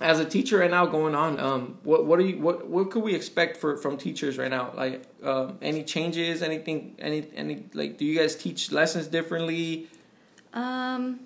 as 0.00 0.20
a 0.20 0.24
teacher 0.24 0.58
right 0.58 0.70
now, 0.70 0.86
going 0.86 1.14
on, 1.14 1.40
um, 1.40 1.78
what 1.82 2.06
what 2.06 2.18
are 2.18 2.22
you 2.22 2.38
what 2.38 2.68
what 2.68 2.90
could 2.90 3.02
we 3.02 3.14
expect 3.14 3.56
for 3.56 3.76
from 3.76 3.96
teachers 3.96 4.38
right 4.38 4.50
now? 4.50 4.72
Like, 4.76 5.04
um, 5.22 5.58
any 5.60 5.82
changes? 5.82 6.42
Anything? 6.42 6.94
Any 6.98 7.26
any 7.34 7.64
like? 7.74 7.98
Do 7.98 8.04
you 8.04 8.18
guys 8.18 8.36
teach 8.36 8.70
lessons 8.70 9.08
differently? 9.08 9.88
Um, 10.54 11.20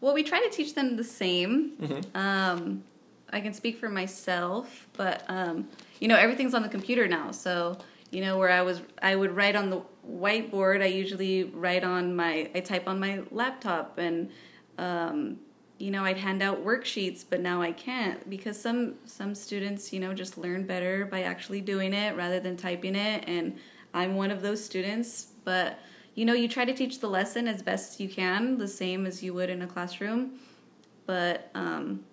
well, 0.00 0.14
we 0.14 0.22
try 0.22 0.40
to 0.40 0.50
teach 0.50 0.74
them 0.74 0.96
the 0.96 1.04
same. 1.04 1.72
Mhm. 1.80 2.16
Um, 2.16 2.84
I 3.30 3.40
can 3.40 3.52
speak 3.52 3.78
for 3.78 3.88
myself, 3.88 4.88
but 4.96 5.24
um, 5.28 5.68
you 6.00 6.08
know 6.08 6.16
everything's 6.16 6.54
on 6.54 6.62
the 6.62 6.68
computer 6.68 7.06
now. 7.06 7.30
So 7.30 7.78
you 8.10 8.20
know 8.20 8.38
where 8.38 8.50
I 8.50 8.62
was, 8.62 8.80
I 9.02 9.14
would 9.14 9.36
write 9.36 9.54
on 9.54 9.70
the 9.70 9.82
whiteboard. 10.10 10.82
I 10.82 10.86
usually 10.86 11.44
write 11.44 11.84
on 11.84 12.16
my, 12.16 12.50
I 12.54 12.60
type 12.60 12.88
on 12.88 12.98
my 12.98 13.20
laptop, 13.30 13.98
and 13.98 14.30
um, 14.78 15.38
you 15.78 15.90
know 15.90 16.04
I'd 16.04 16.18
hand 16.18 16.42
out 16.42 16.64
worksheets, 16.64 17.24
but 17.28 17.40
now 17.40 17.62
I 17.62 17.72
can't 17.72 18.28
because 18.28 18.60
some 18.60 18.94
some 19.04 19.34
students 19.34 19.92
you 19.92 20.00
know 20.00 20.12
just 20.12 20.36
learn 20.36 20.66
better 20.66 21.06
by 21.06 21.22
actually 21.22 21.60
doing 21.60 21.94
it 21.94 22.16
rather 22.16 22.40
than 22.40 22.56
typing 22.56 22.96
it, 22.96 23.24
and 23.26 23.56
I'm 23.94 24.16
one 24.16 24.30
of 24.30 24.42
those 24.42 24.64
students, 24.64 25.28
but 25.44 25.78
you 26.14 26.24
know 26.24 26.34
you 26.34 26.48
try 26.48 26.64
to 26.64 26.74
teach 26.74 27.00
the 27.00 27.08
lesson 27.08 27.46
as 27.48 27.62
best 27.62 28.00
you 28.00 28.08
can 28.08 28.58
the 28.58 28.68
same 28.68 29.06
as 29.06 29.22
you 29.22 29.32
would 29.34 29.50
in 29.50 29.62
a 29.62 29.66
classroom. 29.66 30.38
But 31.06 31.50
um, 31.54 32.04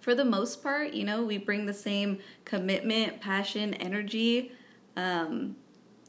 for 0.00 0.14
the 0.14 0.24
most 0.24 0.62
part 0.62 0.94
you 0.94 1.04
know 1.04 1.24
we 1.24 1.36
bring 1.38 1.66
the 1.66 1.74
same 1.74 2.18
commitment 2.44 3.20
passion 3.20 3.74
energy 3.74 4.52
um, 4.96 5.56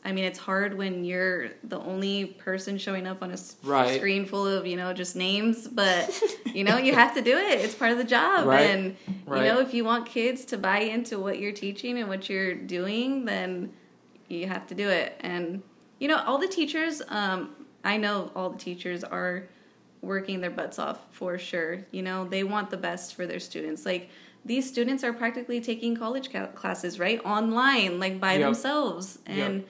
i 0.05 0.11
mean 0.11 0.23
it's 0.25 0.39
hard 0.39 0.77
when 0.77 1.03
you're 1.03 1.49
the 1.63 1.79
only 1.79 2.25
person 2.25 2.77
showing 2.77 3.07
up 3.07 3.21
on 3.23 3.31
a 3.31 3.37
Right. 3.63 3.97
screen 3.97 4.25
full 4.25 4.45
of 4.47 4.65
you 4.67 4.75
know 4.77 4.93
just 4.93 5.15
names 5.15 5.67
but 5.67 6.09
you 6.53 6.63
know 6.63 6.77
you 6.77 6.93
have 6.93 7.13
to 7.15 7.21
do 7.21 7.35
it 7.37 7.59
it's 7.61 7.75
part 7.75 7.91
of 7.91 7.97
the 7.97 8.03
job 8.03 8.47
Right. 8.47 8.69
and 8.69 8.95
Right. 9.25 9.43
you 9.45 9.51
know 9.51 9.59
if 9.59 9.73
you 9.73 9.83
want 9.83 10.05
kids 10.05 10.45
to 10.45 10.57
buy 10.57 10.79
into 10.79 11.19
what 11.19 11.39
you're 11.39 11.51
teaching 11.51 11.97
and 11.99 12.07
what 12.07 12.29
you're 12.29 12.53
doing 12.53 13.25
then 13.25 13.71
you 14.29 14.47
have 14.47 14.67
to 14.67 14.75
do 14.75 14.87
it 14.89 15.15
and 15.21 15.61
you 15.99 16.07
know 16.07 16.21
all 16.25 16.37
the 16.37 16.47
teachers 16.47 17.01
um, 17.09 17.49
i 17.83 17.97
know 17.97 18.31
all 18.35 18.49
the 18.49 18.57
teachers 18.57 19.03
are 19.03 19.43
working 20.01 20.41
their 20.41 20.51
butts 20.51 20.77
off 20.79 20.99
for 21.11 21.37
sure 21.37 21.85
you 21.91 22.01
know 22.01 22.25
they 22.27 22.43
want 22.43 22.69
the 22.69 22.77
best 22.77 23.15
for 23.15 23.25
their 23.25 23.39
students 23.39 23.85
like 23.85 24.09
these 24.45 24.65
students 24.69 25.03
are 25.03 25.11
practically 25.11 25.59
taking 25.59 25.95
college 25.95 26.31
ca- 26.31 26.47
classes 26.47 26.99
right 26.99 27.19
online 27.25 27.99
like 27.99 28.19
by 28.19 28.33
Yep. 28.33 28.41
themselves 28.41 29.19
Yep. 29.27 29.65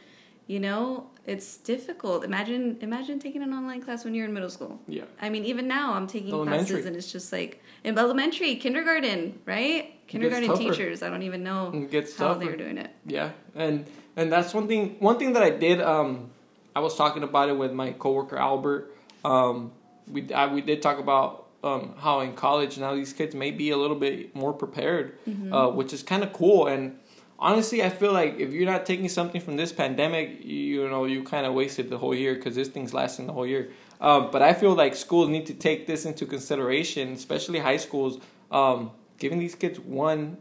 You 0.48 0.60
know 0.60 1.10
it's 1.26 1.58
difficult 1.58 2.24
imagine 2.24 2.78
imagine 2.82 3.20
taking 3.20 3.42
an 3.44 3.54
online 3.54 3.82
class 3.82 4.06
when 4.06 4.14
you're 4.16 4.26
in 4.26 4.34
middle 4.34 4.50
school 4.50 4.80
Yeah. 4.88 5.04
i 5.22 5.30
mean 5.30 5.44
even 5.46 5.68
now 5.68 5.94
i'm 5.94 6.08
taking 6.08 6.32
Elementary. 6.32 6.68
classes 6.68 6.86
and 6.86 6.96
it's 6.96 7.12
just 7.12 7.32
like 7.34 7.62
in 7.84 7.98
elementary 7.98 8.56
kindergarten 8.56 9.40
right 9.46 9.94
kindergarten 10.08 10.58
teachers 10.58 11.04
i 11.04 11.10
don't 11.10 11.24
even 11.24 11.44
know 11.44 11.72
how 12.18 12.34
they're 12.36 12.56
doing 12.56 12.78
it 12.78 12.92
Yeah, 13.06 13.32
and 13.56 13.86
and 14.16 14.32
that's 14.32 14.52
one 14.54 14.68
thing. 14.68 14.96
One 15.00 15.20
thing 15.20 15.34
that 15.34 15.44
I 15.44 15.52
did. 15.52 15.80
Um, 15.80 16.32
I 16.76 16.80
was 16.80 16.96
talking 16.96 17.22
about 17.22 17.50
it 17.50 17.58
with 17.58 17.72
my 17.72 17.92
coworker 17.92 18.36
Albert. 18.38 18.92
Um, 19.24 19.72
we 20.12 20.34
I, 20.34 20.48
we 20.52 20.62
did 20.62 20.82
talk 20.82 20.98
about 20.98 21.46
um, 21.64 21.94
how 22.00 22.22
in 22.22 22.34
college 22.34 22.80
now 22.80 22.96
these 22.96 23.14
kids 23.14 23.36
may 23.36 23.52
be 23.52 23.70
a 23.70 23.78
little 23.78 23.96
bit 23.96 24.36
more 24.36 24.54
prepared, 24.54 25.20
uh, 25.52 25.68
which 25.70 25.94
is 25.94 26.02
kind 26.02 26.24
of 26.24 26.34
cool. 26.34 26.66
And 26.66 26.98
honestly, 27.40 27.84
I 27.84 27.90
feel 27.90 28.14
like 28.14 28.40
if 28.40 28.52
you're 28.54 28.66
not 28.70 28.86
taking 28.86 29.10
something 29.10 29.42
from 29.42 29.56
this 29.58 29.72
pandemic, 29.72 30.44
you, 30.44 30.88
know, 30.90 31.06
you 31.06 31.24
kind 31.24 31.46
of 31.46 31.54
wasted 31.54 31.90
the 31.90 31.98
whole 31.98 32.16
year 32.16 32.36
because 32.36 32.56
this 32.56 32.68
thing's 32.68 32.94
lasting 32.94 33.28
the 33.28 33.34
whole 33.34 33.48
year. 33.48 33.70
Um, 34.00 34.30
but 34.32 34.42
I 34.42 34.54
feel 34.54 34.74
like 34.76 34.96
schools 34.96 35.30
need 35.30 35.46
to 35.48 35.54
take 35.54 35.88
this 35.88 36.06
into 36.06 36.26
consideration, 36.26 37.14
especially 37.14 37.60
high 37.60 37.78
schools, 37.78 38.20
um, 38.52 38.92
giving 39.18 39.40
these 39.40 39.56
kids 39.56 39.80
one 39.80 40.38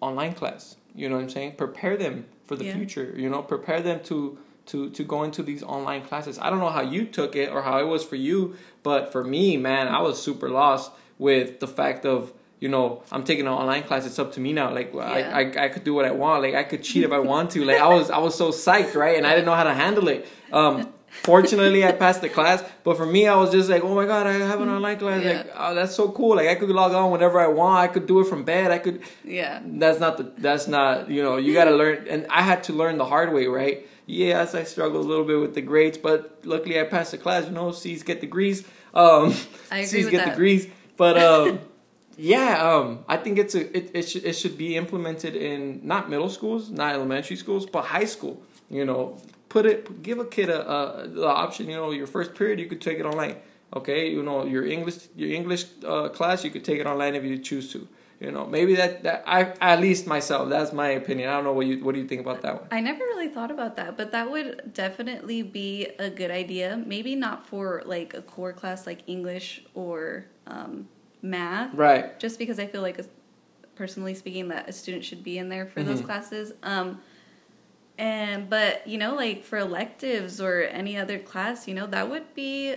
online 0.00 0.34
class. 0.34 0.76
You 0.94 1.08
know 1.08 1.16
what 1.16 1.22
I'm 1.22 1.30
saying? 1.30 1.52
Prepare 1.56 1.96
them 1.96 2.26
for 2.44 2.56
the 2.56 2.64
Yeah. 2.64 2.74
future. 2.74 3.14
You 3.16 3.30
know, 3.30 3.42
prepare 3.42 3.80
them 3.80 4.00
to 4.04 4.38
to 4.66 4.90
to 4.90 5.02
go 5.02 5.22
into 5.24 5.42
these 5.42 5.62
online 5.62 6.02
classes. 6.02 6.38
I 6.38 6.50
don't 6.50 6.58
know 6.58 6.68
how 6.68 6.82
you 6.82 7.04
took 7.06 7.34
it 7.34 7.50
or 7.50 7.62
how 7.62 7.78
it 7.78 7.86
was 7.86 8.04
for 8.04 8.16
you, 8.16 8.54
but 8.82 9.10
for 9.10 9.24
me, 9.24 9.56
man, 9.56 9.88
I 9.88 10.00
was 10.00 10.22
super 10.22 10.48
lost 10.50 10.92
with 11.18 11.60
the 11.60 11.66
fact 11.66 12.04
of 12.04 12.32
you 12.60 12.68
know 12.68 13.02
I'm 13.10 13.24
taking 13.24 13.46
an 13.46 13.52
online 13.52 13.82
class. 13.82 14.06
It's 14.06 14.18
up 14.18 14.32
to 14.34 14.40
me 14.40 14.52
now. 14.52 14.72
Like 14.72 14.92
Yeah. 14.94 15.00
I, 15.02 15.40
I 15.40 15.64
I 15.64 15.68
could 15.68 15.84
do 15.84 15.94
what 15.94 16.04
I 16.04 16.12
want. 16.12 16.42
Like 16.42 16.54
I 16.54 16.62
could 16.62 16.82
cheat 16.82 17.04
if 17.04 17.12
I 17.12 17.18
want 17.18 17.50
to. 17.52 17.64
Like 17.64 17.80
I 17.80 17.88
was 17.88 18.10
I 18.10 18.18
was 18.18 18.36
so 18.36 18.50
psyched, 18.50 18.94
right? 18.94 19.16
And 19.16 19.26
I 19.26 19.30
didn't 19.30 19.46
know 19.46 19.54
how 19.54 19.64
to 19.64 19.74
handle 19.74 20.08
it. 20.08 20.28
Um, 20.52 20.92
fortunately, 21.22 21.84
I 21.84 21.92
passed 21.92 22.20
the 22.20 22.28
class. 22.28 22.62
But 22.84 22.96
for 22.96 23.06
me, 23.06 23.26
I 23.26 23.34
was 23.36 23.50
just 23.50 23.68
like, 23.68 23.82
oh 23.82 23.94
my 23.94 24.06
god, 24.06 24.26
I 24.26 24.32
have 24.32 24.60
an 24.60 24.68
online 24.68 24.98
class. 24.98 25.24
Yeah. 25.24 25.38
Like 25.38 25.52
oh, 25.56 25.74
that's 25.74 25.94
so 25.94 26.10
cool. 26.10 26.36
Like 26.36 26.48
I 26.48 26.54
could 26.54 26.68
log 26.68 26.92
on 26.92 27.10
whenever 27.10 27.40
I 27.40 27.48
want. 27.48 27.78
I 27.80 27.88
could 27.88 28.06
do 28.06 28.20
it 28.20 28.26
from 28.26 28.44
bed. 28.44 28.70
I 28.70 28.78
could 28.78 29.02
yeah 29.24 29.60
that's 29.64 29.98
not 29.98 30.16
the 30.18 30.24
that's 30.38 30.66
not 30.68 31.10
you 31.10 31.22
know 31.22 31.36
you 31.36 31.52
got 31.54 31.64
to 31.64 31.70
learn 31.70 32.06
and 32.08 32.26
i 32.30 32.42
had 32.42 32.62
to 32.64 32.72
learn 32.72 32.98
the 32.98 33.04
hard 33.04 33.32
way 33.32 33.46
right 33.46 33.86
yes 34.06 34.54
i 34.54 34.64
struggled 34.64 35.04
a 35.04 35.08
little 35.08 35.24
bit 35.24 35.38
with 35.38 35.54
the 35.54 35.60
grades 35.60 35.98
but 35.98 36.40
luckily 36.44 36.80
i 36.80 36.84
passed 36.84 37.12
the 37.12 37.18
class 37.18 37.44
you 37.46 37.52
know 37.52 37.70
c's 37.70 38.02
get 38.02 38.20
degrees 38.20 38.66
um 38.94 39.34
I 39.70 39.78
agree 39.78 39.86
c's 39.86 40.08
get 40.10 40.24
that. 40.24 40.30
degrees 40.30 40.66
but 40.96 41.16
um, 41.18 41.60
yeah, 42.16 42.62
um, 42.62 43.04
I 43.08 43.16
think 43.16 43.38
it's 43.38 43.54
a 43.54 43.76
it 43.76 43.90
it 43.94 44.02
should 44.02 44.24
it 44.24 44.34
should 44.34 44.58
be 44.58 44.76
implemented 44.76 45.36
in 45.36 45.80
not 45.82 46.10
middle 46.10 46.28
schools, 46.28 46.70
not 46.70 46.94
elementary 46.94 47.36
schools, 47.36 47.66
but 47.66 47.84
high 47.84 48.04
school. 48.04 48.42
You 48.68 48.84
know, 48.84 49.16
put 49.48 49.66
it 49.66 50.02
give 50.02 50.18
a 50.18 50.24
kid 50.24 50.48
a, 50.50 50.60
a 50.68 51.08
the 51.08 51.26
option. 51.26 51.68
You 51.68 51.76
know, 51.76 51.90
your 51.90 52.06
first 52.06 52.34
period 52.34 52.60
you 52.60 52.66
could 52.66 52.80
take 52.80 52.98
it 52.98 53.06
online. 53.06 53.36
Okay, 53.74 54.10
you 54.10 54.22
know 54.22 54.44
your 54.44 54.66
English 54.66 55.08
your 55.14 55.30
English 55.30 55.66
uh, 55.86 56.08
class 56.08 56.44
you 56.44 56.50
could 56.50 56.64
take 56.64 56.80
it 56.80 56.86
online 56.86 57.14
if 57.14 57.24
you 57.24 57.38
choose 57.38 57.72
to. 57.72 57.86
You 58.20 58.30
know, 58.30 58.44
maybe 58.44 58.76
that, 58.76 59.02
that 59.04 59.24
I 59.26 59.54
at 59.62 59.80
least 59.80 60.06
myself 60.06 60.50
that's 60.50 60.74
my 60.74 60.88
opinion. 60.88 61.30
I 61.30 61.32
don't 61.36 61.44
know 61.44 61.54
what 61.54 61.66
you 61.66 61.82
what 61.82 61.94
do 61.94 62.00
you 62.00 62.06
think 62.06 62.20
about 62.20 62.42
that 62.42 62.54
one. 62.60 62.68
I 62.70 62.80
never 62.80 62.98
really 62.98 63.28
thought 63.28 63.50
about 63.50 63.76
that, 63.76 63.96
but 63.96 64.12
that 64.12 64.30
would 64.30 64.74
definitely 64.74 65.42
be 65.42 65.88
a 65.98 66.10
good 66.10 66.30
idea. 66.30 66.82
Maybe 66.84 67.14
not 67.14 67.46
for 67.46 67.82
like 67.86 68.12
a 68.12 68.20
core 68.20 68.52
class 68.52 68.86
like 68.86 69.04
English 69.06 69.62
or 69.72 70.26
um, 70.46 70.88
math, 71.22 71.74
Right. 71.74 72.18
just 72.18 72.38
because 72.38 72.58
I 72.58 72.66
feel 72.66 72.82
like, 72.82 72.98
personally 73.74 74.14
speaking, 74.14 74.48
that 74.48 74.68
a 74.68 74.72
student 74.72 75.04
should 75.04 75.22
be 75.24 75.38
in 75.38 75.48
there 75.48 75.66
for 75.66 75.82
those 75.82 76.00
Mhm. 76.00 76.04
classes. 76.06 76.52
Um, 76.62 77.00
and 77.98 78.48
but 78.48 78.86
you 78.86 78.98
know, 78.98 79.14
like 79.14 79.44
for 79.44 79.58
electives 79.58 80.40
or 80.40 80.62
any 80.62 80.96
other 80.96 81.18
class, 81.18 81.68
you 81.68 81.74
know, 81.74 81.86
that 81.86 82.08
would 82.10 82.34
be 82.34 82.74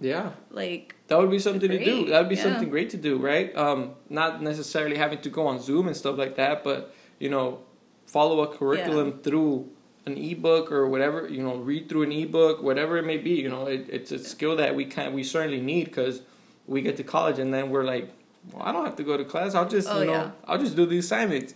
Yeah. 0.00 0.32
like 0.50 0.94
That 1.08 1.18
would 1.18 1.30
be 1.30 1.38
something 1.38 1.70
to 1.70 1.82
do. 1.84 2.06
That 2.06 2.20
would 2.20 2.28
be 2.28 2.34
yeah. 2.36 2.42
something 2.42 2.68
great 2.68 2.90
to 2.90 2.96
do, 2.98 3.16
right? 3.16 3.56
Um, 3.56 3.92
not 4.10 4.42
necessarily 4.42 4.96
having 4.96 5.20
to 5.20 5.30
go 5.30 5.46
on 5.46 5.60
Zoom 5.60 5.86
and 5.86 5.96
stuff 5.96 6.18
like 6.18 6.36
that, 6.36 6.62
but 6.62 6.92
you 7.18 7.30
know, 7.30 7.60
follow 8.06 8.40
a 8.42 8.48
curriculum 8.54 9.20
through 9.22 9.70
an 10.04 10.16
ebook 10.18 10.70
or 10.70 10.86
whatever. 10.86 11.26
You 11.28 11.42
know, 11.42 11.56
read 11.56 11.88
through 11.88 12.02
an 12.02 12.12
ebook, 12.12 12.62
whatever 12.62 12.98
it 12.98 13.04
may 13.06 13.16
be. 13.16 13.30
You 13.40 13.48
know, 13.48 13.66
it, 13.66 13.86
it's 13.88 14.12
a 14.12 14.18
skill 14.18 14.56
that 14.56 14.74
we 14.74 14.84
can 14.84 15.14
we 15.14 15.24
certainly 15.24 15.60
need 15.60 15.86
because 15.86 16.20
we 16.66 16.82
get 16.82 16.96
to 16.96 17.04
college 17.04 17.38
and 17.38 17.52
then 17.52 17.70
we're 17.70 17.84
like, 17.84 18.10
well, 18.52 18.62
I 18.62 18.72
don't 18.72 18.84
have 18.84 18.96
to 18.96 19.02
go 19.04 19.16
to 19.16 19.24
class. 19.24 19.54
I'll 19.54 19.68
just 19.68 19.88
Oh, 19.88 20.00
you 20.00 20.06
know, 20.06 20.12
yeah. 20.12 20.30
I'll 20.44 20.58
just 20.58 20.76
do 20.76 20.86
the 20.86 20.98
assignments. 20.98 21.54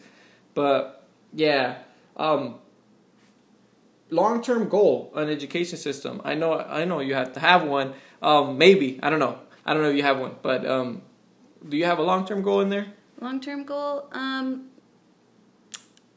But 0.54 1.04
yeah, 1.32 1.78
um, 2.16 2.56
long 4.10 4.42
term 4.42 4.68
goal 4.68 5.12
an 5.14 5.28
education 5.28 5.78
system. 5.78 6.20
I 6.24 6.34
know 6.34 6.58
I 6.58 6.84
know 6.84 7.00
you 7.00 7.14
have 7.14 7.32
to 7.34 7.40
have 7.40 7.64
one. 7.64 7.94
Um, 8.22 8.58
maybe 8.58 8.98
I 9.02 9.10
don't 9.10 9.20
know. 9.20 9.38
I 9.64 9.74
don't 9.74 9.82
know 9.82 9.90
if 9.90 9.96
you 9.96 10.02
have 10.02 10.18
one, 10.18 10.36
but 10.42 10.66
um, 10.66 11.02
do 11.68 11.76
you 11.76 11.84
have 11.84 11.98
a 11.98 12.02
long 12.02 12.26
term 12.26 12.42
goal 12.42 12.60
in 12.60 12.70
there? 12.70 12.86
long 13.20 13.40
term 13.40 13.64
goal. 13.64 14.08
Um, 14.12 14.70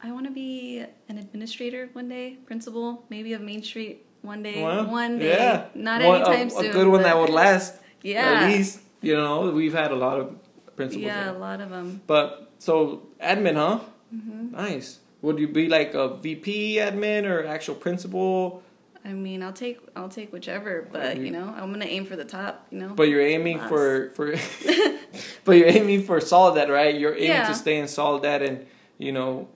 I 0.02 0.10
want 0.12 0.26
to 0.26 0.32
be 0.32 0.84
an 1.08 1.18
administrator 1.18 1.88
one 1.92 2.08
day, 2.08 2.38
principal, 2.46 3.04
maybe 3.08 3.32
of 3.32 3.40
Main 3.40 3.62
Street 3.62 4.04
one 4.22 4.42
day. 4.42 4.62
Well, 4.62 4.86
one 4.86 5.18
day, 5.18 5.36
yeah. 5.36 5.66
not 5.74 6.02
One- 6.02 6.22
anytime 6.22 6.48
a, 6.48 6.50
soon. 6.50 6.66
A 6.66 6.72
good 6.72 6.88
one 6.88 7.02
that 7.02 7.16
would 7.18 7.30
last. 7.30 7.76
Yeah, 8.02 8.42
At 8.42 8.52
least 8.52 8.80
you 9.04 9.16
know 9.16 9.50
we've 9.50 9.74
had 9.74 9.90
a 9.92 9.96
lot 9.96 10.18
of 10.20 10.34
principals. 10.76 11.04
yeah, 11.04 11.24
there. 11.24 11.34
a 11.34 11.38
lot 11.38 11.60
of 11.60 11.70
them. 11.70 12.00
But 12.06 12.50
so 12.58 13.06
admin, 13.20 13.54
huh? 13.56 13.80
hmm 14.10 14.52
Nice. 14.52 14.98
Would 15.22 15.38
you 15.38 15.48
be 15.48 15.68
like 15.68 15.94
a 15.94 16.08
VP 16.16 16.76
admin 16.76 17.24
or 17.24 17.46
actual 17.46 17.74
principal? 17.74 18.62
I 19.06 19.12
mean, 19.12 19.42
I'll 19.42 19.52
take 19.52 19.78
I'll 19.96 20.08
take 20.08 20.32
whichever, 20.32 20.88
but 20.90 21.18
you 21.18 21.30
know, 21.30 21.46
I'm 21.56 21.70
gonna 21.72 21.84
aim 21.84 22.04
for 22.06 22.16
the 22.16 22.24
top. 22.24 22.66
You 22.70 22.78
know. 22.80 22.88
But 22.94 23.08
you're 23.08 23.20
aiming 23.36 23.58
for 23.60 24.10
for, 24.16 24.34
but 25.44 25.52
you're 25.56 25.68
aiming 25.68 26.02
for 26.04 26.20
Soledad, 26.20 26.70
right? 26.70 26.94
You're 26.98 27.14
aiming 27.14 27.28
Yeah. 27.28 27.48
to 27.48 27.54
stay 27.54 27.76
in 27.78 27.88
Soledad, 27.88 28.40
and 28.42 28.66
you 28.98 29.12
know, 29.12 29.48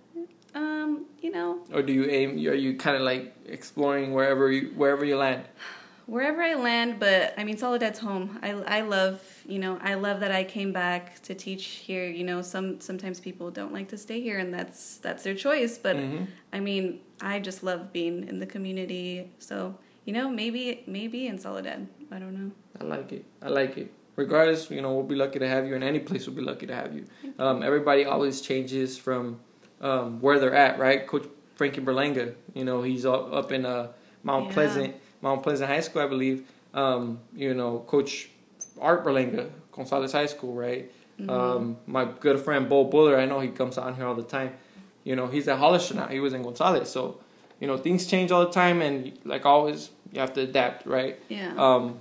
um, 0.54 1.06
you 1.22 1.30
know, 1.30 1.60
or 1.72 1.82
do 1.82 1.92
you 1.92 2.04
aim? 2.10 2.30
Are 2.46 2.54
you 2.54 2.76
kind 2.76 2.96
of 2.96 3.02
like 3.02 3.34
exploring 3.46 4.12
wherever 4.12 4.50
you 4.52 4.72
wherever 4.76 5.04
you 5.04 5.16
land? 5.16 5.44
Wherever 6.08 6.42
I 6.42 6.54
land, 6.54 6.98
but 6.98 7.34
I 7.38 7.44
mean, 7.44 7.56
Soledad's 7.56 7.98
home. 8.00 8.38
I 8.42 8.50
I 8.78 8.80
love 8.80 9.20
you 9.46 9.58
know 9.58 9.78
I 9.82 9.94
love 9.94 10.20
that 10.20 10.32
I 10.32 10.42
came 10.44 10.72
back 10.72 11.22
to 11.22 11.34
teach 11.34 11.64
here. 11.86 12.06
You 12.18 12.24
know, 12.24 12.42
some 12.42 12.80
sometimes 12.80 13.20
people 13.20 13.50
don't 13.50 13.72
like 13.72 13.88
to 13.90 13.98
stay 13.98 14.20
here, 14.20 14.38
and 14.38 14.52
that's 14.52 14.96
that's 14.98 15.22
their 15.22 15.34
choice. 15.34 15.78
But 15.78 15.96
Mhm. 15.96 16.26
I 16.52 16.60
mean, 16.60 17.00
I 17.20 17.38
just 17.38 17.62
love 17.62 17.92
being 17.92 18.26
in 18.28 18.40
the 18.40 18.46
community. 18.46 19.30
So 19.38 19.76
you 20.06 20.12
know, 20.12 20.28
maybe 20.28 20.82
maybe 20.86 21.26
in 21.26 21.38
Soledad. 21.38 21.86
I 22.10 22.18
don't 22.18 22.34
know. 22.40 22.50
I 22.80 22.84
like 22.84 23.12
it. 23.12 23.24
I 23.42 23.48
like 23.48 23.76
it. 23.76 23.92
Regardless, 24.16 24.68
you 24.70 24.82
know, 24.82 24.94
we'll 24.94 25.04
be 25.04 25.14
lucky 25.14 25.38
to 25.38 25.46
have 25.46 25.66
you, 25.68 25.74
and 25.76 25.84
any 25.84 26.00
place 26.00 26.26
will 26.26 26.34
be 26.34 26.42
lucky 26.42 26.66
to 26.66 26.74
have 26.74 26.92
you. 26.96 27.04
Um, 27.38 27.62
everybody 27.62 28.04
always 28.04 28.40
changes 28.40 28.98
from 28.98 29.38
um, 29.80 30.20
where 30.20 30.40
they're 30.40 30.54
at, 30.66 30.78
right? 30.78 31.06
Coach 31.06 31.26
Frankie 31.54 31.80
Berlanga, 31.80 32.34
you 32.54 32.64
know, 32.64 32.82
he's 32.82 33.04
up, 33.06 33.32
up 33.32 33.52
in 33.52 33.64
uh, 33.64 33.92
Mount 34.24 34.46
Yeah. 34.46 34.54
Pleasant, 34.54 34.94
Mount 35.22 35.42
Pleasant 35.42 35.70
High 35.70 35.80
School, 35.80 36.02
I 36.02 36.06
believe. 36.06 36.46
Um, 36.74 37.20
you 37.34 37.54
know, 37.54 37.80
Coach 37.86 38.28
Art 38.80 39.04
Berlanga, 39.04 39.50
Gonzales 39.72 40.12
High 40.12 40.26
School, 40.26 40.54
right? 40.54 40.90
Mm-hmm. 41.18 41.30
Um, 41.30 41.76
my 41.86 42.04
good 42.04 42.38
friend 42.40 42.68
Bo 42.68 42.84
Buller, 42.84 43.18
I 43.18 43.26
know 43.26 43.40
he 43.40 43.48
comes 43.48 43.76
on 43.78 43.94
here 43.96 44.06
all 44.06 44.14
the 44.14 44.22
time. 44.22 44.52
You 45.04 45.16
know, 45.16 45.26
he's 45.26 45.48
at 45.48 45.58
Hollister 45.58 45.94
now. 45.94 46.06
He 46.06 46.20
was 46.20 46.32
in 46.32 46.42
Gonzales, 46.42 46.90
so 46.90 47.18
you 47.60 47.66
know 47.66 47.76
things 47.76 48.06
change 48.06 48.30
all 48.30 48.44
the 48.44 48.52
time, 48.52 48.82
and 48.82 49.18
like 49.24 49.44
always, 49.46 49.90
you 50.12 50.20
have 50.20 50.32
to 50.34 50.42
adapt, 50.42 50.86
right? 50.86 51.18
Yeah, 51.28 51.54
Um, 51.56 51.98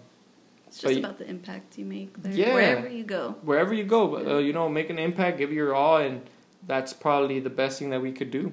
it's 0.67 0.81
just 0.81 0.97
about 0.99 1.17
the 1.17 1.27
impact 1.27 1.77
you 1.79 1.85
make 1.85 2.21
there, 2.21 2.33
Yeah. 2.33 2.53
wherever 2.53 2.87
you 2.89 3.03
go. 3.03 3.35
wherever 3.41 3.73
you 3.73 3.85
go, 3.85 4.07
but, 4.07 4.27
uh, 4.27 4.37
you 4.37 4.51
know, 4.53 4.67
make 4.69 4.89
an 4.89 4.99
impact, 4.99 5.37
give 5.37 5.51
your 5.51 5.73
all, 5.73 5.97
and 5.97 6.21
that's 6.67 6.91
probably 6.93 7.39
the 7.39 7.49
best 7.49 7.79
thing 7.79 7.89
that 7.91 8.01
we 8.01 8.11
could 8.11 8.29
do. 8.29 8.51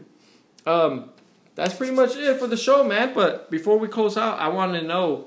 Um, 0.65 1.11
that's 1.55 1.75
pretty 1.75 1.93
much 1.93 2.17
it 2.17 2.39
for 2.39 2.47
the 2.47 2.57
show, 2.57 2.85
man. 2.85 3.13
But 3.15 3.51
before 3.51 3.79
we 3.79 3.89
close 3.89 4.17
out, 4.17 4.39
I 4.39 4.49
want 4.49 4.75
to 4.75 4.83
know, 4.83 5.27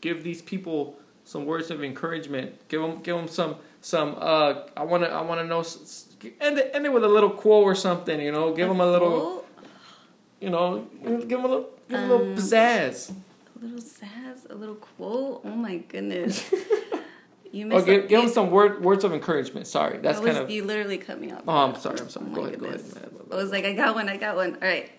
give 0.00 0.22
these 0.24 0.42
people 0.42 0.96
some 1.24 1.46
words 1.46 1.70
of 1.70 1.82
encouragement. 1.82 2.68
Give 2.68 2.80
them, 2.82 3.00
give 3.02 3.16
them 3.16 3.28
some, 3.28 3.56
some. 3.80 4.16
Uh, 4.18 4.62
I 4.76 4.82
want 4.84 5.04
to, 5.04 5.10
I 5.10 5.22
want 5.22 5.40
to 5.40 5.46
know. 5.46 5.64
End 6.40 6.58
it, 6.58 6.70
end 6.74 6.86
it 6.86 6.92
with 6.92 7.04
a 7.04 7.08
little 7.08 7.30
quote 7.30 7.64
or 7.64 7.74
something. 7.74 8.20
You 8.20 8.32
know, 8.32 8.52
give 8.54 8.68
them 8.68 8.80
a 8.80 8.86
little, 8.90 9.44
you 10.40 10.50
know, 10.50 10.86
give 11.02 11.28
them 11.28 11.44
a 11.44 11.48
little, 11.48 11.68
give 11.88 11.98
'em 12.00 12.10
a 12.10 12.14
little 12.14 12.26
Um, 12.32 12.34
pizzazz. 12.36 13.10
a 13.60 13.64
little 13.64 13.80
sass, 13.80 14.46
a 14.50 14.54
little 14.54 14.74
quote. 14.76 15.42
Oh 15.44 15.50
my 15.56 15.76
goodness. 15.78 16.50
You 17.52 17.66
Or 17.66 17.68
missed. 17.68 17.86
give, 17.86 18.08
give 18.08 18.20
them 18.22 18.30
some 18.32 18.50
word, 18.50 18.82
words 18.82 19.04
of 19.04 19.12
encouragement. 19.12 19.68
Sorry, 19.68 19.98
that's 19.98 20.18
that 20.18 20.24
was- 20.24 20.32
kind 20.32 20.44
of. 20.44 20.50
You 20.50 20.64
literally 20.64 20.98
cut 20.98 21.20
me 21.20 21.30
off. 21.30 21.42
Oh, 21.46 21.52
I'm 21.52 21.76
sorry. 21.76 22.00
I'm 22.00 22.08
sorry. 22.08 22.26
Oh 22.28 22.34
go 22.34 22.40
ahead. 22.46 22.58
Go 22.58 22.66
ahead. 22.66 22.94
man. 22.96 23.10
I 23.30 23.36
was 23.36 23.52
like, 23.52 23.64
I 23.64 23.74
got 23.74 23.94
one. 23.94 24.08
I 24.08 24.16
got 24.16 24.34
one. 24.34 24.54
All 24.54 24.60
right. 24.68 24.90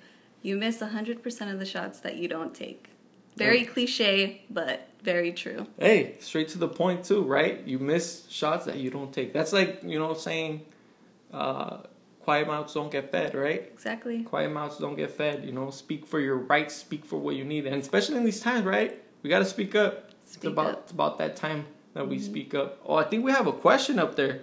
You 0.45 0.57
miss 0.57 0.77
100% 0.79 1.51
of 1.51 1.57
the 1.57 1.65
shots 1.65 2.01
that 2.01 2.17
you 2.17 2.27
don't 2.27 2.53
take. 2.53 2.89
Very 3.35 3.65
cliche, 3.65 4.43
but 4.51 4.87
very 5.01 5.31
true. 5.31 5.65
Hey, 5.79 6.17
straight 6.19 6.49
to 6.49 6.59
the 6.59 6.67
point 6.67 7.03
too, 7.03 7.23
right? 7.23 7.65
You 7.65 7.79
miss 7.79 8.27
shots 8.29 8.65
that 8.65 8.77
you 8.77 8.91
don't 8.91 9.11
take. 9.11 9.33
That's 9.33 9.51
like 9.51 9.81
you 9.83 9.97
know 9.97 10.13
saying, 10.13 10.63
uh, 11.33 11.77
quiet 12.19 12.45
mouths 12.45 12.75
don't 12.75 12.91
get 12.91 13.11
fed, 13.11 13.33
right? 13.33 13.63
Exactly. 13.73 14.21
Quiet 14.21 14.51
mouths 14.51 14.77
don't 14.77 14.95
get 14.95 15.09
fed. 15.09 15.43
You 15.43 15.51
know, 15.51 15.71
speak 15.71 16.05
for 16.05 16.19
your 16.19 16.37
rights, 16.37 16.75
speak 16.75 17.05
for 17.05 17.17
what 17.17 17.35
you 17.35 17.43
need, 17.43 17.65
and 17.65 17.81
especially 17.81 18.17
in 18.17 18.23
these 18.23 18.39
times, 18.39 18.65
right? 18.65 19.01
We 19.23 19.31
got 19.31 19.39
to 19.39 19.45
speak 19.45 19.73
up. 19.75 20.11
it's 20.21 20.33
Speak 20.33 20.51
about 20.51 20.67
up. 20.73 20.79
it's 20.83 20.91
about 20.91 21.17
that 21.17 21.35
time 21.35 21.65
that 21.95 22.07
we 22.07 22.17
Mhm. 22.17 22.21
speak 22.21 22.53
up. 22.53 22.79
Oh, 22.85 22.95
I 22.95 23.03
think 23.05 23.25
we 23.25 23.31
have 23.31 23.47
a 23.47 23.51
question 23.53 23.97
up 23.97 24.15
there. 24.15 24.41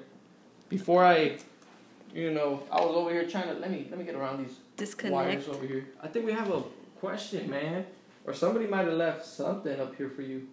Before 0.69 1.05
I, 1.05 1.39
you 2.13 2.33
know, 2.33 2.65
I 2.73 2.81
was 2.85 2.95
over 2.97 3.11
here 3.11 3.27
trying 3.29 3.47
to 3.49 3.55
let 3.55 3.71
me 3.71 3.87
let 3.89 3.99
me 4.01 4.05
get 4.05 4.17
around 4.17 4.45
these 4.45 4.57
Disconnect. 4.77 5.13
wires 5.15 5.49
over 5.49 5.67
here. 5.67 5.87
I 6.03 6.09
think 6.09 6.27
we 6.27 6.33
have 6.33 6.51
a 6.51 6.63
question, 7.01 7.51
man. 7.51 7.87
Or 8.25 8.33
somebody 8.33 8.67
might 8.67 8.87
have 8.87 8.95
left 8.95 9.27
something 9.27 9.81
up 9.81 9.97
here 9.97 10.09
for 10.09 10.23
you. 10.23 10.47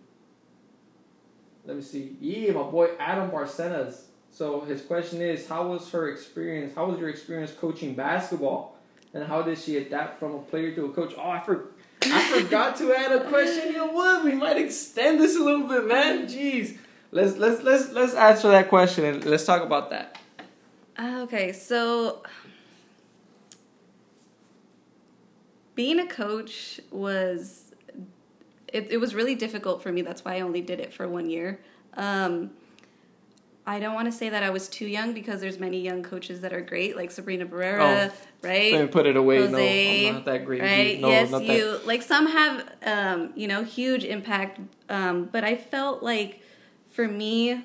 Let 1.66 1.78
me 1.78 1.84
see. 1.84 2.16
Yeah, 2.20 2.54
my 2.54 2.64
boy 2.64 2.90
Adam 3.00 3.30
Barcenas. 3.30 4.06
So 4.32 4.62
his 4.62 4.82
question 4.82 5.22
is, 5.22 5.48
how 5.48 5.68
was 5.68 5.90
her 5.92 6.10
experience? 6.10 6.74
How 6.76 6.86
was 6.86 7.00
your 7.00 7.10
experience 7.10 7.52
coaching 7.52 7.94
basketball? 7.94 8.76
And 9.14 9.24
how 9.24 9.42
did 9.42 9.58
she 9.58 9.78
adapt 9.78 10.20
from 10.20 10.36
a 10.36 10.40
player 10.40 10.74
to 10.76 10.86
a 10.86 10.90
coach? 10.90 11.14
Oh, 11.18 11.30
I 11.30 11.40
for, 11.40 11.70
I 12.04 12.42
forgot 12.42 12.76
to 12.78 12.94
add 12.94 13.12
a 13.12 13.28
question. 13.28 13.68
You 13.68 13.74
know 13.74 13.92
what? 13.92 14.24
We 14.24 14.34
might 14.34 14.58
extend 14.58 15.20
this 15.20 15.36
a 15.36 15.44
little 15.44 15.68
bit, 15.68 15.88
man. 15.88 16.28
Jeez. 16.28 16.78
Let's 17.12 17.38
let's 17.38 17.64
let's 17.64 17.90
let's 17.92 18.14
answer 18.14 18.50
that 18.50 18.70
question 18.70 19.04
and 19.04 19.26
let's 19.26 19.44
talk 19.46 19.64
about 19.64 19.90
that. 19.90 20.20
Ah, 20.98 21.22
Okay, 21.22 21.54
so 21.54 22.22
being 25.80 26.02
a 26.02 26.06
coach 26.06 26.82
was 26.92 27.72
it, 28.68 28.92
it 28.92 28.98
was 28.98 29.16
really 29.16 29.34
difficult 29.34 29.82
for 29.82 29.94
me. 29.94 30.02
That's 30.02 30.26
why 30.26 30.36
I 30.36 30.42
only 30.42 30.60
did 30.60 30.82
it 30.82 30.92
for 30.92 31.08
one 31.08 31.30
year. 31.30 31.62
Um, 31.94 32.52
I 33.66 33.80
don't 33.80 33.94
want 33.94 34.08
to 34.08 34.12
say 34.12 34.28
that 34.28 34.44
I 34.44 34.50
was 34.50 34.68
too 34.68 34.88
young 34.88 35.14
because 35.14 35.40
there's 35.40 35.58
many 35.58 35.80
young 35.80 36.04
coaches 36.04 36.42
that 36.42 36.52
are 36.52 36.60
great, 36.60 36.98
like 36.98 37.12
Sabrina 37.12 37.46
Barrera, 37.46 38.12
right? 38.42 38.74
Let 38.74 38.82
me 38.82 38.88
put 38.88 39.06
it 39.06 39.16
away. 39.16 39.38
Jose, 39.38 40.02
no, 40.02 40.10
I'm 40.10 40.16
not 40.16 40.26
that 40.26 40.44
great. 40.44 40.62
right? 40.62 41.00
No, 41.00 41.08
yes, 41.08 41.32
not 41.32 41.48
that. 41.48 41.88
like 41.88 42.02
some 42.02 42.28
have 42.28 42.70
um, 42.86 43.32
you 43.38 43.48
know 43.48 43.64
huge 43.64 44.04
impact, 44.04 44.60
um, 44.90 45.30
but 45.32 45.46
I 45.46 45.56
felt 45.56 46.04
like 46.04 46.42
for 46.92 47.08
me, 47.08 47.64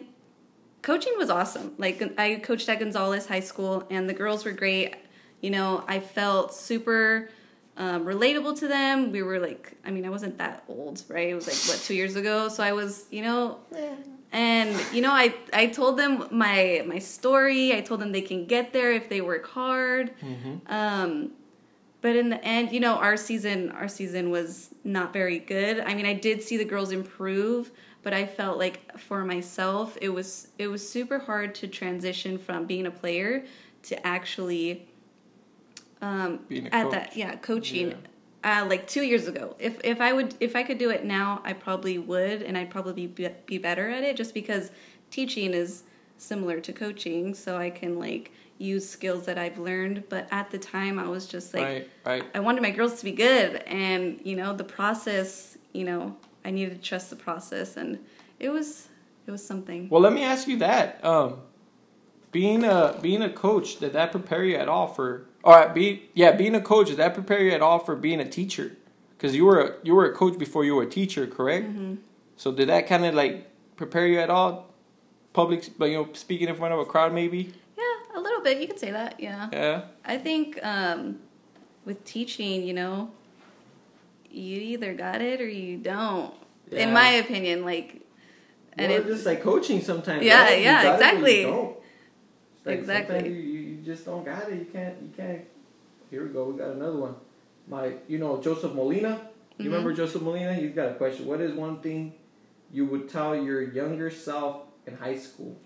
coaching 0.82 1.14
was 1.16 1.30
awesome. 1.30 1.72
Like 1.78 2.00
I 2.16 2.36
coached 2.36 2.68
at 2.68 2.78
Gonzales 2.78 3.26
High 3.26 3.40
School, 3.40 3.84
and 3.90 4.08
the 4.08 4.14
girls 4.14 4.44
were 4.44 4.52
great. 4.52 4.94
You 5.40 5.50
know, 5.50 5.82
I 5.88 5.98
felt 5.98 6.54
super 6.54 7.28
um, 7.76 8.04
relatable 8.04 8.58
to 8.60 8.68
them. 8.68 9.10
We 9.10 9.22
were 9.22 9.38
like, 9.38 9.76
I 9.84 9.90
mean, 9.90 10.04
I 10.04 10.10
wasn't 10.10 10.38
that 10.38 10.64
old, 10.68 11.02
right? 11.08 11.28
It 11.28 11.34
was 11.34 11.46
like 11.46 11.56
what 11.68 11.84
two 11.84 11.94
years 11.94 12.16
ago, 12.16 12.48
so 12.48 12.62
I 12.62 12.72
was, 12.72 13.06
you 13.10 13.22
know, 13.22 13.58
yeah. 13.72 13.94
and 14.32 14.80
you 14.92 15.02
know, 15.02 15.10
I 15.10 15.34
I 15.52 15.66
told 15.66 15.98
them 15.98 16.28
my 16.30 16.84
my 16.86 16.98
story. 16.98 17.74
I 17.74 17.80
told 17.80 18.00
them 18.00 18.12
they 18.12 18.22
can 18.22 18.46
get 18.46 18.72
there 18.72 18.92
if 18.92 19.08
they 19.08 19.20
work 19.20 19.46
hard. 19.48 20.12
Mm-hmm. 20.20 20.72
Um, 20.72 21.32
but 22.00 22.16
in 22.16 22.28
the 22.28 22.44
end, 22.44 22.70
you 22.70 22.80
know, 22.80 22.96
our 22.96 23.16
season 23.16 23.70
our 23.72 23.88
season 23.88 24.30
was 24.30 24.70
not 24.84 25.12
very 25.12 25.38
good. 25.38 25.80
I 25.80 25.94
mean, 25.94 26.06
I 26.06 26.14
did 26.14 26.42
see 26.42 26.56
the 26.56 26.64
girls 26.64 26.92
improve, 26.92 27.72
but 28.02 28.12
I 28.12 28.26
felt 28.26 28.58
like 28.58 28.98
for 28.98 29.24
myself, 29.24 29.98
it 30.00 30.10
was 30.10 30.48
it 30.58 30.68
was 30.68 30.88
super 30.88 31.18
hard 31.18 31.56
to 31.56 31.66
transition 31.66 32.38
from 32.38 32.66
being 32.66 32.86
a 32.86 32.90
player 32.90 33.44
to 33.84 34.06
actually 34.06 34.86
um, 36.02 36.40
Being 36.48 36.66
a 36.66 36.74
at 36.74 36.82
coach. 36.84 36.92
that 36.92 37.16
yeah 37.16 37.36
coaching. 37.36 37.90
Yeah. 37.90 37.96
Uh, 38.44 38.66
like 38.66 38.86
two 38.86 39.02
years 39.02 39.26
ago, 39.26 39.56
if 39.58 39.80
if 39.82 40.02
I 40.02 40.12
would 40.12 40.34
if 40.38 40.54
I 40.54 40.62
could 40.62 40.76
do 40.76 40.90
it 40.90 41.04
now, 41.04 41.40
I 41.44 41.54
probably 41.54 41.96
would, 41.96 42.42
and 42.42 42.58
I'd 42.58 42.68
probably 42.68 43.06
be, 43.06 43.28
be 43.46 43.56
better 43.56 43.88
at 43.88 44.02
it. 44.02 44.16
Just 44.16 44.34
because 44.34 44.70
teaching 45.10 45.54
is 45.54 45.84
similar 46.18 46.60
to 46.60 46.72
coaching, 46.72 47.34
so 47.34 47.56
I 47.56 47.70
can 47.70 47.98
like 47.98 48.32
use 48.58 48.86
skills 48.88 49.24
that 49.26 49.38
I've 49.38 49.58
learned. 49.58 50.04
But 50.10 50.28
at 50.30 50.50
the 50.50 50.58
time, 50.58 50.98
I 50.98 51.08
was 51.08 51.26
just 51.26 51.54
like, 51.54 51.64
right, 51.64 51.90
right. 52.04 52.24
I 52.34 52.40
wanted 52.40 52.62
my 52.62 52.70
girls 52.70 52.98
to 52.98 53.04
be 53.04 53.12
good, 53.12 53.62
and 53.66 54.20
you 54.24 54.36
know 54.36 54.52
the 54.54 54.64
process. 54.64 55.56
You 55.72 55.84
know, 55.84 56.14
I 56.44 56.50
needed 56.50 56.74
to 56.74 56.86
trust 56.86 57.08
the 57.08 57.16
process, 57.16 57.78
and 57.78 57.98
it 58.38 58.50
was 58.50 58.88
it 59.26 59.30
was 59.30 59.44
something. 59.44 59.88
Well, 59.88 60.02
let 60.02 60.12
me 60.12 60.22
ask 60.22 60.46
you 60.48 60.58
that. 60.58 61.02
Um, 61.02 61.38
being 62.30 62.64
a 62.64 62.98
being 63.00 63.22
a 63.22 63.30
coach, 63.30 63.78
did 63.78 63.94
that 63.94 64.10
prepare 64.10 64.44
you 64.44 64.56
at 64.56 64.68
all 64.68 64.88
for? 64.88 65.28
All 65.44 65.52
right, 65.52 65.74
be 65.74 66.08
yeah, 66.14 66.32
being 66.32 66.54
a 66.54 66.60
coach, 66.60 66.88
did 66.88 66.96
that 66.96 67.12
prepare 67.12 67.42
you 67.42 67.52
at 67.52 67.60
all 67.60 67.78
for 67.78 67.94
being 67.94 68.18
a 68.18 68.28
teacher? 68.28 68.76
Because 69.10 69.36
you 69.36 69.44
were 69.44 69.60
a, 69.60 69.74
you 69.82 69.94
were 69.94 70.06
a 70.06 70.14
coach 70.14 70.38
before 70.38 70.64
you 70.64 70.74
were 70.74 70.84
a 70.84 70.88
teacher, 70.88 71.26
correct? 71.26 71.66
Mm-hmm. 71.66 71.96
So 72.36 72.50
did 72.50 72.70
that 72.70 72.86
kind 72.86 73.04
of 73.04 73.14
like 73.14 73.50
prepare 73.76 74.06
you 74.06 74.18
at 74.20 74.30
all? 74.30 74.70
Public, 75.34 75.68
but 75.78 75.86
you 75.86 75.96
know, 75.96 76.08
speaking 76.14 76.48
in 76.48 76.54
front 76.54 76.72
of 76.72 76.80
a 76.80 76.86
crowd, 76.86 77.12
maybe. 77.12 77.52
Yeah, 77.76 78.18
a 78.18 78.20
little 78.20 78.40
bit. 78.40 78.58
You 78.58 78.66
could 78.66 78.78
say 78.78 78.90
that. 78.92 79.20
Yeah. 79.20 79.50
Yeah. 79.52 79.82
I 80.04 80.16
think 80.16 80.58
um, 80.64 81.18
with 81.84 82.02
teaching, 82.04 82.62
you 82.62 82.72
know, 82.72 83.10
you 84.30 84.58
either 84.60 84.94
got 84.94 85.20
it 85.20 85.42
or 85.42 85.48
you 85.48 85.76
don't. 85.76 86.32
Yeah. 86.70 86.86
In 86.86 86.94
my 86.94 87.08
opinion, 87.08 87.64
like, 87.64 88.00
and 88.78 88.90
well, 88.90 89.00
it, 89.00 89.06
just 89.06 89.26
like 89.26 89.42
coaching 89.42 89.82
sometimes. 89.82 90.24
Yeah, 90.24 90.42
right? 90.42 90.58
You 90.58 90.64
yeah, 90.64 90.82
got 90.82 90.94
it, 90.94 90.98
but 90.98 91.04
exactly. 91.04 91.40
you 91.40 91.46
don't. 91.46 91.76
Like 92.64 92.78
Exactly. 92.78 93.28
Just 93.84 94.04
don't 94.04 94.24
got 94.24 94.48
it. 94.50 94.58
You 94.58 94.66
can't. 94.72 94.94
You 95.02 95.10
can't. 95.16 95.42
Here 96.10 96.26
we 96.26 96.32
go. 96.32 96.44
We 96.50 96.58
got 96.58 96.70
another 96.70 96.96
one. 96.98 97.14
My, 97.68 97.92
you 98.08 98.18
know, 98.18 98.40
Joseph 98.40 98.74
Molina. 98.74 99.28
You 99.58 99.64
Mhm. 99.64 99.72
remember 99.72 99.92
Joseph 99.92 100.22
Molina? 100.22 100.52
He's 100.54 100.74
got 100.74 100.90
a 100.90 100.94
question. 100.94 101.26
What 101.26 101.40
is 101.40 101.54
one 101.54 101.80
thing 101.80 102.14
you 102.72 102.84
would 102.86 103.08
tell 103.08 103.34
your 103.36 103.62
younger 103.62 104.10
self 104.10 104.62
in 104.86 104.96
high 104.96 105.16
school? 105.16 105.56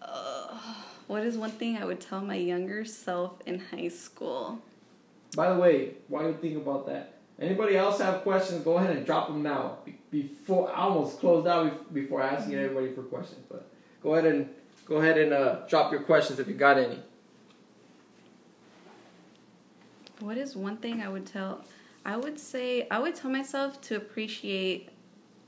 uh, 0.00 0.58
what 1.06 1.22
is 1.22 1.36
one 1.38 1.50
thing 1.50 1.76
I 1.76 1.84
would 1.84 2.00
tell 2.00 2.20
my 2.20 2.34
younger 2.34 2.84
self 2.84 3.40
in 3.46 3.60
high 3.60 3.88
school? 3.88 4.58
By 5.36 5.52
the 5.52 5.58
way, 5.60 5.94
while 6.08 6.26
you 6.26 6.34
think 6.40 6.56
about 6.56 6.86
that, 6.86 7.14
anybody 7.38 7.76
else 7.76 8.00
have 8.00 8.22
questions? 8.22 8.64
Go 8.64 8.78
ahead 8.78 8.96
and 8.96 9.06
drop 9.06 9.28
them 9.28 9.42
now. 9.42 9.78
Before 10.10 10.70
I 10.70 10.80
almost 10.82 11.20
closed 11.20 11.46
out 11.46 11.94
before 11.94 12.20
asking 12.20 12.54
everybody 12.54 12.92
for 12.92 13.02
questions, 13.02 13.40
but 13.48 13.66
go 14.02 14.14
ahead 14.14 14.30
and 14.30 14.48
go 14.86 14.96
ahead 14.96 15.16
and 15.18 15.32
uh, 15.32 15.60
drop 15.68 15.92
your 15.92 16.02
questions 16.02 16.38
if 16.40 16.48
you 16.48 16.54
got 16.54 16.76
any. 16.78 16.98
What 20.22 20.38
is 20.38 20.54
one 20.56 20.76
thing 20.76 21.02
I 21.02 21.08
would 21.08 21.26
tell? 21.26 21.64
I 22.04 22.16
would 22.16 22.38
say 22.38 22.86
I 22.90 23.00
would 23.00 23.16
tell 23.16 23.30
myself 23.30 23.80
to 23.82 23.96
appreciate 23.96 24.90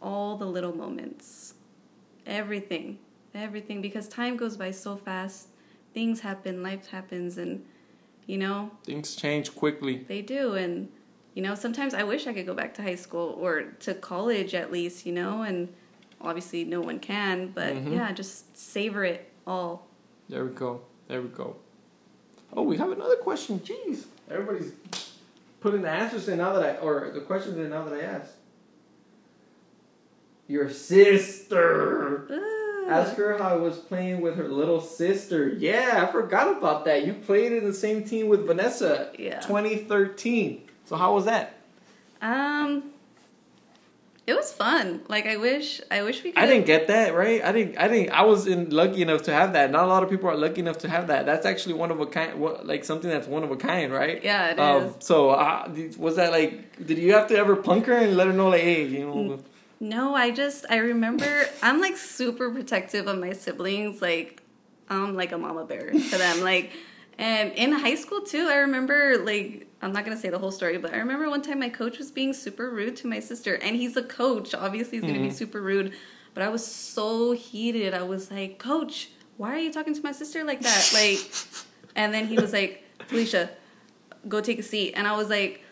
all 0.03 0.37
the 0.37 0.45
little 0.47 0.75
moments. 0.77 1.55
Everything. 2.27 2.99
Everything 3.35 3.81
because 3.81 4.09
time 4.09 4.37
goes 4.37 4.57
by 4.57 4.73
so 4.73 4.97
fast. 4.97 5.49
Things 5.93 6.21
happen, 6.21 6.63
life 6.63 6.89
happens 6.89 7.39
and 7.39 7.65
you 8.27 8.39
know, 8.39 8.71
Things 8.85 9.15
change 9.15 9.55
quickly. 9.55 9.99
they 10.09 10.23
do 10.23 10.55
and 10.55 10.89
you 11.35 11.43
know, 11.43 11.55
sometimes 11.55 11.95
I 11.95 12.03
wish 12.05 12.27
I 12.27 12.33
could 12.33 12.47
go 12.47 12.55
back 12.55 12.75
to 12.75 12.83
high 12.83 12.95
school 12.95 13.37
or 13.41 13.63
to 13.81 13.95
college 13.95 14.55
at 14.55 14.73
least, 14.73 15.05
you 15.07 15.13
know, 15.13 15.43
and 15.43 15.69
obviously 16.21 16.65
no 16.65 16.81
one 16.81 16.99
can, 16.99 17.49
but 17.49 17.75
Mhm. 17.75 17.93
yeah, 17.93 18.11
just 18.13 18.57
savor 18.57 19.05
it 19.05 19.31
all. 19.47 19.87
There 20.29 20.45
we 20.45 20.53
go. 20.53 20.81
There 21.07 21.21
we 21.23 21.29
go. 21.29 21.57
Oh, 22.57 22.63
we 22.63 22.77
have 22.79 22.91
another 22.93 23.17
question. 23.17 23.61
Jeez, 23.61 24.07
everybody's 24.31 24.73
putting 25.61 25.83
the 25.83 25.91
answers 25.91 26.29
in 26.29 26.39
now 26.39 26.53
that 26.53 26.63
I 26.63 26.79
or 26.79 27.11
the 27.13 27.21
questions 27.21 27.57
in 27.57 27.71
now 27.71 27.85
that 27.85 27.95
I 27.95 28.03
asked. 28.03 28.33
Your 30.47 30.69
sister. 30.71 32.27
Ooh. 32.31 32.87
Ask 32.87 33.17
her 33.17 33.39
how 33.39 33.49
I 33.49 33.57
was 33.57 33.79
playing 33.79 34.21
with 34.21 34.37
her 34.37 34.47
little 34.47 34.81
sister. 34.81 35.49
Yeah, 35.49 36.07
I 36.07 36.13
forgot 36.13 36.59
about 36.59 36.85
that. 36.85 37.07
You 37.07 37.15
played 37.15 37.53
in 37.53 37.65
the 37.65 37.73
same 37.73 38.05
team 38.05 38.29
with 38.29 38.47
Vanessa. 38.47 39.11
Yeah. 39.19 39.41
2013. 39.41 40.69
So 40.85 40.97
how 40.97 41.15
was 41.15 41.25
that? 41.25 41.57
Um 42.21 42.94
it 44.27 44.35
was 44.35 44.53
fun. 44.53 45.03
Like 45.09 45.27
I 45.27 45.37
wish 45.37 45.83
I 45.91 46.03
wish 46.03 46.25
we 46.25 46.33
could 46.33 46.43
I 46.43 46.47
didn't 46.47 46.65
get 46.65 46.87
that 46.89 47.15
right. 47.15 47.45
I 47.45 47.53
didn't. 47.53 47.77
I 47.77 47.89
didn't. 47.89 48.11
I 48.11 48.23
was 48.23 48.47
in 48.47 48.71
lucky 48.71 49.03
enough 49.03 49.23
to 49.23 49.33
have 49.33 49.53
that. 49.53 49.71
Not 49.71 49.85
a 49.85 49.87
lot 49.87 50.03
of 50.03 50.09
people 50.09 50.31
are 50.31 50.37
lucky 50.37 50.61
enough 50.61 50.79
to 50.79 50.89
have 50.89 51.09
that. 51.09 51.27
That's 51.27 51.45
actually 51.45 51.75
one 51.75 51.91
of 51.91 52.01
a 52.01 52.07
kind. 52.07 52.41
What, 52.41 52.67
like 52.67 52.85
something 52.85 53.11
that's 53.11 53.27
one 53.27 53.45
of 53.45 53.51
a 53.51 53.57
kind, 53.57 53.93
right? 53.93 54.25
Yeah, 54.25 54.51
it 54.51 54.59
um, 54.59 54.85
is. 54.85 54.95
So 55.01 55.31
uh, 55.31 55.71
was 55.99 56.17
that 56.17 56.33
like? 56.33 56.87
Did 56.87 56.99
you 56.99 57.13
have 57.13 57.27
to 57.29 57.37
ever 57.37 57.55
punk 57.55 57.87
her 57.87 57.97
and 57.97 58.17
let 58.17 58.27
her 58.27 58.33
know 58.33 58.49
like, 58.49 58.63
hey, 58.63 58.85
you 58.87 59.07
know? 59.07 59.43
No, 59.81 60.15
I 60.15 60.31
just 60.31 60.65
I 60.71 60.77
remember 60.77 61.45
I'm 61.63 61.81
like 61.81 61.99
super 61.99 62.51
protective 62.51 63.07
of 63.07 63.19
my 63.19 63.35
siblings. 63.35 64.01
Like 64.01 64.43
I'm 64.89 65.15
like 65.15 65.33
a 65.33 65.39
mama 65.39 65.67
bear 65.67 65.91
to 65.91 66.19
them. 66.19 66.41
Like 66.41 66.73
and 67.19 67.53
in 67.53 67.73
high 67.73 67.97
school 67.97 68.23
too, 68.23 68.49
I 68.49 68.57
remember 68.57 69.19
like 69.19 69.69
I'm 69.85 69.93
not 69.93 70.05
gonna 70.05 70.17
say 70.17 70.31
the 70.31 70.39
whole 70.39 70.51
story, 70.51 70.79
but 70.79 70.95
I 70.95 70.97
remember 70.97 71.29
one 71.29 71.43
time 71.43 71.61
my 71.61 71.69
coach 71.69 71.99
was 71.99 72.11
being 72.11 72.33
super 72.33 72.71
rude 72.71 72.97
to 72.97 73.07
my 73.07 73.21
sister, 73.21 73.55
and 73.57 73.77
he's 73.77 73.97
a 73.97 74.03
coach. 74.03 74.55
Obviously, 74.55 74.99
he's 74.99 75.07
gonna 75.07 75.21
be 75.21 75.29
mm-hmm. 75.29 75.37
super 75.37 75.61
rude. 75.61 75.95
But 76.35 76.43
I 76.43 76.49
was 76.49 76.67
so 76.67 77.33
heated. 77.33 77.95
I 77.95 78.03
was 78.03 78.31
like, 78.31 78.59
Coach, 78.59 79.11
why 79.37 79.55
are 79.55 79.59
you 79.59 79.73
talking 79.73 79.95
to 79.95 80.03
my 80.03 80.13
sister 80.13 80.45
like 80.45 80.61
that? 80.61 80.91
Like, 80.95 81.31
and 81.97 82.13
then 82.13 82.27
he 82.27 82.37
was 82.37 82.53
like, 82.53 82.83
Felicia, 83.07 83.51
go 84.27 84.41
take 84.41 84.59
a 84.59 84.63
seat. 84.63 84.95
And 84.97 85.07
I 85.07 85.17
was 85.17 85.29
like, 85.29 85.63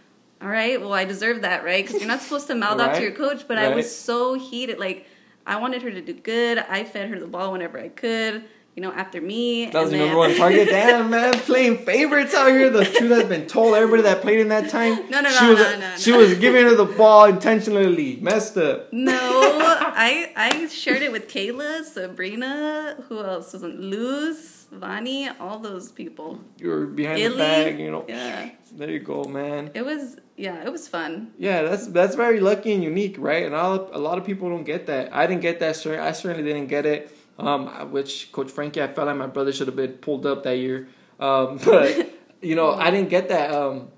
all 0.41 0.49
right, 0.49 0.81
well, 0.81 0.93
I 0.93 1.05
deserve 1.05 1.43
that, 1.43 1.65
right? 1.65 1.85
Because 1.85 2.01
you're 2.01 2.09
not 2.09 2.21
supposed 2.21 2.47
to 2.47 2.55
mouth 2.55 2.81
off 2.81 2.97
to 2.97 3.03
your 3.03 3.13
coach. 3.13 3.49
But 3.49 3.59
I 3.59 3.75
was 3.75 3.95
so 3.95 4.35
heated. 4.35 4.79
Like, 4.79 5.07
I 5.45 5.57
wanted 5.57 5.83
her 5.83 5.91
to 5.91 6.01
do 6.01 6.13
good. 6.13 6.59
I 6.59 6.85
fed 6.85 7.09
her 7.09 7.19
the 7.19 7.27
ball 7.27 7.51
whenever 7.51 7.79
I 7.79 7.89
could, 7.89 8.45
you 8.75 8.83
know, 8.83 8.93
after 8.93 9.20
me. 9.20 9.66
That 9.66 9.83
was 9.83 9.91
then- 9.91 10.01
number 10.01 10.16
one 10.16 10.35
target. 10.37 10.68
Damn, 10.70 11.11
man, 11.11 11.35
playing 11.35 11.79
favorites 11.79 12.35
out 12.35 12.49
here. 12.49 12.70
The 12.70 12.85
truth 12.85 13.11
has 13.11 13.29
been 13.29 13.47
told. 13.47 13.75
Everybody 13.75 14.03
that 14.03 14.23
played 14.23 14.41
in 14.41 14.49
that 14.49 14.70
time. 14.70 15.11
No, 15.11 15.20
no, 15.20 15.31
she 15.31 15.45
no, 15.45 15.51
was, 15.51 15.59
no, 15.59 15.79
no, 15.79 15.97
She 15.97 16.11
no. 16.12 16.18
was 16.18 16.35
giving 16.39 16.64
her 16.64 16.75
the 16.75 16.87
ball 16.87 17.27
intentionally. 17.27 18.18
Messed 18.20 18.57
up. 18.57 18.93
No, 18.93 19.12
I 19.14 20.33
I 20.37 20.66
shared 20.68 21.03
it 21.03 21.12
with 21.12 21.29
Kayla, 21.29 21.85
Sabrina, 21.85 22.97
who 23.09 23.20
else 23.23 23.53
wasn't 23.53 23.81
Luz, 23.81 24.66
Vani, 24.73 25.35
all 25.39 25.59
those 25.59 25.93
people. 25.93 26.41
You 26.59 26.68
were 26.70 26.87
behind 26.87 27.23
the 27.23 27.37
bag. 27.37 27.79
You 27.79 27.91
know. 27.91 28.05
yeah. 28.09 28.51
There 28.75 28.91
you 28.91 29.01
go, 29.01 29.25
man. 29.25 29.70
It 29.75 29.85
was 29.85 30.16
yeah, 30.37 30.64
it 30.64 30.73
was 30.73 30.89
fun. 30.89 31.33
Yeah, 31.39 31.62
that's 31.62 31.89
that's 31.89 32.14
very 32.16 32.41
lucky 32.41 32.73
and 32.73 32.83
unique, 32.83 33.16
right? 33.18 33.45
And 33.45 33.55
all, 33.55 33.91
a 33.93 33.99
lot 33.99 34.16
of 34.16 34.25
people 34.25 34.49
don't 34.49 34.64
get 34.64 34.87
that. 34.87 35.14
I 35.14 35.27
didn't 35.27 35.43
get 35.43 35.61
that. 35.61 35.77
I 35.87 36.12
certainly 36.12 36.43
didn't 36.43 36.68
get 36.68 36.87
it. 36.87 37.14
Um, 37.47 37.90
which 37.90 38.30
Coach 38.32 38.51
Frankie, 38.51 38.82
I 38.82 38.88
felt 38.88 39.07
like 39.07 39.16
my 39.16 39.26
brother 39.26 39.53
should 39.53 39.66
have 39.66 39.76
been 39.76 39.95
pulled 39.95 40.26
up 40.26 40.45
that 40.45 40.59
year. 40.59 40.88
Um, 41.18 41.59
but 41.64 42.12
you 42.40 42.55
know, 42.55 42.74
I 42.74 42.90
didn't 42.90 43.09
get 43.09 43.28
that. 43.28 43.53
Um, 43.53 43.88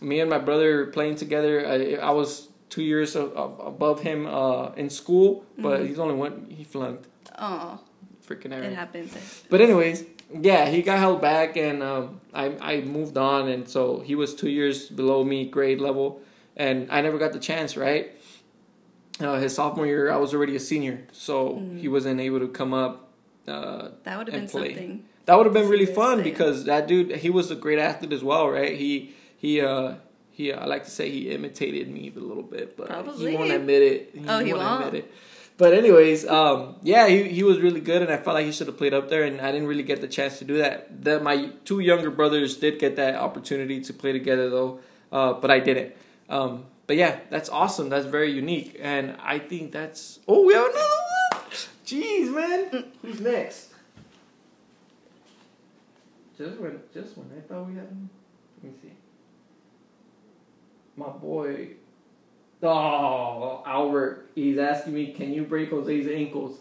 me 0.00 0.20
and 0.20 0.30
my 0.30 0.38
brother 0.38 0.86
playing 0.86 1.16
together. 1.16 1.66
I, 1.66 1.94
I 1.94 2.10
was 2.10 2.48
two 2.70 2.82
years 2.82 3.16
of, 3.16 3.32
of, 3.32 3.58
above 3.60 4.00
him 4.00 4.26
uh, 4.26 4.70
in 4.72 4.90
school, 4.90 5.44
but 5.58 5.86
he's 5.86 5.98
only 5.98 6.14
one. 6.14 6.46
He 6.50 6.64
flunked. 6.64 7.06
Oh, 7.38 7.80
Freaking 8.26 8.52
it 8.52 8.74
happens. 8.74 9.44
But 9.48 9.60
anyways, 9.62 10.04
yeah, 10.32 10.68
he 10.68 10.82
got 10.82 10.98
held 10.98 11.20
back, 11.20 11.56
and 11.56 11.82
um, 11.82 12.20
I 12.34 12.54
I 12.60 12.80
moved 12.82 13.16
on, 13.16 13.48
and 13.48 13.68
so 13.68 14.00
he 14.00 14.14
was 14.14 14.34
two 14.34 14.50
years 14.50 14.88
below 14.88 15.24
me 15.24 15.46
grade 15.46 15.80
level, 15.80 16.20
and 16.56 16.88
I 16.90 17.00
never 17.00 17.18
got 17.18 17.32
the 17.32 17.38
chance. 17.38 17.76
Right, 17.76 18.12
uh, 19.20 19.34
his 19.38 19.54
sophomore 19.54 19.86
year, 19.86 20.10
I 20.10 20.16
was 20.16 20.34
already 20.34 20.56
a 20.56 20.60
senior, 20.60 21.06
so 21.12 21.62
he 21.76 21.88
wasn't 21.88 22.20
able 22.20 22.40
to 22.40 22.48
come 22.48 22.72
up. 22.74 23.08
Uh, 23.46 23.88
That 24.04 24.18
would 24.18 24.28
have 24.28 24.34
been 24.40 24.48
play. 24.48 24.68
something. 24.74 25.04
that 25.26 25.36
would 25.36 25.46
have 25.46 25.54
been 25.54 25.68
really 25.68 25.86
fun 25.86 26.22
because 26.22 26.64
that 26.64 26.86
dude, 26.86 27.12
he 27.16 27.30
was 27.30 27.50
a 27.50 27.56
great 27.56 27.78
athlete 27.78 28.12
as 28.12 28.22
well, 28.22 28.48
right? 28.48 28.76
He 28.76 29.14
he 29.38 29.60
uh 29.60 29.94
he 30.30 30.52
I 30.52 30.66
like 30.66 30.84
to 30.84 30.90
say 30.90 31.10
he 31.10 31.30
imitated 31.30 31.88
me 31.88 32.12
a 32.14 32.20
little 32.20 32.42
bit, 32.42 32.76
but 32.76 32.88
Probably. 32.88 33.30
he 33.30 33.36
won't 33.36 33.50
admit 33.50 33.82
it. 33.82 34.14
Oh, 34.28 34.38
he 34.44 34.52
won't? 34.52 34.84
admit 34.86 35.04
it. 35.04 35.12
But 35.56 35.74
anyways, 35.74 36.24
um, 36.28 36.76
yeah, 36.84 37.08
he, 37.08 37.24
he 37.24 37.42
was 37.42 37.58
really 37.58 37.80
good, 37.80 38.00
and 38.02 38.12
I 38.12 38.16
felt 38.18 38.34
like 38.34 38.46
he 38.46 38.52
should 38.52 38.68
have 38.68 38.76
played 38.78 38.94
up 38.94 39.08
there, 39.08 39.24
and 39.24 39.40
I 39.40 39.50
didn't 39.50 39.66
really 39.66 39.82
get 39.82 40.00
the 40.00 40.06
chance 40.06 40.38
to 40.38 40.44
do 40.44 40.58
that. 40.58 41.02
That 41.02 41.20
my 41.24 41.50
two 41.64 41.80
younger 41.80 42.10
brothers 42.12 42.56
did 42.58 42.78
get 42.78 42.94
that 42.94 43.16
opportunity 43.16 43.80
to 43.80 43.92
play 43.92 44.12
together, 44.12 44.48
though. 44.50 44.78
uh, 45.10 45.32
but 45.32 45.50
I 45.50 45.58
didn't. 45.58 45.94
Um, 46.28 46.66
but 46.88 46.96
yeah, 46.96 47.20
that's 47.28 47.50
awesome. 47.50 47.90
That's 47.90 48.06
very 48.06 48.32
unique, 48.32 48.78
and 48.80 49.14
I 49.22 49.38
think 49.38 49.72
that's. 49.72 50.20
Oh, 50.26 50.46
we 50.46 50.54
have 50.54 50.64
another 50.64 50.86
one. 51.32 51.42
Jeez, 51.86 52.34
man. 52.34 52.92
Who's 53.02 53.20
next? 53.20 53.74
Just 56.38 56.58
when, 56.58 56.80
just 56.94 57.18
when 57.18 57.30
I 57.36 57.40
thought 57.46 57.66
we 57.66 57.74
had 57.74 57.84
him. 57.84 58.08
Let 58.62 58.72
me 58.72 58.78
see. 58.80 58.92
My 60.96 61.08
boy. 61.10 61.72
Oh, 62.62 63.62
Albert. 63.66 64.30
He's 64.34 64.56
asking 64.56 64.94
me, 64.94 65.12
can 65.12 65.32
you 65.32 65.44
break 65.44 65.70
Jose's 65.70 66.08
ankles? 66.08 66.58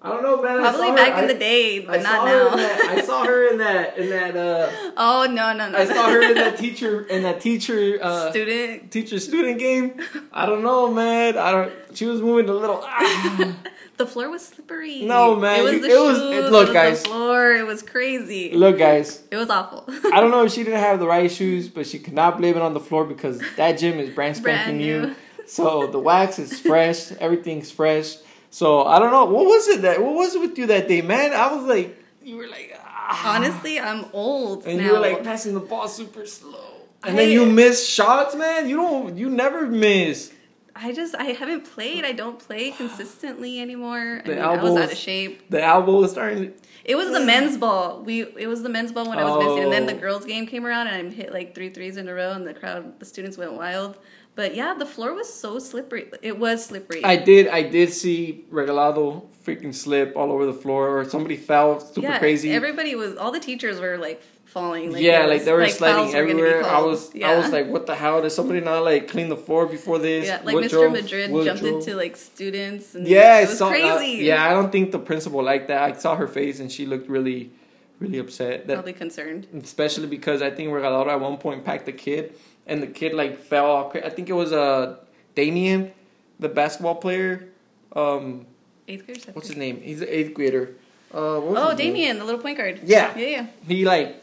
I 0.00 0.10
don't 0.10 0.22
know, 0.22 0.40
man. 0.40 0.58
Probably 0.60 0.78
saw 0.80 0.90
her- 0.90 0.96
back 0.96 1.18
in 1.18 1.24
I- 1.24 1.26
the 1.32 1.38
day, 1.38 1.78
but 1.80 1.98
I 1.98 2.02
not 2.02 2.24
now. 2.26 2.56
that- 2.56 2.80
I 2.82 3.00
saw 3.02 3.24
her 3.24 3.48
in 3.50 3.58
that 3.58 3.98
in 3.98 4.10
that. 4.10 4.36
Uh, 4.36 4.70
oh 4.96 5.26
no 5.28 5.52
no 5.52 5.68
no! 5.70 5.76
I 5.78 5.84
saw 5.86 6.08
her 6.08 6.22
in 6.22 6.34
that 6.34 6.56
teacher 6.64 7.02
in 7.02 7.24
that 7.24 7.40
teacher 7.40 7.98
uh, 8.00 8.30
student. 8.30 8.92
teacher 8.92 9.18
student 9.18 9.58
game. 9.58 10.00
I 10.32 10.46
don't 10.46 10.62
know, 10.62 10.92
man. 10.92 11.36
I 11.36 11.50
don't. 11.50 11.72
She 11.94 12.06
was 12.06 12.20
moving 12.22 12.48
a 12.48 12.52
little. 12.54 12.80
ah. 12.84 13.54
The 13.98 14.06
floor 14.06 14.30
was 14.30 14.46
slippery. 14.46 15.02
No, 15.02 15.34
man, 15.34 15.58
It 15.58 15.62
was 15.64 15.72
you- 15.72 15.80
the 15.80 15.88
it 15.88 15.98
was- 16.00 16.18
shoes. 16.18 16.30
it- 16.32 16.44
It, 16.44 16.52
look, 16.52 16.66
was 16.68 16.72
guys. 16.72 17.02
The 17.02 17.08
floor. 17.08 17.52
It 17.56 17.66
was 17.66 17.82
crazy. 17.82 18.52
Look, 18.54 18.78
guys. 18.78 19.24
It 19.32 19.36
was 19.36 19.50
awful. 19.50 19.84
I 20.14 20.20
don't 20.20 20.30
know 20.30 20.44
if 20.44 20.52
she 20.52 20.62
didn't 20.62 20.78
have 20.78 21.00
the 21.00 21.08
right 21.08 21.28
shoes, 21.28 21.68
but 21.68 21.84
she 21.84 21.98
could 21.98 22.12
not 22.14 22.38
blame 22.38 22.54
it 22.54 22.62
on 22.62 22.74
the 22.74 22.78
floor 22.80 23.04
because 23.04 23.42
that 23.56 23.72
gym 23.76 23.98
is 23.98 24.10
brand 24.14 24.40
Brand 24.40 24.60
spanking 24.60 24.76
new. 24.78 25.00
new. 25.06 25.14
So 25.48 25.88
the 25.88 25.98
wax 25.98 26.38
is 26.38 26.60
fresh, 26.60 27.10
everything's 27.18 27.72
fresh. 27.72 28.18
So 28.58 28.84
I 28.84 28.98
don't 28.98 29.12
know 29.12 29.24
what 29.36 29.44
was 29.54 29.68
it 29.68 29.82
that 29.82 30.02
what 30.04 30.14
was 30.20 30.34
it 30.34 30.40
with 30.40 30.58
you 30.58 30.66
that 30.74 30.88
day, 30.88 31.00
man? 31.00 31.32
I 31.32 31.46
was 31.54 31.64
like, 31.74 31.88
you 32.28 32.34
were 32.40 32.48
like, 32.48 32.68
ah. 32.76 33.34
Honestly, 33.36 33.78
I'm 33.78 34.02
old 34.12 34.66
and 34.66 34.78
now. 34.78 34.84
you 34.84 34.92
were 34.94 34.98
like 35.08 35.22
passing 35.30 35.54
the 35.54 35.60
ball 35.72 35.86
super 35.86 36.26
slow, 36.26 36.70
and 37.04 37.12
I- 37.14 37.16
then 37.18 37.30
you 37.30 37.46
miss 37.46 37.88
shots, 37.88 38.34
man. 38.34 38.68
You 38.68 38.76
don't, 38.82 39.16
you 39.16 39.28
never 39.30 39.60
miss. 39.68 40.32
I 40.74 40.92
just 40.92 41.14
I 41.16 41.24
haven't 41.40 41.64
played. 41.74 42.04
I 42.04 42.12
don't 42.22 42.38
play 42.48 42.64
consistently 42.72 43.60
anymore. 43.66 44.06
I, 44.24 44.26
The 44.28 44.34
mean, 44.34 44.44
I 44.44 44.62
was 44.62 44.76
out 44.76 44.90
of 44.92 44.98
shape. 44.98 45.50
The 45.50 45.62
elbow 45.62 46.00
was 46.02 46.10
starting. 46.12 46.38
to... 46.42 46.52
It 46.84 46.96
was 46.96 47.10
the 47.16 47.24
men's 47.32 47.56
ball. 47.64 48.02
We 48.08 48.14
it 48.44 48.48
was 48.54 48.60
the 48.66 48.72
men's 48.76 48.90
ball 48.92 49.06
when 49.10 49.18
I 49.18 49.24
was 49.30 49.36
missing, 49.44 49.62
and 49.66 49.72
then 49.76 49.86
the 49.86 49.96
Oh. 49.98 50.04
girls' 50.06 50.24
game 50.32 50.46
came 50.52 50.64
around, 50.66 50.86
and 50.88 50.96
I 51.12 51.14
hit 51.14 51.32
like 51.38 51.48
three 51.56 51.70
threes 51.76 51.96
in 51.96 52.08
a 52.08 52.14
row, 52.20 52.32
and 52.38 52.44
the 52.50 52.54
crowd, 52.60 52.98
the 53.00 53.06
students 53.12 53.36
went 53.42 53.52
wild. 53.64 53.92
But 54.38 54.54
yeah, 54.54 54.72
the 54.72 54.86
floor 54.86 55.14
was 55.14 55.28
so 55.34 55.58
slippery. 55.58 56.08
It 56.22 56.38
was 56.38 56.64
slippery. 56.64 57.04
I 57.04 57.16
did, 57.16 57.48
I 57.48 57.62
did 57.64 57.92
see 57.92 58.44
Regalado 58.52 59.26
freaking 59.44 59.74
slip 59.74 60.16
all 60.16 60.30
over 60.30 60.46
the 60.46 60.52
floor, 60.52 60.96
or 61.00 61.04
somebody 61.04 61.36
fell 61.36 61.80
super 61.80 62.06
yeah, 62.06 62.20
crazy. 62.20 62.52
Everybody 62.52 62.94
was. 62.94 63.16
All 63.16 63.32
the 63.32 63.40
teachers 63.40 63.80
were 63.80 63.98
like 63.98 64.22
falling. 64.44 64.92
Like, 64.92 65.02
yeah, 65.02 65.24
it 65.24 65.28
like 65.28 65.44
they 65.44 65.50
were 65.52 65.62
like, 65.62 65.72
sliding 65.72 66.14
everywhere. 66.14 66.64
I 66.64 66.80
was, 66.80 67.12
I 67.20 67.36
was 67.36 67.50
like, 67.50 67.66
what 67.66 67.86
the 67.86 67.96
hell? 67.96 68.22
Did 68.22 68.30
somebody 68.30 68.60
not 68.60 68.84
like 68.84 69.08
clean 69.08 69.28
the 69.28 69.36
floor 69.36 69.66
before 69.66 69.98
this? 69.98 70.26
Yeah, 70.28 70.40
like 70.44 70.54
What 70.54 70.62
Mr. 70.62 70.70
drove- 70.70 70.92
Madrid 70.92 71.32
what 71.32 71.44
jumped 71.44 71.62
drove? 71.62 71.74
into 71.80 71.96
like 71.96 72.14
students, 72.16 72.94
and 72.94 73.08
Yeah, 73.08 73.40
it 73.40 73.48
was 73.48 73.58
saw. 73.58 73.66
uh, 73.66 73.70
crazy. 73.70 74.24
yeah, 74.24 74.48
I 74.48 74.50
don't 74.50 74.70
think 74.70 74.92
the 74.92 75.00
principal 75.00 75.42
liked 75.42 75.66
that. 75.66 75.82
I 75.82 75.98
saw 75.98 76.14
her 76.14 76.28
face 76.28 76.60
and 76.60 76.70
she 76.70 76.86
looked 76.86 77.08
really, 77.08 77.50
really 77.98 78.18
upset. 78.18 78.66
That 78.66 78.74
probably 78.74 78.92
concerned. 78.92 79.46
especially 79.62 80.06
because 80.06 80.42
I 80.42 80.50
think 80.50 80.70
Regalado 80.70 81.08
at 81.08 81.20
one 81.20 81.36
point 81.38 81.64
packed 81.64 81.86
the 81.86 81.92
kid, 81.92 82.34
and 82.66 82.82
the 82.82 82.86
kid 82.86 83.14
like 83.14 83.38
fell. 83.40 83.70
Off. 83.70 83.96
I 83.96 84.08
think 84.10 84.28
it 84.28 84.34
was 84.34 84.52
uh, 84.52 84.96
Damien, 85.34 85.92
the 86.38 86.48
basketball 86.48 86.96
player. 86.96 87.48
Um, 87.94 88.46
Eighth 88.86 89.04
grade. 89.06 89.18
seventh 89.18 89.36
what's 89.36 89.48
his 89.48 89.56
name? 89.56 89.80
He's 89.82 90.00
an 90.00 90.08
eighth 90.10 90.32
grader. 90.34 90.74
Uh, 91.12 91.40
what 91.40 91.42
was 91.42 91.58
Oh, 91.58 91.68
his 91.70 91.78
name? 91.78 91.94
Damien, 91.94 92.18
the 92.18 92.24
little 92.24 92.40
point 92.40 92.56
guard. 92.58 92.80
Yeah. 92.84 93.16
yeah, 93.16 93.26
yeah. 93.26 93.46
he 93.66 93.84
like 93.84 94.16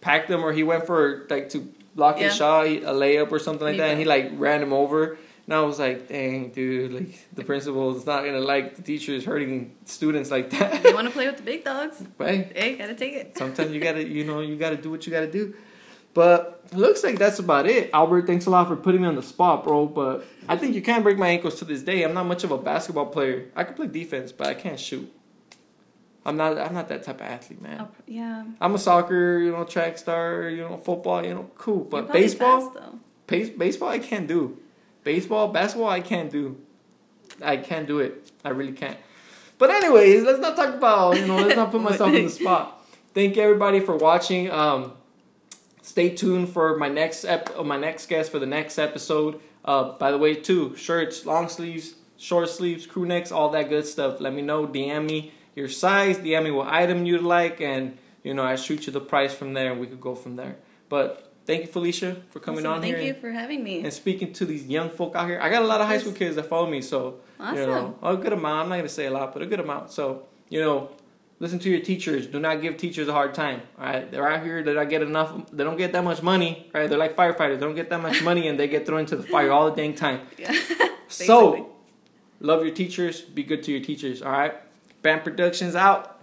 packed 0.00 0.30
him 0.30 0.42
or 0.44 0.52
he 0.52 0.62
went 0.62 0.86
for 0.86 1.26
like 1.30 1.48
to 1.50 1.68
block 1.94 2.18
his 2.18 2.32
Yeah. 2.32 2.38
shot, 2.38 2.66
a 2.66 2.92
layup 2.94 3.30
or 3.32 3.38
something 3.38 3.64
like 3.64 3.74
He 3.74 3.78
that, 3.80 3.90
and 3.90 3.98
he 3.98 4.04
like 4.04 4.30
ran 4.34 4.62
him 4.62 4.72
over. 4.72 5.18
And 5.48 5.54
I 5.54 5.62
was 5.62 5.78
like, 5.78 6.08
dang, 6.08 6.50
dude, 6.50 6.92
like 6.92 7.34
the 7.34 7.42
principal 7.42 7.96
is 7.96 8.04
not 8.04 8.22
gonna 8.22 8.38
like 8.38 8.76
the 8.76 8.82
teachers 8.82 9.24
hurting 9.24 9.74
students 9.86 10.30
like 10.30 10.50
that. 10.50 10.82
They 10.82 10.92
want 10.92 11.06
to 11.06 11.10
play 11.10 11.26
with 11.26 11.38
the 11.38 11.42
big 11.42 11.64
dogs. 11.64 12.04
but 12.18 12.28
hey, 12.28 12.76
gotta 12.76 12.94
take 12.94 13.14
it. 13.14 13.38
sometimes 13.38 13.72
you 13.72 13.80
gotta, 13.80 14.06
you 14.06 14.24
know, 14.24 14.40
you 14.40 14.56
gotta 14.56 14.76
do 14.76 14.90
what 14.90 15.06
you 15.06 15.10
gotta 15.10 15.30
do. 15.30 15.54
But 16.12 16.62
it 16.70 16.76
looks 16.76 17.02
like 17.02 17.18
that's 17.18 17.38
about 17.38 17.66
it. 17.66 17.88
Albert, 17.94 18.26
thanks 18.26 18.44
a 18.44 18.50
lot 18.50 18.68
for 18.68 18.76
putting 18.76 19.00
me 19.00 19.08
on 19.08 19.16
the 19.16 19.22
spot, 19.22 19.64
bro. 19.64 19.86
But 19.86 20.26
I 20.50 20.58
think 20.58 20.74
you 20.74 20.82
can't 20.82 21.02
break 21.02 21.16
my 21.16 21.28
ankles 21.28 21.58
to 21.60 21.64
this 21.64 21.80
day. 21.80 22.02
I'm 22.02 22.12
not 22.12 22.26
much 22.26 22.44
of 22.44 22.50
a 22.50 22.58
basketball 22.58 23.06
player. 23.06 23.46
I 23.56 23.64
can 23.64 23.72
play 23.72 23.86
defense, 23.86 24.32
but 24.32 24.48
I 24.48 24.54
can't 24.54 24.78
shoot. 24.78 25.10
I'm 26.26 26.36
not. 26.36 26.58
I'm 26.58 26.74
not 26.74 26.90
that 26.90 27.04
type 27.04 27.22
of 27.22 27.26
athlete, 27.26 27.62
man. 27.62 27.88
Oh, 27.88 27.88
yeah. 28.06 28.44
I'm 28.60 28.74
a 28.74 28.78
soccer, 28.78 29.38
you 29.38 29.50
know, 29.50 29.64
track 29.64 29.96
star, 29.96 30.50
you 30.50 30.60
know, 30.60 30.76
football, 30.76 31.24
you 31.24 31.32
know, 31.32 31.50
cool. 31.56 31.84
But 31.84 32.12
baseball, 32.12 32.60
fast, 32.60 32.74
though. 32.74 32.98
base, 33.26 33.48
baseball, 33.48 33.88
I 33.88 33.98
can't 33.98 34.28
do. 34.28 34.58
Baseball, 35.08 35.48
basketball, 35.48 35.88
I 35.88 36.02
can't 36.02 36.30
do. 36.30 36.58
I 37.42 37.56
can't 37.56 37.86
do 37.86 38.00
it. 38.00 38.30
I 38.44 38.50
really 38.50 38.72
can't. 38.72 38.98
But 39.56 39.70
anyways, 39.70 40.22
let's 40.22 40.38
not 40.38 40.54
talk 40.54 40.74
about 40.74 41.16
you 41.16 41.26
know. 41.26 41.36
Let's 41.36 41.56
not 41.56 41.70
put 41.70 41.80
myself 41.80 42.12
in 42.12 42.24
the 42.24 42.30
spot. 42.42 42.86
Thank 43.14 43.36
you 43.36 43.42
everybody 43.42 43.80
for 43.80 43.96
watching. 43.96 44.50
Um, 44.50 44.92
stay 45.80 46.10
tuned 46.10 46.50
for 46.50 46.76
my 46.76 46.90
next 46.90 47.24
ep- 47.24 47.58
uh, 47.58 47.64
my 47.64 47.78
next 47.78 48.10
guest 48.10 48.30
for 48.30 48.38
the 48.38 48.44
next 48.44 48.78
episode. 48.78 49.40
Uh, 49.64 49.92
by 49.92 50.10
the 50.10 50.18
way, 50.18 50.34
too, 50.34 50.76
shirts, 50.76 51.24
long 51.24 51.48
sleeves, 51.48 51.94
short 52.18 52.50
sleeves, 52.50 52.84
crew 52.84 53.06
necks, 53.06 53.32
all 53.32 53.48
that 53.48 53.70
good 53.70 53.86
stuff. 53.86 54.20
Let 54.20 54.34
me 54.34 54.42
know. 54.42 54.66
DM 54.66 55.06
me 55.06 55.32
your 55.54 55.70
size. 55.70 56.18
DM 56.18 56.44
me 56.44 56.50
what 56.50 56.68
item 56.68 57.06
you'd 57.06 57.22
like, 57.22 57.62
and 57.62 57.96
you 58.22 58.34
know 58.34 58.44
I 58.44 58.56
shoot 58.56 58.86
you 58.86 58.92
the 58.92 59.00
price 59.00 59.32
from 59.32 59.54
there, 59.54 59.72
and 59.72 59.80
we 59.80 59.86
could 59.86 60.02
go 60.02 60.14
from 60.14 60.36
there. 60.36 60.56
But 60.90 61.27
thank 61.48 61.62
you, 61.62 61.66
Felicia, 61.66 62.16
for 62.30 62.38
coming 62.38 62.60
Awesome. 62.64 62.72
on 62.74 62.80
Thank 62.82 62.94
here 62.96 63.04
you 63.04 63.12
and, 63.14 63.20
for 63.20 63.30
having 63.32 63.64
me. 63.64 63.80
and 63.82 63.92
speaking 63.92 64.32
to 64.34 64.44
these 64.44 64.64
young 64.66 64.90
folk 64.90 65.16
out 65.16 65.26
here. 65.26 65.40
I 65.42 65.48
got 65.50 65.62
a 65.62 65.66
lot 65.66 65.80
of 65.80 65.88
high 65.88 65.98
school 65.98 66.12
kids 66.12 66.36
that 66.36 66.44
follow 66.46 66.68
me, 66.70 66.80
so 66.82 66.98
you 67.40 67.44
Awesome. 67.44 67.56
know 67.70 67.96
a 68.02 68.16
good 68.16 68.32
amount. 68.34 68.62
I'm 68.64 68.68
not 68.68 68.76
gonna 68.76 68.88
say 68.88 69.06
a 69.06 69.10
lot, 69.10 69.32
but 69.32 69.42
a 69.42 69.46
good 69.46 69.58
amount. 69.60 69.90
So 69.90 70.22
you 70.48 70.60
know. 70.60 70.90
Listen 71.40 71.60
to 71.60 71.70
your 71.70 71.78
teachers. 71.78 72.26
Do 72.26 72.40
not 72.40 72.60
give 72.60 72.76
teachers 72.78 73.06
a 73.06 73.12
hard 73.12 73.32
time. 73.32 73.60
All 73.78 73.84
right, 73.86 74.10
they're 74.10 74.28
out 74.28 74.42
here. 74.42 74.60
They 74.60 74.74
don't 74.74 74.88
get 74.88 75.02
enough. 75.02 75.30
They 75.52 75.62
don't 75.62 75.76
get 75.76 75.92
that 75.92 76.02
much 76.02 76.20
money. 76.20 76.68
Right, 76.74 76.90
they're 76.90 76.98
like 76.98 77.14
firefighters. 77.14 77.60
They 77.60 77.66
don't 77.68 77.76
get 77.76 77.90
that 77.90 78.02
much 78.02 78.24
money, 78.24 78.48
and 78.48 78.58
they 78.58 78.66
get 78.66 78.84
thrown 78.86 78.98
into 79.06 79.14
the 79.14 79.22
fire 79.22 79.52
all 79.52 79.70
the 79.70 79.76
dang 79.80 79.94
time. 79.94 80.22
Yeah. 80.36 80.52
So, 81.06 81.70
love 82.40 82.64
your 82.66 82.74
teachers. 82.74 83.20
Be 83.20 83.44
good 83.44 83.62
to 83.62 83.70
your 83.70 83.80
teachers. 83.84 84.20
All 84.20 84.32
right. 84.32 84.54
Bam 85.02 85.22
Productions 85.22 85.76
out. 85.76 86.17